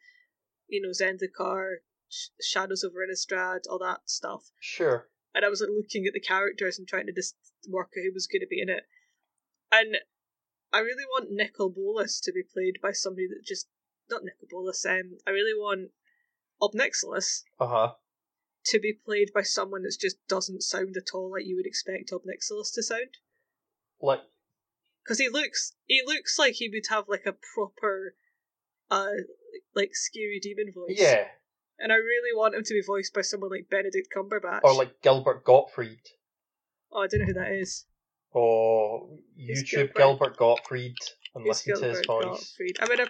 you 0.70 0.82
know, 0.82 0.90
Zendikar, 0.90 1.78
Sh- 2.10 2.30
Shadows 2.42 2.84
over 2.84 3.00
Innistrad, 3.06 3.62
all 3.70 3.80
that 3.80 4.02
stuff. 4.10 4.52
Sure. 4.60 5.08
and 5.34 5.44
I 5.46 5.50
was 5.50 5.62
like 5.62 5.70
looking 5.76 6.06
at 6.06 6.14
the 6.14 6.20
characters 6.20 6.78
and 6.80 6.88
trying 6.88 7.06
to 7.08 7.14
just 7.14 7.36
work 7.68 7.92
out 7.98 8.04
who 8.04 8.14
was 8.14 8.28
going 8.28 8.42
to 8.42 8.48
be 8.48 8.62
in 8.62 8.70
it. 8.70 8.84
And 9.72 9.98
I 10.74 10.80
really 10.80 11.06
want 11.06 11.32
Nicol 11.32 11.70
Bolas 11.70 12.20
to 12.22 12.32
be 12.32 12.42
played 12.44 12.80
by 12.82 12.92
somebody 12.92 13.28
that 13.28 13.46
just 13.46 13.68
not 14.10 14.24
Nicol 14.24 14.48
Bolas. 14.50 14.86
Um, 14.86 15.18
I 15.28 15.32
really 15.32 15.58
want 15.60 15.92
Ob 16.62 16.74
Nixilis 16.74 17.44
Uh 17.60 17.68
huh. 17.68 17.92
to 18.66 18.80
be 18.80 18.94
played 18.94 19.32
by 19.34 19.44
someone 19.44 19.84
that 19.84 19.96
just 20.00 20.18
doesn't 20.28 20.64
sound 20.64 20.96
at 20.98 21.14
all 21.14 21.32
like 21.32 21.46
you 21.46 21.56
would 21.56 21.66
expect 21.68 22.12
Ob 22.12 22.22
Nixilis 22.24 22.74
to 22.74 22.84
sound. 22.84 23.18
Like, 24.02 24.22
Because 25.04 25.20
he 25.20 25.30
looks, 25.30 25.74
he 25.86 26.02
looks 26.06 26.40
like 26.40 26.54
he 26.56 26.70
would 26.70 26.86
have 26.90 27.06
like 27.08 27.26
a 27.26 27.36
proper, 27.54 28.16
uh, 28.92 29.10
like 29.76 29.92
scary 29.94 30.40
demon 30.42 30.72
voice. 30.74 30.98
yeah. 31.00 31.26
And 31.82 31.94
I 31.94 31.96
really 31.96 32.36
want 32.36 32.56
him 32.56 32.64
to 32.64 32.74
be 32.74 32.82
voiced 32.86 33.14
by 33.14 33.22
someone 33.22 33.52
like 33.52 33.70
Benedict 33.70 34.10
Cumberbatch. 34.16 34.62
Or 34.64 34.74
like 34.74 35.02
Gilbert 35.02 35.46
Gottfried. 35.46 36.02
oh, 36.92 37.04
I 37.04 37.08
don't 37.08 37.22
know 37.22 37.28
who 37.28 37.34
that 37.34 37.52
is. 37.54 37.86
Oh, 38.36 39.18
YouTube 39.40 39.94
Gilbert? 39.94 39.96
Gilbert 39.96 40.38
Gottfried 40.38 40.96
and 41.34 41.44
Who's 41.46 41.66
listen 41.66 41.82
to 41.82 41.88
his 41.90 42.06
voice. 42.06 42.26
Gottfried? 42.26 42.78
I 42.82 42.88
mean, 42.90 43.00
a 43.00 43.08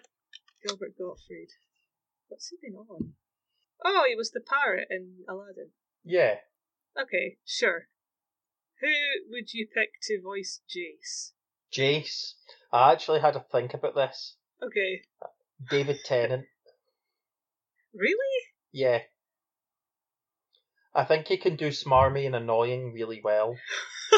Gilbert 0.68 0.94
Gottfried. 0.98 1.50
What's 2.28 2.50
he 2.50 2.58
been 2.62 2.76
on? 2.76 3.13
Oh, 3.84 4.06
he 4.08 4.15
was 4.15 4.32
the 4.32 4.42
parrot 4.42 4.88
in 4.92 5.24
Aladdin. 5.28 5.70
Yeah. 6.04 6.36
Okay, 7.02 7.38
sure. 7.46 7.88
Who 8.82 8.88
would 9.32 9.54
you 9.54 9.68
pick 9.74 9.89
to 10.04 10.22
voice 10.22 10.62
Jace? 10.70 11.32
Jace. 11.74 12.34
I 12.72 12.92
actually 12.92 13.20
had 13.20 13.34
to 13.34 13.44
think 13.52 13.74
about 13.74 13.96
this. 13.96 14.36
Okay, 14.63 15.02
David 15.69 15.98
Tennant. 16.06 16.45
really? 17.93 18.43
Yeah. 18.72 19.00
I 20.93 21.04
think 21.06 21.28
he 21.28 21.38
can 21.38 21.56
do 21.56 21.69
smarmy 21.69 22.26
and 22.26 22.36
annoying 22.36 22.93
really 22.93 23.22
well. 23.24 23.56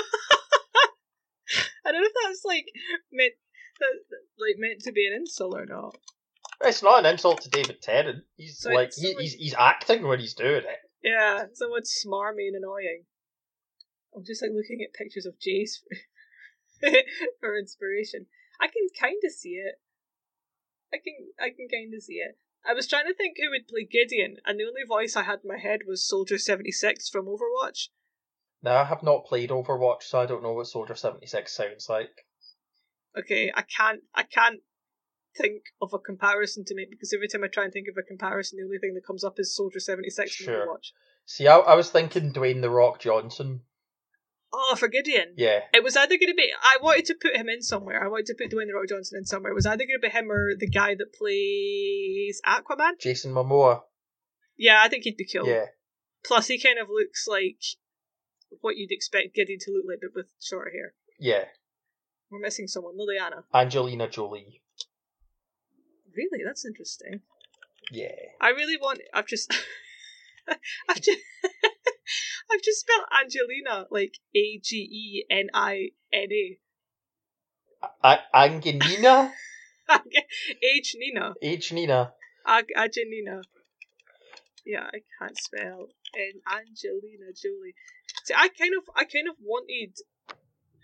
I 1.85 1.91
don't 1.91 2.01
know 2.01 2.07
if 2.07 2.13
that's 2.23 2.45
like 2.45 2.65
meant 3.11 3.33
that 3.79 4.17
like 4.39 4.55
meant 4.57 4.81
to 4.81 4.91
be 4.91 5.07
an 5.07 5.13
insult 5.13 5.55
or 5.55 5.65
not. 5.65 5.95
It's 6.63 6.83
not 6.83 6.99
an 6.99 7.11
insult 7.11 7.41
to 7.41 7.49
David 7.49 7.81
Tennant. 7.81 8.23
He's 8.37 8.59
So 8.59 8.71
like 8.71 8.91
he, 8.95 9.13
he's 9.19 9.33
he's 9.33 9.55
acting 9.57 10.07
when 10.07 10.19
he's 10.19 10.33
doing 10.33 10.63
it. 10.63 10.79
Yeah, 11.03 11.45
someone 11.53 11.81
smarmy 11.81 12.47
and 12.47 12.55
annoying. 12.55 13.03
I'm 14.15 14.23
just 14.23 14.41
like 14.41 14.51
looking 14.53 14.81
at 14.83 14.93
pictures 14.93 15.25
of 15.25 15.35
Jace 15.39 15.79
for, 16.79 16.89
for 17.39 17.57
inspiration. 17.57 18.27
I 18.59 18.67
can 18.67 18.87
kind 18.99 19.17
of 19.25 19.31
see 19.31 19.55
it. 19.55 19.75
I 20.93 20.97
can 20.97 21.13
I 21.39 21.49
can 21.49 21.67
kind 21.71 21.93
of 21.93 22.01
see 22.03 22.15
it. 22.15 22.37
I 22.65 22.73
was 22.73 22.87
trying 22.87 23.07
to 23.07 23.13
think 23.13 23.37
who 23.37 23.49
would 23.49 23.67
play 23.67 23.87
Gideon, 23.89 24.37
and 24.45 24.59
the 24.59 24.65
only 24.65 24.83
voice 24.87 25.15
I 25.15 25.23
had 25.23 25.39
in 25.43 25.49
my 25.49 25.57
head 25.57 25.81
was 25.87 26.07
Soldier 26.07 26.37
seventy 26.37 26.71
six 26.71 27.09
from 27.09 27.25
Overwatch. 27.25 27.89
Now 28.61 28.81
I 28.81 28.85
have 28.85 29.01
not 29.01 29.25
played 29.25 29.49
Overwatch, 29.49 30.03
so 30.03 30.19
I 30.19 30.25
don't 30.25 30.43
know 30.43 30.53
what 30.53 30.67
Soldier 30.67 30.95
seventy 30.95 31.25
six 31.25 31.55
sounds 31.55 31.89
like. 31.89 32.25
Okay, 33.17 33.51
I 33.55 33.63
can't 33.63 34.01
I 34.13 34.23
can't 34.23 34.61
think 35.37 35.63
of 35.81 35.93
a 35.93 35.99
comparison 35.99 36.65
to 36.65 36.75
make 36.75 36.91
because 36.91 37.13
every 37.13 37.27
time 37.27 37.43
I 37.43 37.47
try 37.47 37.63
and 37.63 37.73
think 37.73 37.87
of 37.87 37.97
a 37.97 38.05
comparison, 38.05 38.57
the 38.59 38.65
only 38.65 38.77
thing 38.77 38.93
that 38.95 39.07
comes 39.07 39.23
up 39.23 39.39
is 39.39 39.55
Soldier 39.55 39.79
seventy 39.79 40.09
six 40.09 40.35
from 40.35 40.45
Sure. 40.45 40.67
Overwatch. 40.67 40.91
See, 41.25 41.47
I, 41.47 41.57
I 41.57 41.75
was 41.75 41.89
thinking 41.89 42.33
Dwayne 42.33 42.61
the 42.61 42.69
Rock 42.69 42.99
Johnson. 42.99 43.61
Oh, 44.53 44.75
for 44.77 44.87
Gideon. 44.89 45.33
Yeah, 45.37 45.61
It 45.73 45.81
was 45.83 45.95
either 45.95 46.17
going 46.17 46.27
to 46.27 46.33
be. 46.35 46.49
I 46.61 46.77
wanted 46.81 47.05
to 47.05 47.15
put 47.15 47.35
him 47.37 47.47
in 47.47 47.61
somewhere. 47.61 48.03
I 48.03 48.09
wanted 48.09 48.25
to 48.27 48.35
put 48.37 48.51
Dwayne 48.51 48.67
the 48.67 48.73
Rock 48.73 48.89
Johnson 48.89 49.17
in 49.19 49.25
somewhere. 49.25 49.51
It 49.53 49.55
was 49.55 49.65
either 49.65 49.85
going 49.85 49.99
to 50.01 50.07
be 50.07 50.09
him 50.09 50.29
or 50.29 50.55
the 50.57 50.67
guy 50.67 50.93
that 50.95 51.13
plays 51.13 52.41
Aquaman. 52.45 52.99
Jason 52.99 53.33
Momoa. 53.33 53.81
Yeah, 54.57 54.79
I 54.83 54.89
think 54.89 55.05
he'd 55.05 55.15
be 55.17 55.25
cool. 55.25 55.47
Yeah, 55.47 55.65
Plus, 56.25 56.47
he 56.47 56.59
kind 56.59 56.77
of 56.79 56.89
looks 56.89 57.27
like 57.27 57.61
what 58.59 58.75
you'd 58.75 58.91
expect 58.91 59.33
Gideon 59.33 59.59
to 59.61 59.71
look 59.71 59.85
like, 59.87 59.99
but 60.01 60.11
with 60.13 60.27
short 60.41 60.71
hair. 60.73 60.93
yeah. 61.19 61.45
We're 62.29 62.39
missing 62.39 62.67
someone. 62.67 62.93
Liliana. 62.97 63.43
Angelina 63.53 64.07
Jolie. 64.09 64.61
Really? 66.15 66.43
That's 66.45 66.65
interesting. 66.65 67.21
Yeah. 67.91 68.07
I 68.39 68.49
really 68.49 68.77
want. 68.77 68.99
I've 69.13 69.27
just. 69.27 69.53
I've 70.89 71.01
just. 71.01 71.19
I've 72.51 72.61
just 72.61 72.81
spelled 72.81 73.05
Angelina 73.21 73.87
like 73.89 74.15
A 74.35 74.59
G 74.63 74.77
E 74.77 75.25
N 75.29 75.47
I 75.53 75.91
N 76.13 76.27
A. 76.31 76.57
A- 78.03 78.35
Angelina? 78.35 79.33
H 80.63 80.95
Nina. 80.97 81.33
H. 81.41 81.71
Nina. 81.73 82.13
Angelina. 82.47 83.41
Yeah, 84.65 84.87
I 84.93 84.99
can't 85.19 85.37
spell. 85.37 85.87
And 86.13 86.41
Angelina 86.47 87.31
Jolie. 87.33 87.73
See, 88.25 88.33
I 88.37 88.49
kind 88.49 88.73
of, 88.77 88.83
I 88.95 89.05
kind 89.05 89.27
of 89.29 89.35
wanted, 89.41 89.95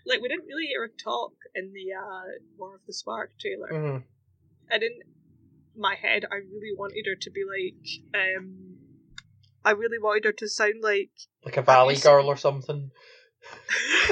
like, 0.06 0.20
we 0.20 0.28
didn't 0.28 0.46
really 0.46 0.66
hear 0.66 0.82
her 0.82 0.92
talk 1.02 1.32
in 1.54 1.72
the 1.72 1.94
uh, 1.94 2.38
War 2.56 2.74
of 2.76 2.80
the 2.86 2.92
Spark 2.92 3.32
trailer. 3.38 3.68
Mhm. 3.72 4.02
And 4.70 4.82
in 4.82 5.00
my 5.76 5.94
head, 5.94 6.24
I 6.30 6.36
really 6.36 6.74
wanted 6.76 7.06
her 7.06 7.16
to 7.16 7.30
be 7.30 7.44
like, 7.44 8.20
um, 8.36 8.77
I 9.68 9.72
really 9.72 9.98
wanted 9.98 10.24
her 10.24 10.32
to 10.32 10.48
sound 10.48 10.76
like, 10.82 11.10
Like 11.44 11.58
a 11.58 11.62
Valley 11.62 11.96
Girl 11.96 12.26
or 12.26 12.36
something. 12.36 12.90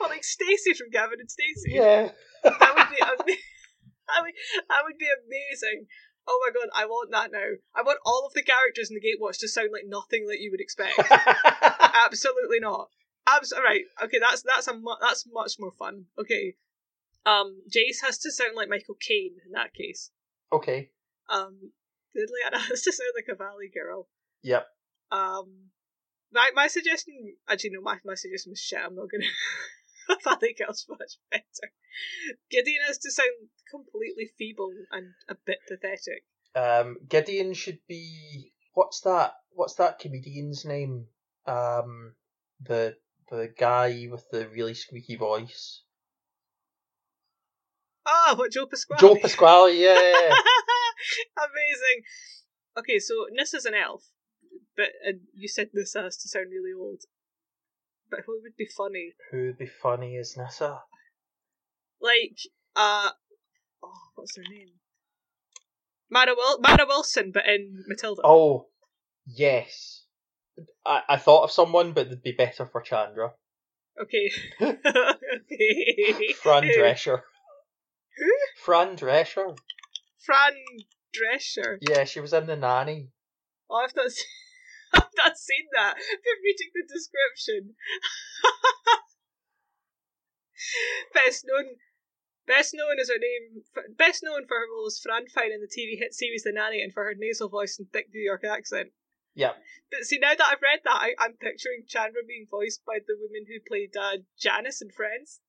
well, 0.00 0.08
like 0.10 0.24
Stacey 0.24 0.74
from 0.74 0.90
Gavin 0.90 1.18
and 1.20 1.30
Stacey. 1.30 1.72
Yeah. 1.72 2.10
that 2.44 2.74
would 2.76 2.88
be, 2.96 3.02
ama- 3.02 3.16
that 4.06 4.22
would, 4.22 4.34
that 4.68 4.80
would 4.84 4.98
be 4.98 5.08
amazing. 5.08 5.86
Oh 6.28 6.40
my 6.46 6.52
god, 6.52 6.70
I 6.76 6.86
want 6.86 7.10
that 7.12 7.30
now. 7.32 7.50
I 7.74 7.82
want 7.82 7.98
all 8.04 8.26
of 8.26 8.34
the 8.34 8.42
characters 8.42 8.90
in 8.90 8.96
the 8.96 9.00
Gatewatch 9.00 9.38
to 9.40 9.48
sound 9.48 9.70
like 9.72 9.84
nothing 9.86 10.26
that 10.28 10.40
you 10.40 10.50
would 10.50 10.60
expect. 10.60 10.98
Absolutely 12.06 12.60
not. 12.60 12.88
Abs- 13.28 13.52
right. 13.56 13.82
Okay, 14.02 14.18
that's 14.20 14.42
that's 14.42 14.68
a 14.68 14.74
mu- 14.74 15.00
that's 15.00 15.24
much 15.32 15.54
more 15.58 15.72
fun. 15.78 16.04
Okay. 16.18 16.54
Um, 17.24 17.62
Jace 17.68 18.04
has 18.04 18.18
to 18.18 18.30
sound 18.30 18.54
like 18.54 18.68
Michael 18.68 18.94
Caine 19.00 19.36
in 19.44 19.52
that 19.52 19.74
case. 19.74 20.10
okay. 20.52 20.90
Um, 21.28 21.72
Liliana 22.52 22.60
has 22.68 22.82
to 22.82 22.92
sound 22.92 23.10
like 23.14 23.28
a 23.30 23.36
Valley 23.36 23.70
girl. 23.72 24.08
Yep. 24.42 24.66
Um, 25.10 25.70
my 26.32 26.50
my 26.54 26.66
suggestion, 26.66 27.14
actually 27.48 27.70
no, 27.70 27.80
my 27.80 27.98
my 28.04 28.14
suggestion 28.14 28.50
was 28.50 28.60
shit. 28.60 28.78
I'm 28.82 28.94
not 28.94 29.08
gonna. 29.10 29.24
Valley 30.24 30.54
girl's 30.56 30.86
much 30.88 31.18
better. 31.30 31.72
Gideon 32.50 32.82
has 32.86 32.98
to 32.98 33.10
sound 33.10 33.28
completely 33.70 34.30
feeble 34.38 34.72
and 34.92 35.14
a 35.28 35.34
bit 35.46 35.58
pathetic. 35.68 36.24
Um, 36.54 36.98
Gideon 37.08 37.54
should 37.54 37.80
be. 37.88 38.52
What's 38.74 39.00
that? 39.00 39.32
What's 39.50 39.74
that 39.74 39.98
comedian's 39.98 40.64
name? 40.64 41.06
Um, 41.46 42.14
the 42.60 42.96
the 43.30 43.52
guy 43.58 44.08
with 44.10 44.24
the 44.30 44.48
really 44.48 44.74
squeaky 44.74 45.16
voice. 45.16 45.82
Oh, 48.06 48.34
what 48.36 48.52
Joe 48.52 48.66
Pasquale? 48.66 48.98
Joe 49.00 49.16
Pasquale. 49.16 49.72
Yeah. 49.72 49.92
Amazing. 51.36 52.02
Okay, 52.78 52.98
so 52.98 53.26
Nissa's 53.32 53.64
an 53.64 53.74
elf, 53.74 54.04
but 54.76 54.86
and 55.04 55.20
you 55.34 55.48
said 55.48 55.70
Nissa 55.74 56.02
has 56.02 56.16
to 56.18 56.28
sound 56.28 56.46
really 56.50 56.72
old. 56.78 57.02
But 58.10 58.20
who 58.26 58.38
would 58.42 58.56
be 58.56 58.66
funny? 58.76 59.14
Who 59.32 59.46
would 59.46 59.58
be 59.58 59.66
funny 59.66 60.14
is 60.14 60.36
Nissa? 60.36 60.80
Like, 62.00 62.38
uh, 62.76 63.10
oh, 63.82 63.92
what's 64.14 64.36
her 64.36 64.42
name? 64.42 64.68
Mara, 66.08 66.34
Wil- 66.36 66.60
Mara 66.60 66.86
Wilson, 66.86 67.32
but 67.32 67.46
in 67.46 67.84
Matilda. 67.88 68.22
Oh, 68.24 68.66
yes. 69.26 70.04
I, 70.84 71.02
I 71.08 71.16
thought 71.16 71.44
of 71.44 71.50
someone, 71.50 71.92
but 71.92 72.08
they'd 72.08 72.22
be 72.22 72.32
better 72.32 72.66
for 72.66 72.80
Chandra. 72.80 73.32
Okay. 74.00 74.30
okay. 74.62 76.32
Fran 76.34 76.64
Drescher. 76.64 77.22
Fran 78.66 78.96
Drescher. 78.96 79.56
Fran 80.18 80.54
Drescher. 81.14 81.78
Yeah, 81.80 82.02
she 82.02 82.18
was 82.18 82.32
in 82.32 82.46
the 82.46 82.56
nanny. 82.56 83.12
Oh, 83.70 83.76
I've 83.76 83.94
not, 83.94 84.10
seen, 84.10 84.26
I've 84.92 85.14
not 85.16 85.38
seen 85.38 85.66
that. 85.72 85.94
Been 85.94 86.42
reading 86.42 86.72
the 86.74 86.82
description. 86.82 87.76
best 91.14 91.44
known, 91.46 91.76
best 92.48 92.74
known 92.74 92.98
as 93.00 93.08
her 93.08 93.20
name, 93.22 93.62
best 93.96 94.24
known 94.24 94.48
for 94.48 94.58
her 94.58 94.66
role 94.74 94.88
as 94.88 94.98
Fran 94.98 95.28
Fine 95.28 95.52
in 95.52 95.60
the 95.60 95.70
TV 95.70 95.96
hit 95.96 96.12
series 96.12 96.42
The 96.42 96.50
Nanny, 96.50 96.82
and 96.82 96.92
for 96.92 97.04
her 97.04 97.14
nasal 97.16 97.48
voice 97.48 97.78
and 97.78 97.86
thick 97.92 98.08
New 98.12 98.20
York 98.20 98.42
accent. 98.42 98.90
Yeah. 99.36 99.52
But 99.92 100.06
see, 100.06 100.18
now 100.18 100.34
that 100.34 100.48
I've 100.50 100.62
read 100.62 100.80
that, 100.82 100.98
I, 100.98 101.14
I'm 101.20 101.34
picturing 101.34 101.84
Chandra 101.86 102.22
being 102.26 102.48
voiced 102.50 102.84
by 102.84 102.98
the 102.98 103.14
woman 103.14 103.46
who 103.46 103.60
played 103.62 103.94
uh, 103.96 104.26
Janice 104.36 104.82
in 104.82 104.90
Friends, 104.90 105.40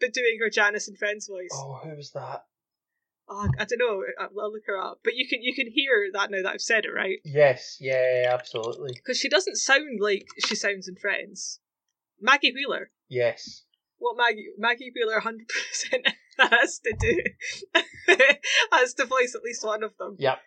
but 0.00 0.12
doing 0.12 0.38
her 0.40 0.50
Janice 0.50 0.88
and 0.88 0.98
Friends 0.98 1.28
voice. 1.28 1.50
Oh, 1.52 1.80
who 1.82 1.96
was 1.96 2.10
that? 2.12 2.44
Oh, 3.28 3.48
I 3.58 3.64
don't 3.64 3.78
know. 3.78 4.02
I'll 4.18 4.30
I'll 4.40 4.52
look 4.52 4.62
her 4.66 4.80
up. 4.80 5.00
But 5.04 5.14
you 5.14 5.28
can 5.28 5.42
you 5.42 5.54
can 5.54 5.70
hear 5.70 6.08
that 6.12 6.30
now 6.30 6.42
that 6.42 6.54
I've 6.54 6.60
said 6.60 6.84
it, 6.84 6.94
right? 6.94 7.18
Yes, 7.24 7.76
yeah, 7.80 8.30
absolutely. 8.32 8.92
Because 8.94 9.18
she 9.18 9.28
doesn't 9.28 9.56
sound 9.56 10.00
like 10.00 10.26
she 10.46 10.54
sounds 10.54 10.88
in 10.88 10.96
Friends. 10.96 11.60
Maggie 12.20 12.52
Wheeler. 12.52 12.90
Yes. 13.08 13.64
What 13.98 14.16
Maggie 14.16 14.48
Maggie 14.56 14.92
Wheeler 14.94 15.20
hundred 15.20 15.48
percent 15.48 16.08
has 16.38 16.78
to 16.78 16.94
do 16.98 17.22
has 18.72 18.94
to 18.94 19.04
voice 19.04 19.34
at 19.34 19.42
least 19.42 19.64
one 19.64 19.82
of 19.82 19.96
them. 19.98 20.16
Yep. 20.18 20.38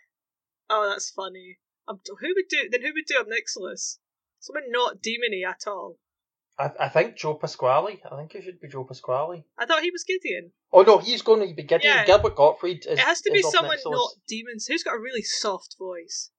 Oh, 0.70 0.90
that's 0.90 1.12
funny. 1.12 1.60
Um, 1.88 2.00
who 2.20 2.34
would 2.36 2.48
do 2.50 2.70
then? 2.72 2.82
Who 2.82 2.94
would 2.94 3.06
do 3.06 3.18
Ob 3.20 3.28
Nixilis? 3.28 3.98
Someone 4.40 4.72
not 4.72 5.04
demony 5.04 5.46
at 5.48 5.68
all. 5.68 5.98
I, 6.62 6.86
I 6.86 6.90
think 6.90 7.16
Joe 7.16 7.34
Pasquale. 7.34 8.00
I 8.10 8.16
think 8.18 8.36
it 8.36 8.44
should 8.44 8.62
be 8.62 8.68
Joe 8.68 8.84
Pasquale. 8.84 9.44
I 9.58 9.66
thought 9.66 9.82
he 9.82 9.90
was 9.90 10.04
Gideon. 10.04 10.52
Oh 10.72 10.84
no, 10.84 11.00
he's 11.00 11.24
going 11.24 11.48
to 11.48 11.56
be 11.56 11.64
Gideon. 11.64 11.96
Yeah. 11.96 12.06
Gilbert 12.06 12.36
Gottfried 12.36 12.86
is. 12.86 13.00
it 13.00 13.00
has 13.00 13.22
to 13.22 13.32
be 13.32 13.42
someone 13.42 13.78
not 13.84 14.12
demons. 14.28 14.68
Who's 14.68 14.84
got 14.84 14.96
a 14.96 15.00
really 15.00 15.24
soft 15.24 15.76
voice? 15.80 16.30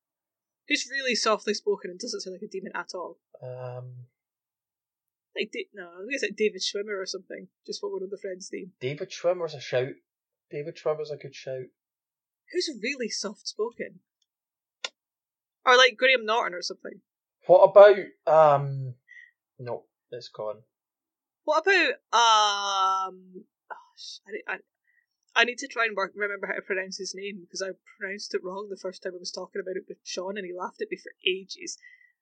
Who's 0.69 0.89
really 0.91 1.17
softly 1.17 1.55
spoken 1.55 1.91
and 1.91 1.99
doesn't 1.99 2.21
sound 2.21 2.35
like 2.35 2.49
a 2.49 2.53
demon 2.53 2.71
at 2.75 2.91
all? 2.95 3.19
Um, 3.43 4.07
Like 5.35 5.51
no, 5.75 5.89
I 5.89 5.99
think 6.03 6.13
it's 6.13 6.23
like 6.23 6.37
David 6.37 6.61
Schwimmer 6.63 7.03
or 7.03 7.07
something. 7.07 7.49
Just 7.67 7.81
for 7.81 7.93
one 7.93 8.05
of 8.05 8.11
the 8.11 8.19
friends' 8.19 8.51
name. 8.53 8.71
David 8.81 9.11
Schwimmer's 9.11 9.55
a 9.55 9.61
shout. 9.61 9.95
David 10.53 10.77
Schwimmer's 10.77 11.11
a 11.11 11.17
good 11.17 11.35
shout. 11.35 11.67
Who's 12.53 12.71
really 12.81 13.09
soft 13.09 13.49
spoken? 13.49 14.01
Or 15.67 15.77
like 15.77 15.97
Graham 15.97 16.25
Norton 16.25 16.55
or 16.55 16.63
something. 16.63 17.01
What 17.47 17.63
about 17.71 17.97
um? 18.27 18.95
No, 19.59 19.85
it's 20.13 20.29
gone. 20.29 20.63
What 21.45 21.67
about 21.67 21.95
um? 22.13 23.45
I, 24.27 24.55
I, 24.55 24.57
I 25.35 25.45
need 25.45 25.59
to 25.59 25.69
try 25.69 25.87
and 25.87 25.97
work, 25.97 26.13
remember 26.15 26.47
how 26.47 26.55
to 26.55 26.63
pronounce 26.63 26.99
his 26.99 27.15
name 27.15 27.41
because 27.41 27.63
I 27.63 27.71
pronounced 27.99 28.35
it 28.35 28.43
wrong 28.45 28.69
the 28.69 28.77
first 28.77 29.03
time 29.03 29.13
I 29.15 29.19
was 29.19 29.31
talking 29.31 29.61
about 29.61 29.77
it 29.77 29.85
with 29.89 29.99
Sean 30.05 30.37
and 30.37 30.47
he 30.47 30.53
laughed 30.53 30.83
at 30.83 30.89
me 30.91 30.97
for 30.97 31.13
ages. 31.27 31.79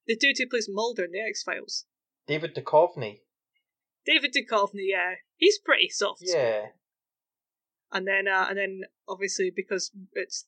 The 0.06 0.16
dude 0.16 0.36
who 0.38 0.48
plays 0.48 0.68
Mulder 0.70 1.04
in 1.04 1.12
the 1.12 1.20
X 1.20 1.42
Files, 1.42 1.86
David 2.26 2.54
Duchovny. 2.54 3.20
David 4.06 4.34
Duchovny. 4.34 4.88
Yeah, 4.90 5.14
he's 5.36 5.58
pretty 5.58 5.88
soft. 5.88 6.22
Yeah. 6.24 6.66
And 7.92 8.06
then, 8.06 8.28
uh, 8.28 8.46
and 8.48 8.58
then 8.58 8.82
obviously 9.08 9.52
because 9.54 9.90
it's, 10.12 10.46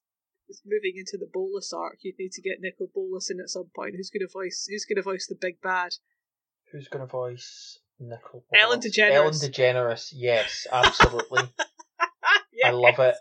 it's 0.48 0.62
moving 0.64 0.94
into 0.96 1.18
the 1.18 1.30
Bolas 1.32 1.72
arc, 1.72 1.98
you'd 2.02 2.18
need 2.18 2.32
to 2.32 2.42
get 2.42 2.60
Nicol 2.60 2.90
Bolas 2.94 3.30
in 3.30 3.40
at 3.40 3.50
some 3.50 3.70
point. 3.74 3.94
Who's 3.96 4.10
gonna 4.10 4.30
voice? 4.32 4.66
Who's 4.70 4.84
gonna 4.84 5.02
voice 5.02 5.26
the 5.26 5.38
big 5.38 5.60
bad? 5.60 5.94
Who's 6.72 6.88
going 6.88 7.06
to 7.06 7.10
voice 7.10 7.78
Nicol? 8.00 8.44
Ellen? 8.54 8.80
DeGeneres. 8.80 9.12
Ellen 9.12 9.34
DeGeneres. 9.34 10.12
Yes, 10.14 10.66
absolutely. 10.72 11.42
yeah. 12.52 12.68
I 12.68 12.70
love 12.70 12.98
it. 12.98 13.14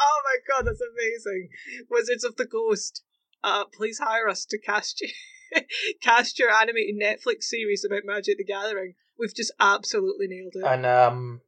Oh 0.00 0.20
my 0.24 0.36
god, 0.48 0.66
that's 0.66 0.80
amazing! 0.80 1.48
Wizards 1.90 2.24
of 2.24 2.36
the 2.36 2.46
Ghost. 2.46 3.02
uh, 3.44 3.64
please 3.66 3.98
hire 3.98 4.28
us 4.28 4.44
to 4.46 4.58
cast 4.58 5.00
you, 5.00 5.08
cast 6.02 6.38
your 6.38 6.50
animated 6.50 6.96
Netflix 7.00 7.44
series 7.44 7.84
about 7.84 8.02
Magic 8.04 8.38
the 8.38 8.44
Gathering. 8.44 8.94
We've 9.18 9.34
just 9.34 9.52
absolutely 9.60 10.26
nailed 10.28 10.54
it. 10.56 10.64
And 10.64 10.86
um, 10.86 11.40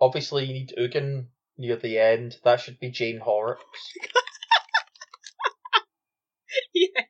obviously 0.00 0.44
you 0.44 0.52
need 0.52 0.74
Ugin 0.78 1.26
near 1.56 1.76
the 1.76 1.98
end. 1.98 2.36
That 2.44 2.60
should 2.60 2.78
be 2.78 2.90
Jane 2.90 3.20
Horrocks. 3.20 3.64
yes. 6.74 7.01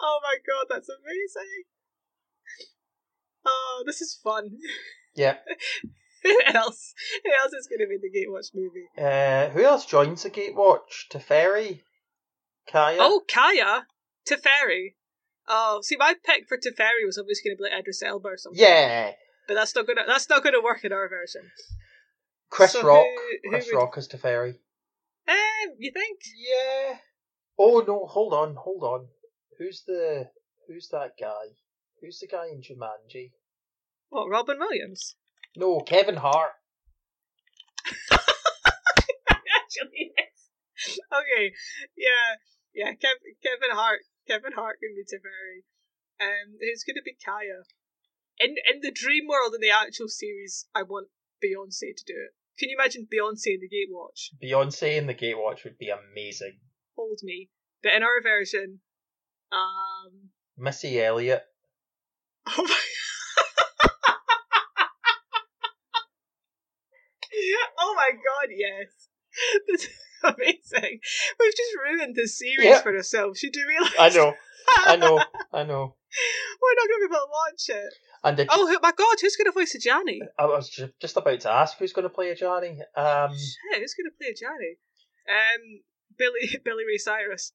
Oh 0.00 0.18
my 0.22 0.36
god, 0.46 0.66
that's 0.68 0.88
amazing. 0.88 1.64
Oh, 3.44 3.82
this 3.86 4.00
is 4.00 4.18
fun. 4.22 4.50
Yeah. 5.14 5.36
who 6.22 6.38
else? 6.46 6.92
Who 7.24 7.30
else 7.42 7.52
is 7.52 7.68
going 7.68 7.78
to 7.80 7.86
be 7.86 7.94
in 7.94 8.00
the 8.02 8.10
Gatewatch 8.10 8.50
movie? 8.54 8.88
Uh, 8.98 9.48
who 9.50 9.64
else 9.64 9.86
joins 9.86 10.24
the 10.24 10.30
Gatewatch? 10.30 11.08
Teferi? 11.12 11.80
Kaya? 12.70 12.98
Oh, 13.00 13.22
Kaya, 13.32 13.86
Teferi. 14.28 14.94
Oh, 15.48 15.80
see, 15.82 15.96
my 15.96 16.14
pick 16.24 16.48
for 16.48 16.56
Teferi 16.58 17.06
was 17.06 17.18
obviously 17.18 17.48
going 17.50 17.56
to 17.56 17.62
be 17.62 17.70
like 17.70 17.78
Idris 17.80 18.02
Elba 18.02 18.28
or 18.28 18.36
something. 18.36 18.60
Yeah. 18.60 19.12
but 19.46 19.54
that's 19.54 19.74
not 19.76 19.86
gonna 19.86 20.02
that's 20.06 20.28
not 20.28 20.42
gonna 20.42 20.60
work 20.60 20.84
in 20.84 20.92
our 20.92 21.08
version. 21.08 21.42
Chris 22.50 22.72
So 22.72 22.82
Rock. 22.82 23.06
who- 23.06 23.38
who 23.44 23.50
Chris 23.50 23.66
would- 23.72 23.78
Rock 23.78 23.94
as 23.96 24.08
Teferi. 24.08 24.58
Um, 25.28 25.74
you 25.78 25.92
think? 25.92 26.18
Yeah. 26.36 26.98
Oh 27.58 27.84
no, 27.86 28.06
hold 28.06 28.34
on, 28.34 28.56
hold 28.56 28.82
on. 28.82 29.08
Who's 29.58 29.82
the 29.86 30.28
who's 30.68 30.88
that 30.88 31.12
guy? 31.20 31.54
Who's 32.00 32.18
the 32.18 32.26
guy 32.26 32.46
in 32.52 32.60
Jumanji? 32.60 33.32
What, 34.10 34.28
Robin 34.28 34.58
Williams? 34.58 35.16
No, 35.56 35.80
Kevin 35.80 36.16
Hart. 36.16 36.52
Actually, 38.12 40.12
yes. 40.16 40.50
Okay, 41.10 41.52
yeah, 41.96 42.36
yeah. 42.74 42.92
Kev- 42.92 43.24
Kevin 43.42 43.74
Hart, 43.74 44.00
Kevin 44.28 44.52
Hart 44.52 44.78
can 44.80 44.94
be 44.94 45.02
Teferi. 45.02 45.64
Um, 46.20 46.56
who's 46.60 46.84
going 46.84 46.96
to 46.96 47.02
be 47.04 47.16
Kaya? 47.24 47.64
In 48.38 48.56
in 48.72 48.80
the 48.82 48.92
dream 48.92 49.26
world 49.26 49.54
in 49.54 49.60
the 49.60 49.70
actual 49.70 50.08
series, 50.08 50.66
I 50.74 50.82
want 50.82 51.08
Beyonce 51.42 51.96
to 51.96 52.04
do 52.06 52.14
it. 52.14 52.34
Can 52.58 52.70
you 52.70 52.76
imagine 52.78 53.06
Beyonce 53.12 53.54
in 53.54 53.60
the 53.60 53.68
Gatewatch? 53.68 54.30
Beyonce 54.42 54.96
in 54.96 55.06
the 55.06 55.14
Gatewatch 55.14 55.64
would 55.64 55.78
be 55.78 55.90
amazing. 55.90 56.58
Hold 56.96 57.20
me. 57.22 57.50
But 57.82 57.92
in 57.92 58.02
our 58.02 58.22
version, 58.22 58.80
um, 59.52 60.30
Missy 60.56 61.00
Elliott. 61.02 61.42
oh 62.48 62.64
my. 62.68 62.76
oh 67.78 67.94
my 67.96 68.10
god, 68.12 68.50
yes. 68.56 69.08
That's 69.68 69.88
amazing. 70.24 71.00
We've 71.40 71.54
just 71.56 71.72
ruined 71.84 72.16
the 72.16 72.26
series 72.26 72.64
Yeah. 72.64 72.80
for 72.82 72.94
ourselves. 72.94 73.42
You 73.42 73.50
do 73.50 73.60
realise? 73.66 73.92
I 73.98 74.08
know, 74.10 74.34
I 74.68 74.96
know, 74.96 75.18
I 75.52 75.62
know. 75.64 75.94
We're 76.62 76.74
not 76.76 76.88
going 76.88 77.02
to 77.02 77.08
be 77.08 77.14
able 77.14 77.16
to 77.16 77.28
watch 77.30 77.68
it. 77.68 77.94
And 78.24 78.40
it, 78.40 78.48
Oh 78.50 78.78
my 78.82 78.92
god, 78.96 79.16
who's 79.20 79.36
going 79.36 79.46
to 79.46 79.52
voice 79.52 79.76
Ajani? 79.76 80.18
I 80.38 80.46
was 80.46 80.70
just 81.00 81.16
about 81.16 81.40
to 81.40 81.50
ask 81.52 81.76
who's 81.78 81.92
going 81.92 82.04
to 82.04 82.08
play 82.14 82.34
Ajani. 82.34 82.78
Um, 82.96 83.32
Shit, 83.36 83.80
who's 83.80 83.94
going 83.94 84.10
to 84.10 84.16
play 84.18 84.32
Ajani? 84.32 84.78
Um, 85.28 85.80
Billy 86.16 86.58
Billy 86.64 86.84
Ray 86.88 86.96
Cyrus. 86.96 87.52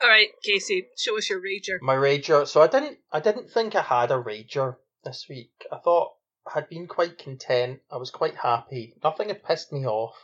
All 0.00 0.08
right, 0.08 0.28
Cayce, 0.44 0.70
show 0.96 1.18
us 1.18 1.28
your 1.28 1.40
rager. 1.40 1.78
my 1.82 1.94
rager. 1.94 2.46
So 2.46 2.62
I 2.62 2.68
didn't, 2.68 2.98
I 3.10 3.18
didn't 3.20 3.50
think 3.50 3.74
I 3.74 3.82
had 3.82 4.12
a 4.12 4.22
rager 4.22 4.76
this 5.04 5.26
week. 5.28 5.66
I 5.72 5.78
thought 5.78 6.12
I 6.46 6.52
had 6.54 6.68
been 6.68 6.86
quite 6.86 7.18
content. 7.18 7.80
I 7.90 7.96
was 7.96 8.10
quite 8.10 8.36
happy. 8.36 8.94
Nothing 9.02 9.28
had 9.28 9.42
pissed 9.42 9.72
me 9.72 9.86
off. 9.86 10.14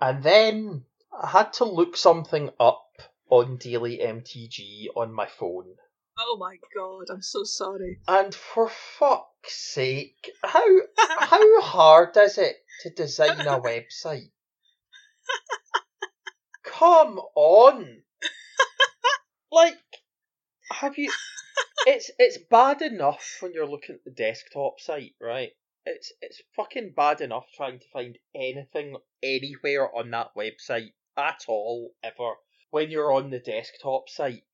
And 0.00 0.22
then 0.22 0.84
I 1.10 1.28
had 1.28 1.54
to 1.54 1.64
look 1.64 1.96
something 1.96 2.50
up 2.60 2.84
on 3.30 3.56
Daily 3.56 3.98
MTG 3.98 4.88
on 4.94 5.12
my 5.12 5.26
phone. 5.26 5.76
Oh 6.18 6.36
my 6.38 6.56
god, 6.76 7.06
I'm 7.10 7.22
so 7.22 7.44
sorry. 7.44 8.00
And 8.06 8.34
for 8.34 8.68
fuck's 8.68 9.54
sake, 9.72 10.30
how 10.44 10.66
how 10.98 11.60
hard 11.62 12.14
is 12.18 12.36
it 12.36 12.56
to 12.82 12.90
design 12.90 13.40
a 13.40 13.58
website? 13.60 14.32
Come 16.62 17.18
on. 17.34 18.02
Like 19.52 19.76
have 20.70 20.96
you 20.96 21.12
it's 21.86 22.10
it's 22.18 22.38
bad 22.38 22.80
enough 22.80 23.36
when 23.40 23.52
you're 23.52 23.68
looking 23.68 23.96
at 23.96 24.04
the 24.04 24.10
desktop 24.10 24.80
site, 24.80 25.14
right? 25.20 25.52
It's 25.84 26.12
it's 26.22 26.40
fucking 26.56 26.94
bad 26.96 27.20
enough 27.20 27.46
trying 27.54 27.80
to 27.80 27.88
find 27.92 28.18
anything 28.34 28.96
anywhere 29.22 29.94
on 29.94 30.10
that 30.10 30.30
website 30.36 30.92
at 31.16 31.44
all 31.48 31.92
ever 32.02 32.34
when 32.70 32.90
you're 32.90 33.12
on 33.12 33.30
the 33.30 33.40
desktop 33.40 34.08
site. 34.08 34.44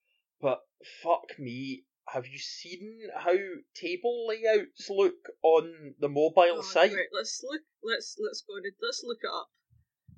But 0.41 0.61
fuck 1.03 1.39
me, 1.39 1.85
have 2.09 2.27
you 2.27 2.39
seen 2.39 3.09
how 3.15 3.37
table 3.75 4.27
layouts 4.27 4.89
look 4.91 5.29
on 5.43 5.95
the 6.01 6.09
mobile 6.09 6.59
Oh, 6.59 6.63
site? 6.63 6.93
Right, 6.93 7.09
let's 7.13 7.43
look. 7.45 7.63
Let's 7.83 8.17
let's 8.19 8.43
go. 8.43 8.55
Let's 8.83 9.03
look 9.05 9.19
it 9.23 9.31
up. 9.33 9.51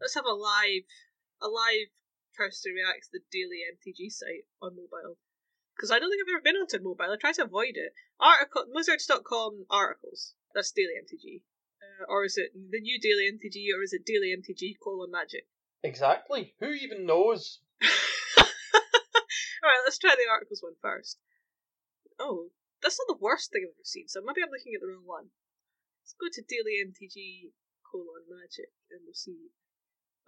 Let's 0.01 0.14
have 0.14 0.24
a 0.24 0.33
live, 0.33 0.83
a 1.43 1.49
live 1.49 1.89
Kirsty 2.37 2.70
reacts 2.72 3.09
to 3.09 3.18
the 3.18 3.24
daily 3.31 3.62
MTG 3.66 4.11
site 4.11 4.47
on 4.62 4.76
mobile. 4.76 5.18
Because 5.76 5.91
I 5.91 5.99
don't 5.99 6.11
think 6.11 6.22
I've 6.22 6.35
ever 6.35 6.43
been 6.45 6.57
onto 6.57 6.78
mobile. 6.83 7.12
I 7.12 7.16
try 7.16 7.33
to 7.33 7.45
avoid 7.45 7.74
it. 7.74 7.95
Article 8.20 8.66
Wizards.com 8.68 9.66
articles. 9.70 10.35
That's 10.55 10.72
daily 10.72 11.01
MTG. 11.01 11.43
Uh, 11.81 12.05
or 12.09 12.24
is 12.24 12.37
it 12.37 12.53
the 12.53 12.81
new 12.81 13.01
daily 13.01 13.31
MTG, 13.33 13.72
or 13.74 13.83
is 13.83 13.93
it 13.93 14.05
daily 14.05 14.35
MTG 14.37 14.76
colon 14.83 15.11
magic? 15.11 15.47
Exactly. 15.83 16.55
Who 16.61 16.70
even 16.70 17.07
knows? 17.07 17.61
Alright, 19.61 19.85
let's 19.85 19.99
try 19.99 20.14
the 20.16 20.31
articles 20.31 20.62
one 20.62 20.76
first. 20.81 21.18
Oh, 22.18 22.51
that's 22.83 22.99
not 23.01 23.09
the 23.09 23.22
worst 23.22 23.53
thing 23.53 23.64
I've 23.64 23.76
ever 23.76 23.85
seen, 23.85 24.09
so 24.09 24.20
maybe 24.20 24.43
I'm 24.43 24.53
looking 24.53 24.74
at 24.74 24.81
the 24.81 24.89
wrong 24.89 25.05
one. 25.07 25.33
Let's 26.05 26.16
go 26.16 26.28
to 26.28 26.43
Daily 26.45 26.81
MTG 26.85 27.53
colon 27.91 28.28
magic 28.28 28.72
and 28.91 29.01
we'll 29.05 29.14
see. 29.14 29.53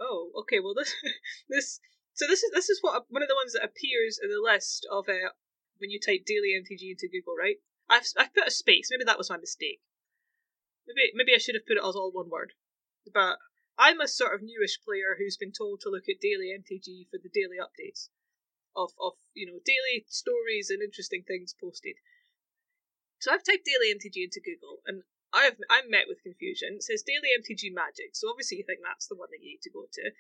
Oh, 0.03 0.33
okay, 0.43 0.59
well 0.59 0.75
this 0.75 0.95
this 1.49 1.79
so 2.13 2.27
this 2.27 2.43
is 2.43 2.51
this 2.53 2.69
is 2.69 2.83
what 2.83 3.07
one 3.09 3.23
of 3.23 3.29
the 3.29 3.39
ones 3.39 3.53
that 3.53 3.65
appears 3.65 4.19
in 4.19 4.31
the 4.31 4.43
list 4.43 4.87
of 4.91 5.09
uh, 5.09 5.31
when 5.79 5.91
you 5.91 6.01
type 6.01 6.27
Daily 6.27 6.59
MTG 6.59 6.91
into 6.91 7.07
Google, 7.07 7.39
right? 7.39 7.63
I've 7.89 8.07
I've 8.19 8.35
put 8.35 8.49
a 8.49 8.51
space. 8.51 8.89
Maybe 8.91 9.05
that 9.05 9.19
was 9.19 9.31
my 9.31 9.39
mistake. 9.39 9.81
Maybe 10.87 11.13
maybe 11.15 11.35
I 11.35 11.39
should 11.39 11.55
have 11.55 11.67
put 11.67 11.79
it 11.79 11.87
as 11.87 11.95
all 11.95 12.11
one 12.11 12.29
word. 12.29 12.53
But 13.07 13.39
I'm 13.79 14.01
a 14.01 14.09
sort 14.09 14.35
of 14.35 14.43
newish 14.43 14.83
player 14.83 15.17
who's 15.17 15.37
been 15.37 15.53
told 15.53 15.81
to 15.81 15.91
look 15.91 16.05
at 16.09 16.21
Daily 16.21 16.51
MTG 16.51 17.09
for 17.11 17.19
the 17.23 17.33
daily 17.33 17.63
updates 17.63 18.11
of 18.75 18.91
of 18.99 19.15
you 19.35 19.47
know 19.47 19.61
daily 19.65 20.05
stories 20.09 20.69
and 20.69 20.83
interesting 20.83 21.23
things 21.23 21.55
posted. 21.55 21.97
So 23.21 23.31
I've 23.31 23.45
typed 23.45 23.65
daily 23.65 23.95
MTG 23.95 24.27
into 24.27 24.43
Google 24.43 24.83
and 24.85 25.05
I've 25.33 25.57
I'm 25.71 25.91
met 25.91 26.09
with 26.09 26.23
confusion. 26.23 26.77
It 26.77 26.83
says 26.83 27.03
daily 27.03 27.33
MTG 27.33 27.73
magic, 27.73 28.15
so 28.15 28.29
obviously 28.29 28.59
you 28.59 28.65
think 28.67 28.81
that's 28.85 29.07
the 29.07 29.17
one 29.17 29.29
that 29.31 29.43
you 29.43 29.57
need 29.57 29.63
to 29.63 29.71
go 29.71 29.87
to. 29.93 30.11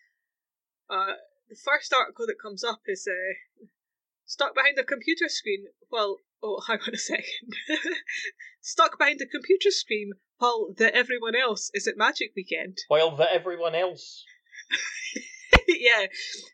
Uh, 0.89 1.15
the 1.49 1.57
first 1.57 1.93
article 1.93 2.27
that 2.27 2.41
comes 2.41 2.65
up 2.65 2.81
is 2.87 3.07
uh, 3.07 3.67
stuck 4.25 4.55
behind 4.55 4.79
a 4.79 4.85
computer 4.85 5.29
screen. 5.29 5.67
Well, 5.91 6.19
oh, 6.43 6.61
hang 6.67 6.79
on 6.87 6.95
a 6.95 6.99
second. 6.99 7.53
stuck 8.61 8.99
behind 8.99 9.21
a 9.21 9.27
computer 9.27 9.71
screen 9.71 10.13
while 10.39 10.73
the 10.77 10.95
everyone 10.95 11.37
else 11.37 11.71
is 11.75 11.87
at 11.87 11.97
Magic 11.97 12.33
Weekend. 12.35 12.79
While 12.89 13.17
the 13.17 13.31
everyone 13.33 13.75
else. 13.75 14.25
yeah, 15.69 16.07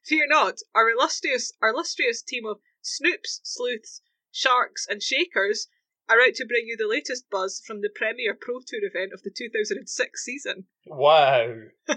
fear 0.04 0.26
not. 0.28 0.58
Our 0.74 0.90
illustrious, 0.90 1.52
our 1.62 1.70
illustrious 1.70 2.22
team 2.22 2.44
of 2.44 2.58
snoops, 2.82 3.40
sleuths, 3.44 4.02
sharks, 4.30 4.86
and 4.88 5.02
shakers 5.02 5.68
are 6.08 6.20
out 6.20 6.34
to 6.34 6.46
bring 6.46 6.66
you 6.66 6.76
the 6.76 6.88
latest 6.88 7.30
buzz 7.30 7.62
from 7.66 7.80
the 7.80 7.90
premier 7.94 8.34
Pro 8.34 8.60
Tour 8.66 8.80
event 8.82 9.12
of 9.12 9.22
the 9.22 9.30
2006 9.30 10.24
season. 10.24 10.64
Wow. 10.86 11.54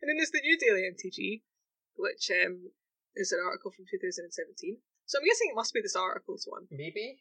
And 0.00 0.08
then 0.08 0.16
there's 0.16 0.32
the 0.32 0.40
new 0.40 0.56
Daily 0.56 0.88
MTG, 0.88 1.42
which 1.96 2.30
um, 2.32 2.72
is 3.14 3.32
an 3.32 3.40
article 3.44 3.70
from 3.70 3.84
2017. 3.90 4.78
So 5.04 5.18
I'm 5.18 5.24
guessing 5.24 5.52
it 5.52 5.56
must 5.56 5.74
be 5.74 5.82
this 5.82 5.96
article's 5.96 6.46
one. 6.48 6.66
Maybe? 6.70 7.20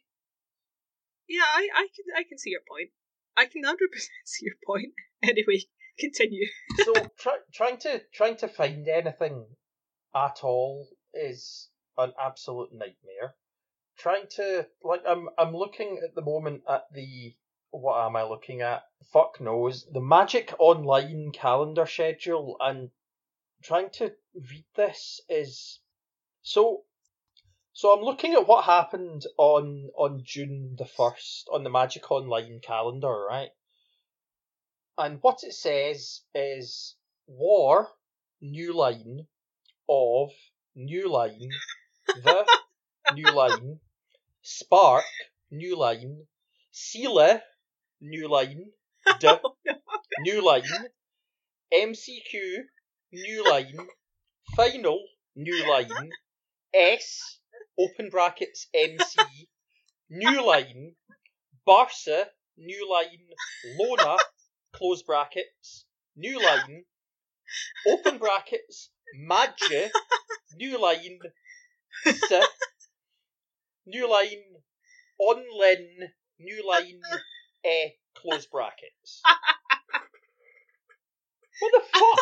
Yeah, 1.28 1.44
I, 1.44 1.68
I 1.76 1.88
can 1.94 2.06
I 2.16 2.24
can 2.24 2.38
see 2.38 2.52
your 2.52 2.64
point. 2.68 2.90
I 3.36 3.46
can 3.46 3.64
100% 3.64 3.76
see 4.26 4.46
your 4.46 4.56
point. 4.66 4.94
Anyway, 5.22 5.68
continue. 6.00 6.48
so 6.86 6.94
try, 7.20 7.38
trying 7.54 7.78
to 7.80 8.02
trying 8.14 8.38
to 8.38 8.48
find 8.48 8.88
anything 8.88 9.46
at 10.16 10.40
all 10.44 10.88
is 11.14 11.70
an 11.98 12.14
absolute 12.20 12.70
nightmare. 12.72 13.36
Trying 14.00 14.28
to 14.38 14.68
like 14.84 15.02
I'm 15.08 15.30
I'm 15.38 15.56
looking 15.56 16.00
at 16.04 16.16
the 16.16 16.22
moment 16.22 16.64
at 16.68 16.86
the 16.94 17.36
what 17.72 18.04
am 18.06 18.16
I 18.16 18.24
looking 18.24 18.62
at? 18.62 18.84
Fuck 19.14 19.40
knows. 19.40 19.86
The 19.92 20.02
Magic 20.02 20.54
Online 20.58 21.32
calendar 21.32 21.86
schedule 21.86 22.58
and 22.60 22.90
trying 23.64 23.90
to 23.92 24.14
read 24.34 24.66
this 24.76 25.22
is 25.30 25.80
so 26.42 26.84
so 27.74 27.92
I'm 27.92 28.04
looking 28.04 28.34
at 28.34 28.48
what 28.48 28.66
happened 28.66 29.26
on 29.38 29.90
on 29.96 30.22
June 30.24 30.76
the 30.78 30.86
first 30.86 31.48
on 31.52 31.64
the 31.64 31.70
Magic 31.70 32.10
Online 32.10 32.60
calendar, 32.62 33.26
right? 33.30 33.52
and 35.00 35.20
what 35.22 35.44
it 35.44 35.54
says 35.54 36.22
is 36.36 36.96
war, 37.26 37.88
new 38.42 38.76
line, 38.76 39.26
of, 39.88 40.32
new 40.76 41.10
line, 41.10 41.50
the, 42.06 42.46
new 43.14 43.32
line, 43.32 43.80
spark, 44.42 45.04
new 45.52 45.78
line, 45.78 46.26
Seele, 46.72 47.42
new 48.02 48.30
line, 48.30 48.72
d, 49.20 49.28
oh, 49.28 49.56
new 50.20 50.46
line, 50.46 50.90
MCQ, 51.74 52.64
new 53.12 53.50
line, 53.50 53.88
final, 54.56 55.00
new 55.36 55.70
line, 55.70 56.10
S, 56.74 57.40
open 57.78 58.10
brackets, 58.10 58.68
MC, 58.74 59.20
new 60.10 60.46
line, 60.46 60.96
Barca, 61.66 62.28
new 62.58 62.92
line, 62.92 63.28
Lona, 63.78 64.18
close 64.74 65.04
brackets, 65.04 65.86
new 66.16 66.42
line, 66.42 66.84
open 67.88 68.18
brackets, 68.18 68.90
Madge, 69.16 69.92
new 70.56 70.80
line, 70.82 71.20
S, 72.06 72.32
new 73.90 74.10
line, 74.10 74.44
Onlin, 75.20 76.10
new 76.40 76.68
line, 76.68 77.02
E, 77.66 77.68
eh, 77.68 77.90
close 78.16 78.46
brackets. 78.46 79.22
What 81.60 81.74
the 81.74 81.82
fuck? 82.00 82.20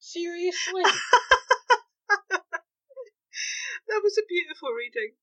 Seriously? 0.00 0.82
that 3.88 4.00
was 4.02 4.18
a 4.18 4.26
beautiful 4.28 4.70
reading. 4.70 5.14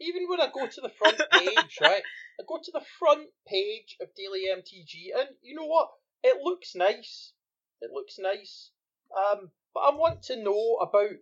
Even 0.00 0.28
when 0.28 0.40
I 0.40 0.50
go 0.52 0.66
to 0.66 0.80
the 0.80 0.88
front 0.90 1.20
page, 1.32 1.78
right? 1.80 2.02
I 2.40 2.44
go 2.46 2.58
to 2.62 2.72
the 2.72 2.84
front 2.98 3.28
page 3.46 3.96
of 4.00 4.14
Daily 4.14 4.44
MTG, 4.50 5.18
and 5.18 5.28
you 5.42 5.54
know 5.54 5.66
what? 5.66 5.88
It 6.22 6.42
looks 6.42 6.74
nice. 6.74 7.32
It 7.80 7.90
looks 7.92 8.18
nice. 8.18 8.70
Um, 9.16 9.50
but 9.74 9.80
I 9.80 9.94
want 9.94 10.22
to 10.24 10.42
know 10.42 10.78
about 10.80 11.16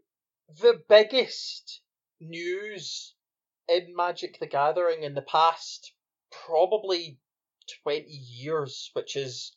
the 0.60 0.82
biggest 0.88 1.80
news 2.20 3.14
in 3.68 3.94
Magic 3.96 4.38
the 4.38 4.46
Gathering 4.46 5.02
in 5.02 5.14
the 5.14 5.22
past 5.22 5.92
probably 6.30 7.18
20 7.82 8.08
years, 8.08 8.90
which 8.94 9.16
is 9.16 9.52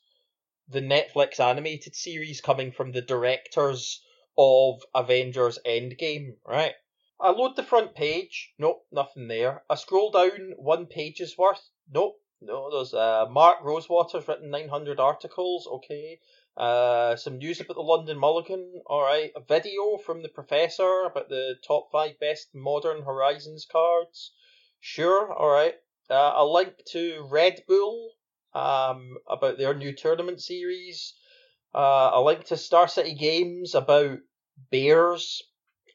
the 0.68 0.82
Netflix 0.82 1.40
animated 1.40 1.96
series 1.96 2.42
coming 2.42 2.72
from 2.72 2.92
the 2.92 3.02
directors 3.02 4.04
of 4.38 4.82
Avengers 4.96 5.60
Endgame, 5.66 6.36
right? 6.46 6.74
I 7.22 7.32
load 7.32 7.56
the 7.56 7.64
front 7.64 7.96
page, 7.96 8.54
nope, 8.58 8.86
nothing 8.92 9.28
there. 9.28 9.64
I 9.70 9.76
scroll 9.76 10.12
down 10.12 10.54
one 10.58 10.86
page's 10.86 11.38
worth, 11.38 11.70
nope, 11.92 12.22
no, 12.42 12.72
there's 12.72 12.94
uh, 12.94 13.26
Mark 13.30 13.62
Rosewater's 13.62 14.28
written 14.28 14.50
900 14.50 15.00
articles, 15.00 15.68
okay. 15.68 16.22
Uh, 16.56 17.18
some 17.18 17.38
news 17.38 17.60
about 17.60 17.76
the 17.76 17.82
London 17.82 18.18
Mulligan, 18.18 18.82
alright. 18.86 19.32
A 19.36 19.42
video 19.42 19.98
from 19.98 20.22
the 20.22 20.30
Professor 20.30 21.04
about 21.04 21.28
the 21.28 21.56
top 21.68 21.92
five 21.92 22.18
best 22.20 22.56
modern 22.56 23.04
Horizons 23.04 23.66
cards, 23.70 24.32
sure, 24.80 25.34
alright. 25.34 25.76
Uh, 26.10 26.34
a 26.38 26.46
link 26.46 26.74
to 26.92 27.28
Red 27.30 27.64
Bull, 27.68 28.14
um, 28.54 29.18
about 29.28 29.58
their 29.58 29.74
new 29.74 29.94
tournament 29.94 30.42
series. 30.42 31.14
Uh, 31.76 32.12
a 32.14 32.22
link 32.22 32.46
to 32.46 32.58
Star 32.58 32.88
City 32.88 33.14
Games 33.14 33.76
about 33.76 34.20
bears. 34.72 35.44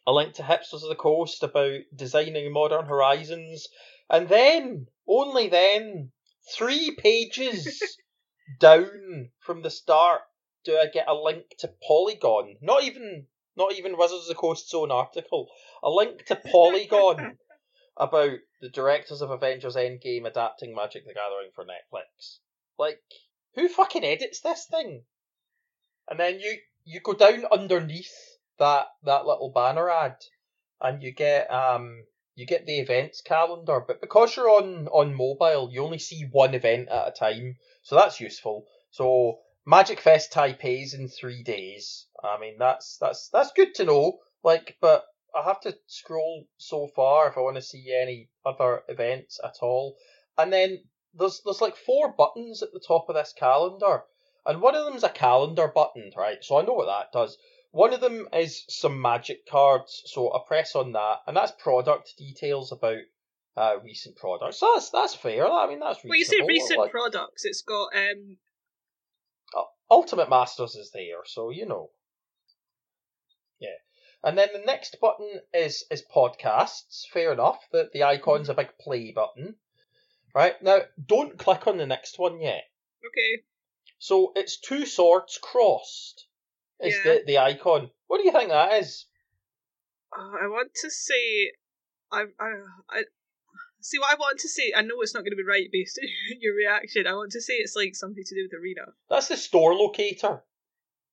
A 0.07 0.13
link 0.13 0.35
to 0.35 0.43
Hipsters 0.43 0.83
of 0.83 0.89
the 0.89 0.97
Coast 0.97 1.43
about 1.43 1.81
designing 1.95 2.53
modern 2.53 2.87
horizons. 2.87 3.69
And 4.11 4.29
then, 4.29 4.89
only 5.09 5.49
then, 5.49 6.13
three 6.55 6.95
pages 6.97 7.99
down 8.61 9.31
from 9.39 9.63
the 9.63 9.71
start, 9.71 10.23
do 10.65 10.77
I 10.77 10.87
get 10.87 11.09
a 11.09 11.15
link 11.15 11.57
to 11.59 11.73
Polygon. 11.87 12.57
Not 12.61 12.85
even 12.85 13.29
not 13.57 13.73
even 13.75 13.97
Wizards 13.97 14.23
of 14.23 14.29
the 14.29 14.35
Coast's 14.35 14.75
own 14.75 14.91
article. 14.91 15.49
A 15.83 15.91
link 15.91 16.27
to 16.27 16.37
Polygon 16.37 17.39
about 17.97 18.39
the 18.61 18.69
directors 18.69 19.23
of 19.23 19.31
Avengers 19.31 19.77
Endgame 19.77 20.27
adapting 20.27 20.75
Magic 20.75 21.07
the 21.07 21.15
Gathering 21.15 21.51
for 21.55 21.65
Netflix. 21.65 22.41
Like, 22.79 23.01
who 23.55 23.69
fucking 23.69 24.05
edits 24.05 24.41
this 24.41 24.67
thing? 24.67 25.05
And 26.09 26.19
then 26.19 26.41
you 26.41 26.59
you 26.85 27.01
go 27.01 27.15
down 27.15 27.47
underneath 27.47 28.34
that 28.59 28.87
that 29.05 29.27
little 29.27 29.51
banner 29.55 29.91
ad, 29.91 30.17
and 30.81 31.03
you 31.03 31.13
get 31.13 31.51
um 31.51 32.05
you 32.35 32.47
get 32.47 32.67
the 32.67 32.79
events 32.79 33.21
calendar. 33.21 33.81
But 33.87 34.01
because 34.01 34.37
you're 34.37 34.51
on 34.51 34.89
on 34.89 35.15
mobile, 35.15 35.71
you 35.73 35.83
only 35.83 35.99
see 35.99 36.29
one 36.31 36.55
event 36.55 36.89
at 36.89 37.09
a 37.09 37.11
time, 37.13 37.57
so 37.83 37.97
that's 37.97 38.21
useful. 38.21 38.67
So 38.91 39.39
Magic 39.67 40.01
Fest 40.01 40.33
Taipei's 40.33 40.95
in 40.95 41.09
three 41.09 41.43
days. 41.43 42.07
I 42.23 42.39
mean, 42.39 42.59
that's 42.59 42.99
that's 42.99 43.29
that's 43.31 43.53
good 43.53 43.75
to 43.77 43.85
know. 43.85 44.19
Like, 44.43 44.77
but 44.81 45.05
I 45.35 45.43
have 45.43 45.61
to 45.63 45.77
scroll 45.87 46.47
so 46.59 46.89
far 46.95 47.29
if 47.29 47.37
I 47.37 47.41
want 47.41 47.57
to 47.57 47.63
see 47.63 47.93
any 47.93 48.29
other 48.45 48.83
events 48.89 49.41
at 49.43 49.57
all. 49.63 49.97
And 50.37 50.53
then 50.53 50.85
there's 51.15 51.41
there's 51.45 51.61
like 51.61 51.77
four 51.77 52.13
buttons 52.13 52.63
at 52.63 52.73
the 52.73 52.85
top 52.87 53.09
of 53.09 53.15
this 53.15 53.33
calendar, 53.33 54.05
and 54.45 54.61
one 54.61 54.75
of 54.75 54.85
them's 54.85 55.05
a 55.05 55.09
calendar 55.09 55.69
button, 55.69 56.13
right? 56.17 56.43
So 56.43 56.59
I 56.59 56.63
know 56.63 56.75
what 56.75 56.87
that 56.87 57.13
does. 57.13 57.39
One 57.75 57.93
of 57.93 58.01
them 58.01 58.29
is 58.33 58.65
some 58.69 59.03
magic 59.03 59.49
cards, 59.49 60.05
so 60.07 60.33
I 60.33 60.39
press 60.47 60.77
on 60.77 60.93
that, 60.93 61.23
and 61.27 61.37
that's 61.37 61.51
product 61.59 62.17
details 62.17 62.71
about 62.71 63.01
uh, 63.57 63.81
recent 63.83 64.15
products. 64.15 64.61
So 64.61 64.71
that's 64.75 64.91
that's 64.91 65.17
fair. 65.17 65.45
I 65.45 65.67
mean, 65.67 65.81
that's 65.81 66.05
reasonable. 66.05 66.11
Well, 66.11 66.19
you 66.19 66.25
say 66.25 66.41
recent 66.47 66.79
Like, 66.79 66.93
products. 66.93 67.45
It's 67.45 67.63
got 67.63 67.89
um. 67.97 68.37
Ultimate 69.91 70.31
Masters 70.31 70.77
is 70.77 70.93
there, 70.93 71.25
so 71.25 71.51
you 71.51 71.67
know. 71.67 71.91
Yeah. 73.59 73.79
And 74.23 74.39
then 74.39 74.51
the 74.53 74.65
next 74.65 74.99
button 75.01 75.41
is 75.53 75.85
is 75.91 76.05
podcasts. 76.15 77.09
Fair 77.13 77.33
enough. 77.33 77.59
The 77.73 77.91
the 77.93 78.05
icon's 78.05 78.49
a 78.49 78.55
big 78.55 78.71
play 78.81 79.11
button. 79.11 79.57
Right 80.33 80.63
now, 80.63 80.83
don't 81.05 81.37
click 81.39 81.67
on 81.67 81.79
the 81.79 81.87
next 81.87 82.21
one 82.21 82.41
yet. 82.41 82.63
Okay. 83.05 83.43
So 83.99 84.33
it's 84.37 84.61
two 84.61 84.87
swords 84.87 85.41
crossed. 85.43 86.29
Is 86.85 86.95
Yeah. 86.97 87.13
the 87.15 87.23
the 87.27 87.39
icon? 87.39 87.91
What 88.07 88.19
do 88.19 88.25
you 88.25 88.33
think 88.33 88.51
that 88.51 88.73
is? 88.81 89.07
Uh, 90.17 90.23
I 90.45 90.47
want 90.47 90.71
to 90.83 90.91
say, 90.91 91.51
I, 92.13 92.25
I, 92.39 92.51
I 92.91 93.03
see 93.81 93.99
what 93.99 94.13
I 94.13 94.15
want 94.15 94.39
to 94.41 94.49
say. 94.49 94.73
I 94.77 94.83
know 94.83 95.01
it's 95.01 95.15
not 95.15 95.21
going 95.25 95.33
to 95.33 95.37
be 95.37 95.43
right 95.43 95.69
based 95.73 95.99
on 96.33 96.39
your 96.41 96.55
reaction. 96.55 97.07
I 97.07 97.15
want 97.15 97.33
to 97.33 97.41
say 97.41 97.55
it's 97.55 97.75
like 97.75 97.95
something 97.97 98.23
to 98.25 98.35
do 98.35 98.49
with 98.51 98.61
arena. 98.61 98.93
That's 99.11 99.29
the 99.29 99.37
store 99.37 99.75
locator. 99.75 100.45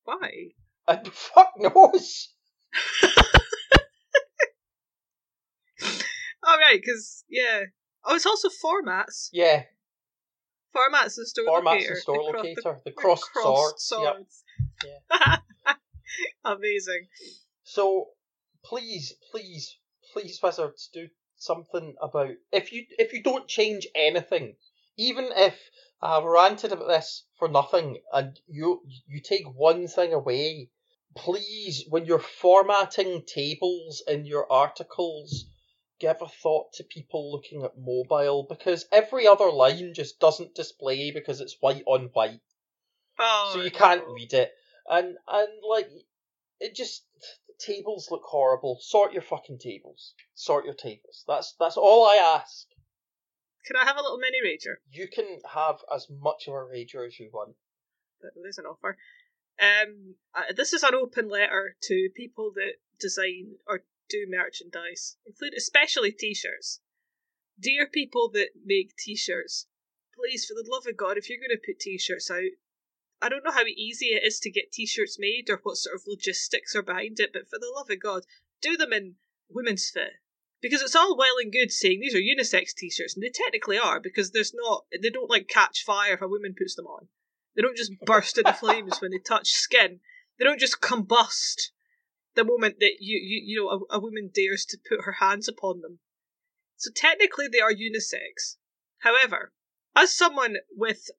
Why? 0.04 0.52
And 0.88 1.08
fuck 1.14 1.54
knows. 1.58 2.30
All 6.44 6.58
right, 6.58 6.80
because 6.84 7.24
yeah. 7.30 7.62
Oh, 8.04 8.16
it's 8.16 8.26
also 8.26 8.50
formats. 8.50 9.30
Yeah, 9.32 9.64
Formats 10.76 11.16
the 11.18 11.26
store 11.26 11.46
formats 11.62 11.66
locator. 11.66 11.94
the 11.96 12.02
store 12.02 12.16
cro- 12.32 12.40
locator. 12.40 12.80
The 12.84 12.90
the 12.90 12.92
crossed, 12.92 13.30
swords. 13.36 13.92
Yep. 14.02 14.28
Swords. 14.82 15.42
Amazing. 16.46 17.08
So 17.64 18.10
please, 18.64 19.14
please, 19.32 19.78
please, 20.14 20.40
wizards, 20.42 20.90
do 20.94 21.10
something 21.38 21.96
about 22.02 22.36
if 22.52 22.72
you 22.72 22.86
if 22.98 23.14
you 23.14 23.24
don't 23.24 23.48
change 23.48 23.88
anything, 23.96 24.56
even 24.98 25.30
if 25.36 25.56
uh, 26.02 26.20
I've 26.20 26.24
ranted 26.24 26.72
about 26.72 26.88
this 26.88 27.24
for 27.40 27.48
nothing, 27.48 28.02
and 28.14 28.40
you 28.48 28.84
you 29.08 29.22
take 29.22 29.48
one 29.48 29.88
thing 29.88 30.14
away, 30.14 30.70
please, 31.16 31.86
when 31.90 32.06
you're 32.06 32.20
formatting 32.20 33.24
tables 33.26 34.04
in 34.08 34.26
your 34.26 34.52
articles, 34.52 35.46
give 36.00 36.22
a 36.22 36.28
thought 36.28 36.74
to 36.74 36.84
people 36.84 37.32
looking 37.32 37.64
at 37.64 37.78
mobile 37.78 38.44
because 38.50 38.86
every 38.92 39.28
other 39.28 39.52
line 39.52 39.94
just 39.94 40.20
doesn't 40.20 40.56
display 40.56 41.12
because 41.12 41.42
it's 41.42 41.58
white 41.62 41.84
on 41.86 42.10
white 42.14 42.42
Oh, 43.22 43.52
so 43.54 43.62
you 43.62 43.72
can't 43.72 44.08
no. 44.08 44.14
read 44.14 44.34
it. 44.34 44.52
And 44.90 45.16
and 45.28 45.48
like 45.70 45.90
it 46.60 46.76
just 46.76 47.06
the 47.48 47.54
tables 47.60 48.08
look 48.10 48.24
horrible. 48.26 48.80
Sort 48.82 49.14
your 49.14 49.22
fucking 49.22 49.60
tables. 49.60 50.16
Sort 50.34 50.66
your 50.66 50.74
tables. 50.74 51.24
That's 51.28 51.56
that's 51.60 51.78
all 51.78 52.06
I 52.08 52.16
ask. 52.16 52.66
Can 53.66 53.76
I 53.76 53.86
have 53.86 53.98
a 53.98 54.02
little 54.02 54.18
mini 54.18 54.40
rager? 54.44 54.78
You 54.92 55.08
can 55.08 55.38
have 55.54 55.78
as 55.94 56.08
much 56.10 56.48
of 56.48 56.56
a 56.56 56.58
rager 56.58 57.06
as 57.06 57.20
you 57.20 57.30
want. 57.32 57.56
But 58.20 58.32
There's 58.42 58.58
an 58.58 58.66
offer. 58.66 58.98
Um, 59.60 60.16
this 60.56 60.74
is 60.74 60.82
an 60.82 60.96
open 60.96 61.30
letter 61.30 61.76
to 61.84 62.10
people 62.16 62.52
that 62.56 62.78
design 63.00 63.58
or 63.68 63.84
do 64.10 64.26
merchandise, 64.28 65.18
include 65.26 65.54
especially 65.56 66.12
t-shirts. 66.12 66.82
Dear 67.60 67.86
people 67.86 68.30
that 68.34 68.50
make 68.66 68.96
t-shirts, 68.98 69.68
please, 70.16 70.46
for 70.46 70.56
the 70.56 70.68
love 70.68 70.88
of 70.88 70.98
God, 70.98 71.18
if 71.18 71.30
you're 71.30 71.40
going 71.40 71.56
to 71.56 71.62
put 71.64 71.80
t-shirts 71.80 72.32
out, 72.32 72.52
I 73.22 73.30
don't 73.30 73.44
know 73.44 73.52
how 73.52 73.66
easy 73.66 74.08
it 74.08 74.24
is 74.26 74.40
to 74.40 74.50
get 74.50 74.72
t-shirts 74.72 75.18
made 75.20 75.50
or 75.50 75.60
what 75.62 75.78
sort 75.78 75.96
of 75.96 76.04
logistics 76.08 76.76
are 76.76 76.82
behind 76.82 77.20
it, 77.20 77.32
but 77.32 77.48
for 77.48 77.60
the 77.60 77.72
love 77.76 77.90
of 77.90 78.02
God, 78.02 78.24
do 78.62 78.76
them 78.76 78.94
in 78.94 79.16
women's 79.50 79.90
fit. 79.90 80.14
Because 80.62 80.82
it's 80.82 80.96
all 80.96 81.18
well 81.18 81.36
and 81.42 81.52
good 81.52 81.72
saying 81.72 82.00
these 82.00 82.16
are 82.16 82.20
unisex 82.20 82.74
t-shirts, 82.76 83.16
and 83.16 83.24
they 83.24 83.32
technically 83.34 83.78
are, 83.78 84.00
because 84.00 84.32
there's 84.32 84.54
not 84.54 84.86
they 85.02 85.10
don't 85.10 85.30
like 85.30 85.48
catch 85.48 85.84
fire 85.84 86.14
if 86.14 86.22
a 86.22 86.28
woman 86.28 86.56
puts 86.58 86.76
them 86.76 86.86
on. 86.86 87.08
They 87.56 87.62
don't 87.62 87.78
just 87.78 87.94
burst 88.06 88.38
into 88.38 88.54
flames 88.54 89.02
when 89.02 89.12
they 89.12 89.18
touch 89.18 89.50
skin. 89.50 90.00
They 90.38 90.46
don't 90.46 90.60
just 90.60 90.80
combust 90.80 91.72
the 92.36 92.44
moment 92.44 92.76
that 92.80 92.98
you 93.00 93.20
you, 93.22 93.42
you 93.44 93.64
know 93.64 93.86
a, 93.92 93.98
a 93.98 94.00
woman 94.00 94.30
dares 94.34 94.66
to 94.66 94.78
put 94.78 95.06
her 95.06 95.14
hands 95.14 95.48
upon 95.48 95.82
them. 95.82 96.00
So 96.78 96.92
technically 96.96 97.48
they 97.52 97.60
are 97.60 97.74
unisex. 97.74 98.58
However, 99.00 99.52
as 99.96 100.16
someone 100.16 100.58
with 100.76 101.10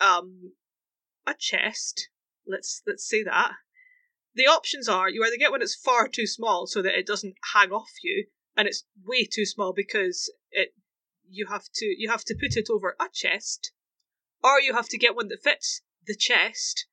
um 0.00 0.52
a 1.30 1.34
chest, 1.38 2.08
let's 2.46 2.82
let's 2.86 3.08
say 3.08 3.22
that, 3.22 3.52
the 4.34 4.46
options 4.46 4.88
are 4.88 5.08
you 5.08 5.24
either 5.24 5.36
get 5.38 5.50
one 5.50 5.60
that's 5.60 5.74
far 5.74 6.08
too 6.08 6.26
small 6.26 6.66
so 6.66 6.82
that 6.82 6.98
it 6.98 7.06
doesn't 7.06 7.36
hang 7.54 7.70
off 7.70 7.92
you, 8.02 8.26
and 8.56 8.68
it's 8.68 8.84
way 9.04 9.24
too 9.24 9.46
small 9.46 9.72
because 9.72 10.32
it 10.50 10.74
you 11.28 11.46
have 11.46 11.64
to 11.74 11.86
you 11.86 12.10
have 12.10 12.24
to 12.24 12.34
put 12.34 12.56
it 12.56 12.68
over 12.70 12.96
a 13.00 13.08
chest, 13.12 13.72
or 14.42 14.60
you 14.60 14.74
have 14.74 14.88
to 14.88 14.98
get 14.98 15.16
one 15.16 15.28
that 15.28 15.42
fits 15.42 15.82
the 16.06 16.14
chest, 16.14 16.86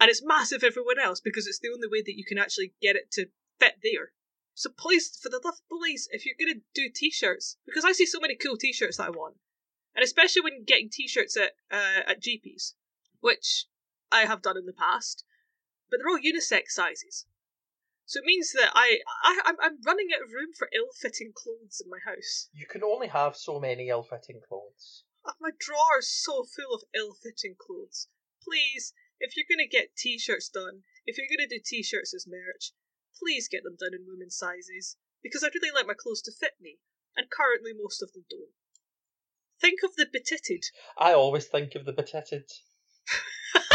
and 0.00 0.10
it's 0.10 0.24
massive 0.24 0.62
everywhere 0.62 1.00
else 1.02 1.20
because 1.20 1.46
it's 1.46 1.58
the 1.58 1.70
only 1.72 1.88
way 1.88 2.02
that 2.02 2.16
you 2.16 2.24
can 2.24 2.38
actually 2.38 2.74
get 2.80 2.96
it 2.96 3.10
to 3.12 3.26
fit 3.58 3.74
there. 3.82 4.12
So 4.54 4.70
please, 4.70 5.18
for 5.20 5.28
the 5.28 5.40
love 5.44 5.54
of 5.54 5.78
please, 5.80 6.08
if 6.12 6.26
you're 6.26 6.36
gonna 6.38 6.60
do 6.74 6.90
t-shirts, 6.94 7.56
because 7.64 7.84
I 7.84 7.92
see 7.92 8.06
so 8.06 8.20
many 8.20 8.36
cool 8.36 8.56
t-shirts 8.56 8.98
that 8.98 9.06
I 9.06 9.10
want, 9.10 9.36
and 9.94 10.04
especially 10.04 10.42
when 10.42 10.64
getting 10.64 10.90
t-shirts 10.90 11.36
at 11.36 11.52
uh, 11.70 12.02
at 12.06 12.22
GPs, 12.22 12.74
which 13.20 13.66
I 14.12 14.26
have 14.26 14.42
done 14.42 14.58
in 14.58 14.66
the 14.66 14.72
past, 14.72 15.24
but 15.90 15.98
they're 15.98 16.08
all 16.08 16.20
unisex 16.20 16.68
sizes. 16.68 17.26
So 18.04 18.20
it 18.20 18.26
means 18.26 18.52
that 18.52 18.70
I, 18.74 19.00
I 19.24 19.40
I'm, 19.46 19.56
I'm 19.62 19.82
running 19.86 20.08
out 20.14 20.22
of 20.22 20.32
room 20.32 20.52
for 20.56 20.68
ill-fitting 20.74 21.32
clothes 21.34 21.80
in 21.82 21.88
my 21.88 21.98
house. 22.04 22.48
You 22.52 22.66
can 22.66 22.84
only 22.84 23.08
have 23.08 23.36
so 23.36 23.58
many 23.58 23.88
ill-fitting 23.88 24.40
clothes. 24.46 25.04
Uh, 25.24 25.32
My 25.40 25.50
is 25.98 26.10
so 26.10 26.44
full 26.44 26.74
of 26.74 26.82
ill-fitting 26.94 27.54
clothes. 27.58 28.08
Please, 28.42 28.92
if 29.20 29.36
you're 29.36 29.48
gonna 29.48 29.68
get 29.68 29.96
t-shirts 29.96 30.48
done, 30.48 30.82
if 31.06 31.16
you're 31.16 31.30
gonna 31.30 31.48
do 31.48 31.60
t-shirts 31.64 32.12
as 32.12 32.26
merch, 32.26 32.72
please 33.18 33.48
get 33.48 33.62
them 33.62 33.76
done 33.78 33.94
in 33.94 34.04
women's 34.06 34.36
sizes 34.36 34.96
because 35.22 35.44
I'd 35.44 35.54
really 35.54 35.72
like 35.72 35.86
my 35.86 35.94
clothes 35.94 36.22
to 36.22 36.32
fit 36.32 36.54
me, 36.60 36.78
and 37.16 37.30
currently 37.30 37.72
most 37.72 38.02
of 38.02 38.12
them 38.12 38.24
don't. 38.28 38.52
Think 39.60 39.80
of 39.84 39.94
the 39.94 40.06
betitted. 40.12 40.64
I 40.98 41.12
always 41.12 41.46
think 41.46 41.76
of 41.76 41.84
the 41.84 41.92
betitted. 41.92 42.50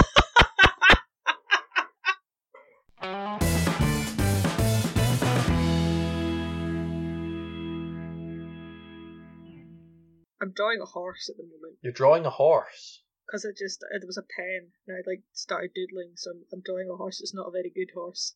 I'm 10.42 10.52
drawing 10.52 10.82
a 10.82 10.86
horse 10.86 11.30
at 11.30 11.38
the 11.38 11.44
moment 11.44 11.78
You're 11.82 11.94
drawing 11.94 12.26
a 12.26 12.30
horse. 12.30 13.04
because 13.26 13.46
I 13.46 13.50
just 13.58 13.80
there 13.82 14.06
was 14.06 14.18
a 14.18 14.22
pen 14.38 14.70
and 14.88 14.98
I 14.98 15.02
like 15.10 15.24
started 15.34 15.72
doodling, 15.74 16.14
so 16.16 16.32
I'm, 16.32 16.44
I'm 16.54 16.62
drawing 16.66 16.90
a 16.92 16.96
horse. 16.96 17.22
It's 17.22 17.34
not 17.34 17.48
a 17.48 17.52
very 17.52 17.72
good 17.74 17.92
horse. 17.94 18.36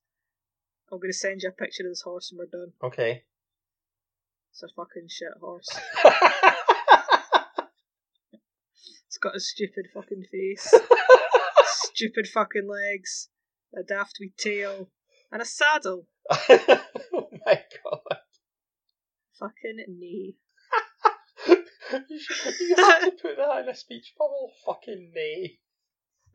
I'm 0.92 1.00
gonna 1.00 1.14
send 1.14 1.42
you 1.42 1.50
a 1.50 1.52
picture 1.52 1.84
of 1.84 1.92
this 1.92 2.02
horse 2.02 2.32
and 2.32 2.40
we're 2.40 2.46
done. 2.60 2.74
Okay. 2.84 3.24
It's 4.52 4.64
a 4.64 4.68
fucking 4.76 5.08
shit 5.10 5.34
horse. 5.40 5.70
It's 9.08 9.18
got 9.18 9.36
a 9.36 9.42
stupid 9.42 9.88
fucking 9.94 10.24
face, 10.32 10.74
stupid 11.66 12.30
fucking 12.30 12.66
legs, 12.66 13.28
a 13.78 13.84
daft 13.84 14.18
wee 14.22 14.32
tail, 14.38 14.90
and 15.34 15.42
a 15.42 15.46
saddle. 15.46 16.08
oh 16.32 17.28
my 17.46 17.62
god. 17.84 18.18
Fucking 19.38 19.84
knee. 19.90 20.38
You, 22.10 22.76
have 22.78 23.02
to 23.02 23.12
put 23.22 23.38
that 23.38 23.64
in 23.64 23.70
a 23.70 23.76
speech 23.76 24.14
bubble. 24.18 24.52
Fucking 24.66 25.12
nay. 25.16 25.60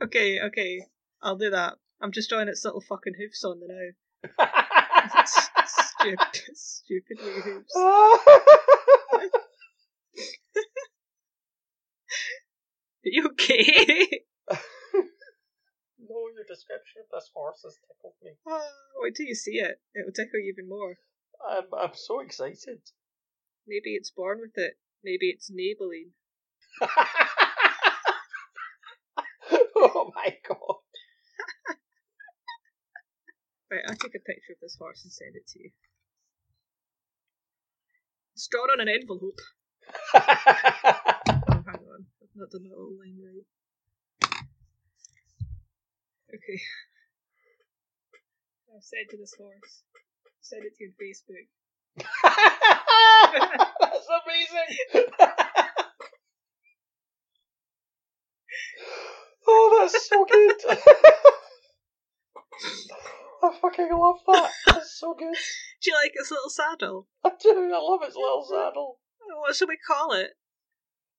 Okay, 0.03 0.41
okay, 0.41 0.87
I'll 1.23 1.37
do 1.37 1.51
that. 1.51 1.75
I'm 2.01 2.13
just 2.13 2.29
drawing 2.29 2.49
its 2.49 2.65
little 2.65 2.83
fucking 2.83 3.15
hoofs 3.19 3.45
on 3.45 3.61
the 3.61 3.69
now. 3.69 3.91
Stupid, 5.67 6.19
stupid 6.55 7.19
wee 7.23 7.41
hoofs. 7.43 7.75
Are 13.07 13.13
you 13.13 13.29
okay? 13.33 14.23
no, 15.99 16.29
your 16.35 16.45
description 16.47 17.03
of 17.03 17.09
this 17.13 17.31
horse 17.35 17.63
has 17.65 17.79
tickled 17.87 18.15
me. 18.23 18.33
oh, 18.47 18.71
wait 18.97 19.15
till 19.15 19.27
you 19.27 19.35
see 19.35 19.59
it. 19.59 19.81
It 19.95 20.05
will 20.05 20.13
tickle 20.13 20.41
you 20.41 20.53
even 20.53 20.69
more. 20.69 20.97
I'm, 21.49 21.65
I'm 21.79 21.95
so 21.95 22.21
excited. 22.21 22.83
Maybe 23.67 23.95
it's 23.95 24.11
born 24.11 24.41
with 24.41 24.57
it. 24.57 24.77
Maybe 25.07 25.31
it's 25.31 25.53
Maybelline. 25.55 26.11
oh 29.77 30.11
my 30.17 30.37
god. 30.49 30.83
Right, 33.71 33.85
I'll 33.87 33.95
take 33.95 34.17
a 34.17 34.27
picture 34.27 34.55
of 34.55 34.59
this 34.61 34.77
horse 34.77 35.05
and 35.05 35.13
send 35.13 35.37
it 35.37 35.47
to 35.47 35.61
you. 35.61 35.71
It's 38.35 38.49
drawn 38.49 38.69
on 38.71 38.81
an 38.81 38.89
envelope. 38.89 39.39
Oh, 41.49 41.63
hang 41.65 41.83
on. 41.87 42.07
I've 42.23 42.35
not 42.35 42.51
done 42.51 42.65
that 42.65 42.71
little 42.71 42.99
line 42.99 43.19
right. 43.23 43.47
Okay. 46.35 46.61
I've 48.75 48.83
sent 48.83 49.11
to 49.11 49.17
this 49.17 49.35
horse. 49.39 49.85
Send 50.41 50.65
it 50.65 50.77
to 50.77 50.85
you 50.85 50.91
on 50.91 50.97
Facebook. 50.99 51.47
That's 53.81 54.09
amazing. 54.25 55.07
oh, 59.49 59.79
that's 59.81 60.09
so 60.09 60.25
good. 60.25 60.57
I 63.43 63.51
fucking 63.61 63.89
love 63.93 64.17
that. 64.27 64.51
That's 64.67 64.99
so 64.99 65.15
good. 65.15 65.35
Do 65.83 65.91
you 65.91 65.97
like 66.03 66.13
its 66.15 66.31
little 66.31 66.49
saddle? 66.51 67.07
I 67.25 67.31
do. 67.41 67.51
I 67.75 67.79
love 67.79 68.01
its 68.03 68.17
little 68.17 68.45
saddle. 68.49 68.99
What 69.41 69.55
should 69.55 69.69
we 69.69 69.77
call 69.87 70.13
it? 70.13 70.31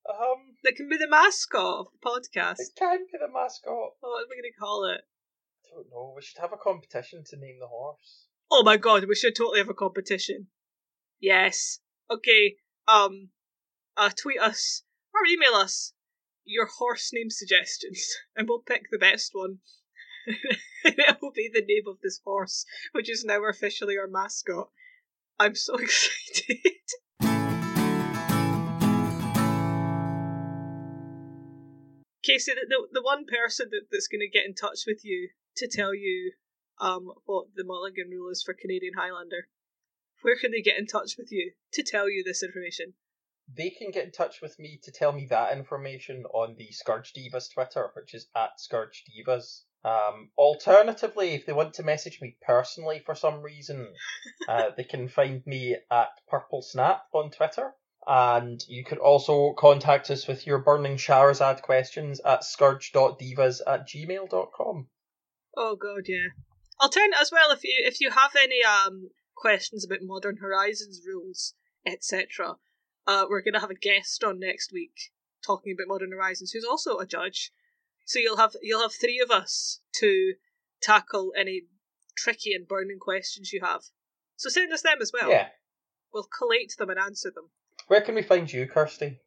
Um, 0.10 0.56
That 0.64 0.76
can 0.76 0.90
be 0.90 0.98
the 0.98 1.08
mascot 1.10 1.80
of 1.80 1.88
the 1.92 2.00
podcast. 2.10 2.56
it 2.60 2.70
can 2.78 3.00
be 3.12 3.18
the 3.20 3.28
mascot. 3.32 3.74
Oh, 3.74 3.94
what 4.00 4.24
are 4.24 4.28
we 4.30 4.36
going 4.38 4.52
to 4.52 4.60
call 4.60 4.86
it? 4.86 5.02
I 5.66 5.70
don't 5.76 5.88
know. 5.92 6.14
We 6.16 6.22
should 6.22 6.40
have 6.42 6.54
a 6.54 6.58
competition 6.58 7.24
to 7.30 7.38
name 7.38 7.58
the 7.60 7.68
horse. 7.68 8.26
Oh 8.50 8.64
my 8.64 8.78
god, 8.78 9.04
we 9.08 9.16
should 9.16 9.36
totally 9.36 9.60
have 9.60 9.70
a 9.70 9.74
competition. 9.74 10.48
Yes. 11.20 11.80
Okay, 12.10 12.56
um, 12.88 13.30
uh, 13.98 14.10
tweet 14.16 14.40
us 14.40 14.84
or 15.14 15.26
email 15.30 15.54
us 15.54 15.94
your 16.46 16.66
horse 16.66 17.12
name 17.12 17.30
suggestions, 17.30 18.16
and 18.36 18.48
we'll 18.48 18.60
pick 18.60 18.90
the 18.90 18.98
best 18.98 19.32
one. 19.34 19.60
it 20.86 21.18
will 21.22 21.32
be 21.32 21.50
the 21.54 21.66
name 21.68 21.84
of 21.88 22.00
this 22.02 22.22
horse, 22.24 22.66
which 22.94 23.10
is 23.10 23.26
now 23.26 23.44
officially 23.44 23.98
our 23.98 24.08
mascot. 24.08 24.70
I'm 25.38 25.56
so 25.56 25.76
excited. 25.80 26.56
Cayce, 32.24 32.46
the, 32.46 32.56
the, 32.68 32.88
the 32.94 33.02
one 33.02 33.26
person 33.26 33.68
that, 33.72 33.88
that's 33.92 34.08
going 34.08 34.22
to 34.22 34.30
get 34.30 34.46
in 34.46 34.54
touch 34.54 34.84
with 34.88 35.04
you 35.04 35.30
to 35.58 35.68
tell 35.68 35.94
you 35.94 36.34
um, 36.80 37.12
what 37.26 37.48
the 37.56 37.64
Mulligan 37.66 38.10
rule 38.10 38.30
is 38.32 38.44
for 38.44 38.54
Canadian 38.54 38.94
Highlander, 38.98 39.48
where 40.22 40.38
can 40.38 40.52
they 40.52 40.62
get 40.62 40.78
in 40.78 40.88
touch 40.88 41.16
with 41.18 41.32
you 41.32 41.52
to 41.74 41.84
tell 41.84 42.10
you 42.10 42.24
this 42.24 42.44
information? 42.44 42.94
They 43.56 43.70
can 43.70 43.92
get 43.92 44.06
in 44.06 44.12
touch 44.12 44.42
with 44.42 44.60
me 44.60 44.80
to 44.84 44.92
tell 44.92 45.14
me 45.14 45.28
that 45.30 45.58
information 45.58 46.26
on 46.34 46.56
the 46.58 46.72
Scourge 46.72 47.14
Divas 47.14 47.54
Twitter, 47.54 47.92
which 47.96 48.14
is 48.14 48.28
at 48.36 48.60
Scourge 48.60 49.06
Divas. 49.08 49.62
Um, 49.86 50.32
alternatively, 50.38 51.30
if 51.30 51.46
they 51.46 51.54
want 51.54 51.76
to 51.76 51.84
message 51.84 52.20
me 52.22 52.36
personally 52.42 53.00
for 53.06 53.16
some 53.16 53.42
reason, 53.42 53.88
uh, 54.50 54.72
they 54.76 54.84
can 54.84 55.08
find 55.08 55.46
me 55.46 55.78
at 55.90 56.10
Purple 56.28 56.62
Snap 56.62 57.04
on 57.14 57.32
Twitter. 57.32 57.74
And 58.06 58.64
you 58.68 58.84
could 58.84 59.00
also 59.00 59.54
contact 59.54 60.10
us 60.10 60.28
with 60.28 60.48
your 60.48 60.60
burning 60.60 60.96
Charizard 60.98 61.62
questions 61.62 62.20
at 62.22 62.44
scourge.divas 62.44 63.62
at 63.68 63.88
gmail.com. 63.88 64.88
Oh 65.58 65.76
god, 65.76 66.04
yeah. 66.08 66.28
Alternate 66.80 67.20
as 67.20 67.32
well 67.32 67.52
if 67.52 67.64
you 67.64 67.84
if 67.86 68.00
you 68.00 68.12
have 68.12 68.36
any 68.36 68.64
um 68.64 69.10
questions 69.38 69.86
about 69.86 70.00
Modern 70.02 70.38
Horizons 70.38 71.02
rules, 71.06 71.54
etc. 71.86 72.56
Uh, 73.06 73.26
we're 73.30 73.42
gonna 73.42 73.62
have 73.62 73.72
a 73.72 73.76
guest 73.76 74.24
on 74.24 74.40
next 74.40 74.74
week 74.74 75.12
talking 75.46 75.74
about 75.74 75.88
Modern 75.88 76.12
Horizons, 76.12 76.52
who's 76.52 76.66
also 76.66 76.98
a 76.98 77.06
judge. 77.06 77.52
So 78.06 78.20
you'll 78.20 78.38
have 78.38 78.56
you'll 78.62 78.82
have 78.82 78.94
three 78.94 79.20
of 79.20 79.32
us 79.32 79.82
to 80.00 80.34
tackle 80.82 81.34
any 81.38 81.64
tricky 82.18 82.54
and 82.54 82.68
burning 82.68 83.00
questions 83.00 83.54
you 83.54 83.62
have. 83.62 83.82
So 84.36 84.50
send 84.50 84.72
us 84.74 84.82
them 84.82 84.98
as 85.02 85.12
well. 85.14 85.30
Yeah. 85.30 85.50
We'll 86.14 86.28
collate 86.38 86.74
them 86.78 86.90
and 86.90 87.00
answer 87.00 87.32
them. 87.34 87.50
Where 87.88 88.02
can 88.02 88.16
we 88.16 88.22
find 88.22 88.52
you, 88.52 88.68
Kirsty? 88.68 89.22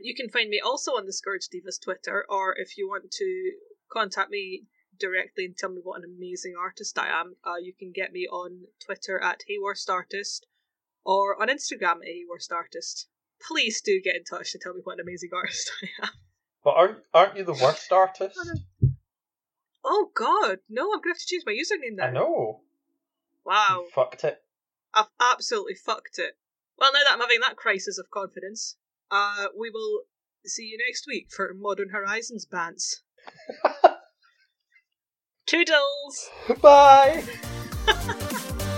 You 0.00 0.14
can 0.14 0.30
find 0.30 0.48
me 0.48 0.60
also 0.64 0.92
on 0.92 1.06
the 1.06 1.12
Scourge 1.12 1.48
Divas 1.48 1.82
Twitter, 1.82 2.24
or 2.28 2.54
if 2.56 2.78
you 2.78 2.88
want 2.88 3.10
to 3.10 3.52
contact 3.92 4.30
me 4.30 4.64
directly 5.00 5.44
and 5.44 5.56
tell 5.56 5.70
me 5.70 5.80
what 5.82 6.02
an 6.02 6.16
amazing 6.16 6.54
artist 6.58 6.98
I 6.98 7.08
am, 7.08 7.36
uh, 7.44 7.56
you 7.56 7.72
can 7.72 7.92
get 7.92 8.12
me 8.12 8.26
on 8.26 8.66
Twitter 8.84 9.20
at 9.20 9.42
HeyWorstArtist 9.50 10.42
or 11.04 11.40
on 11.40 11.48
Instagram 11.48 12.02
at 12.02 12.08
HeyWorstArtist. 12.08 13.06
Please 13.48 13.80
do 13.80 14.00
get 14.00 14.16
in 14.16 14.24
touch 14.24 14.52
to 14.52 14.58
tell 14.58 14.74
me 14.74 14.80
what 14.84 14.94
an 14.94 15.00
amazing 15.00 15.30
artist 15.34 15.72
I 15.82 16.06
am. 16.06 16.10
But 16.62 16.70
aren't 16.76 16.98
aren't 17.14 17.36
you 17.36 17.44
the 17.44 17.54
worst 17.54 17.90
artist? 17.92 18.38
Oh 19.82 20.10
god, 20.14 20.58
no, 20.68 20.92
I'm 20.92 21.00
gonna 21.00 21.14
have 21.14 21.18
to 21.18 21.26
change 21.26 21.44
my 21.46 21.52
username 21.52 21.96
now. 21.96 22.04
I 22.04 22.10
know. 22.10 22.60
Wow. 23.44 23.84
You 23.84 23.90
fucked 23.94 24.24
it. 24.24 24.42
I've 24.92 25.06
absolutely 25.18 25.74
fucked 25.74 26.18
it. 26.18 26.36
Well, 26.78 26.92
now 26.92 27.00
that 27.04 27.12
I'm 27.14 27.20
having 27.20 27.40
that 27.40 27.56
crisis 27.56 27.98
of 27.98 28.10
confidence, 28.10 28.76
uh, 29.10 29.46
we 29.58 29.70
will 29.70 30.02
see 30.44 30.64
you 30.64 30.78
next 30.86 31.06
week 31.06 31.30
for 31.30 31.52
Modern 31.54 31.90
Horizons 31.90 32.46
bants. 32.46 32.96
Toodles! 35.50 36.30
Bye! 36.62 37.24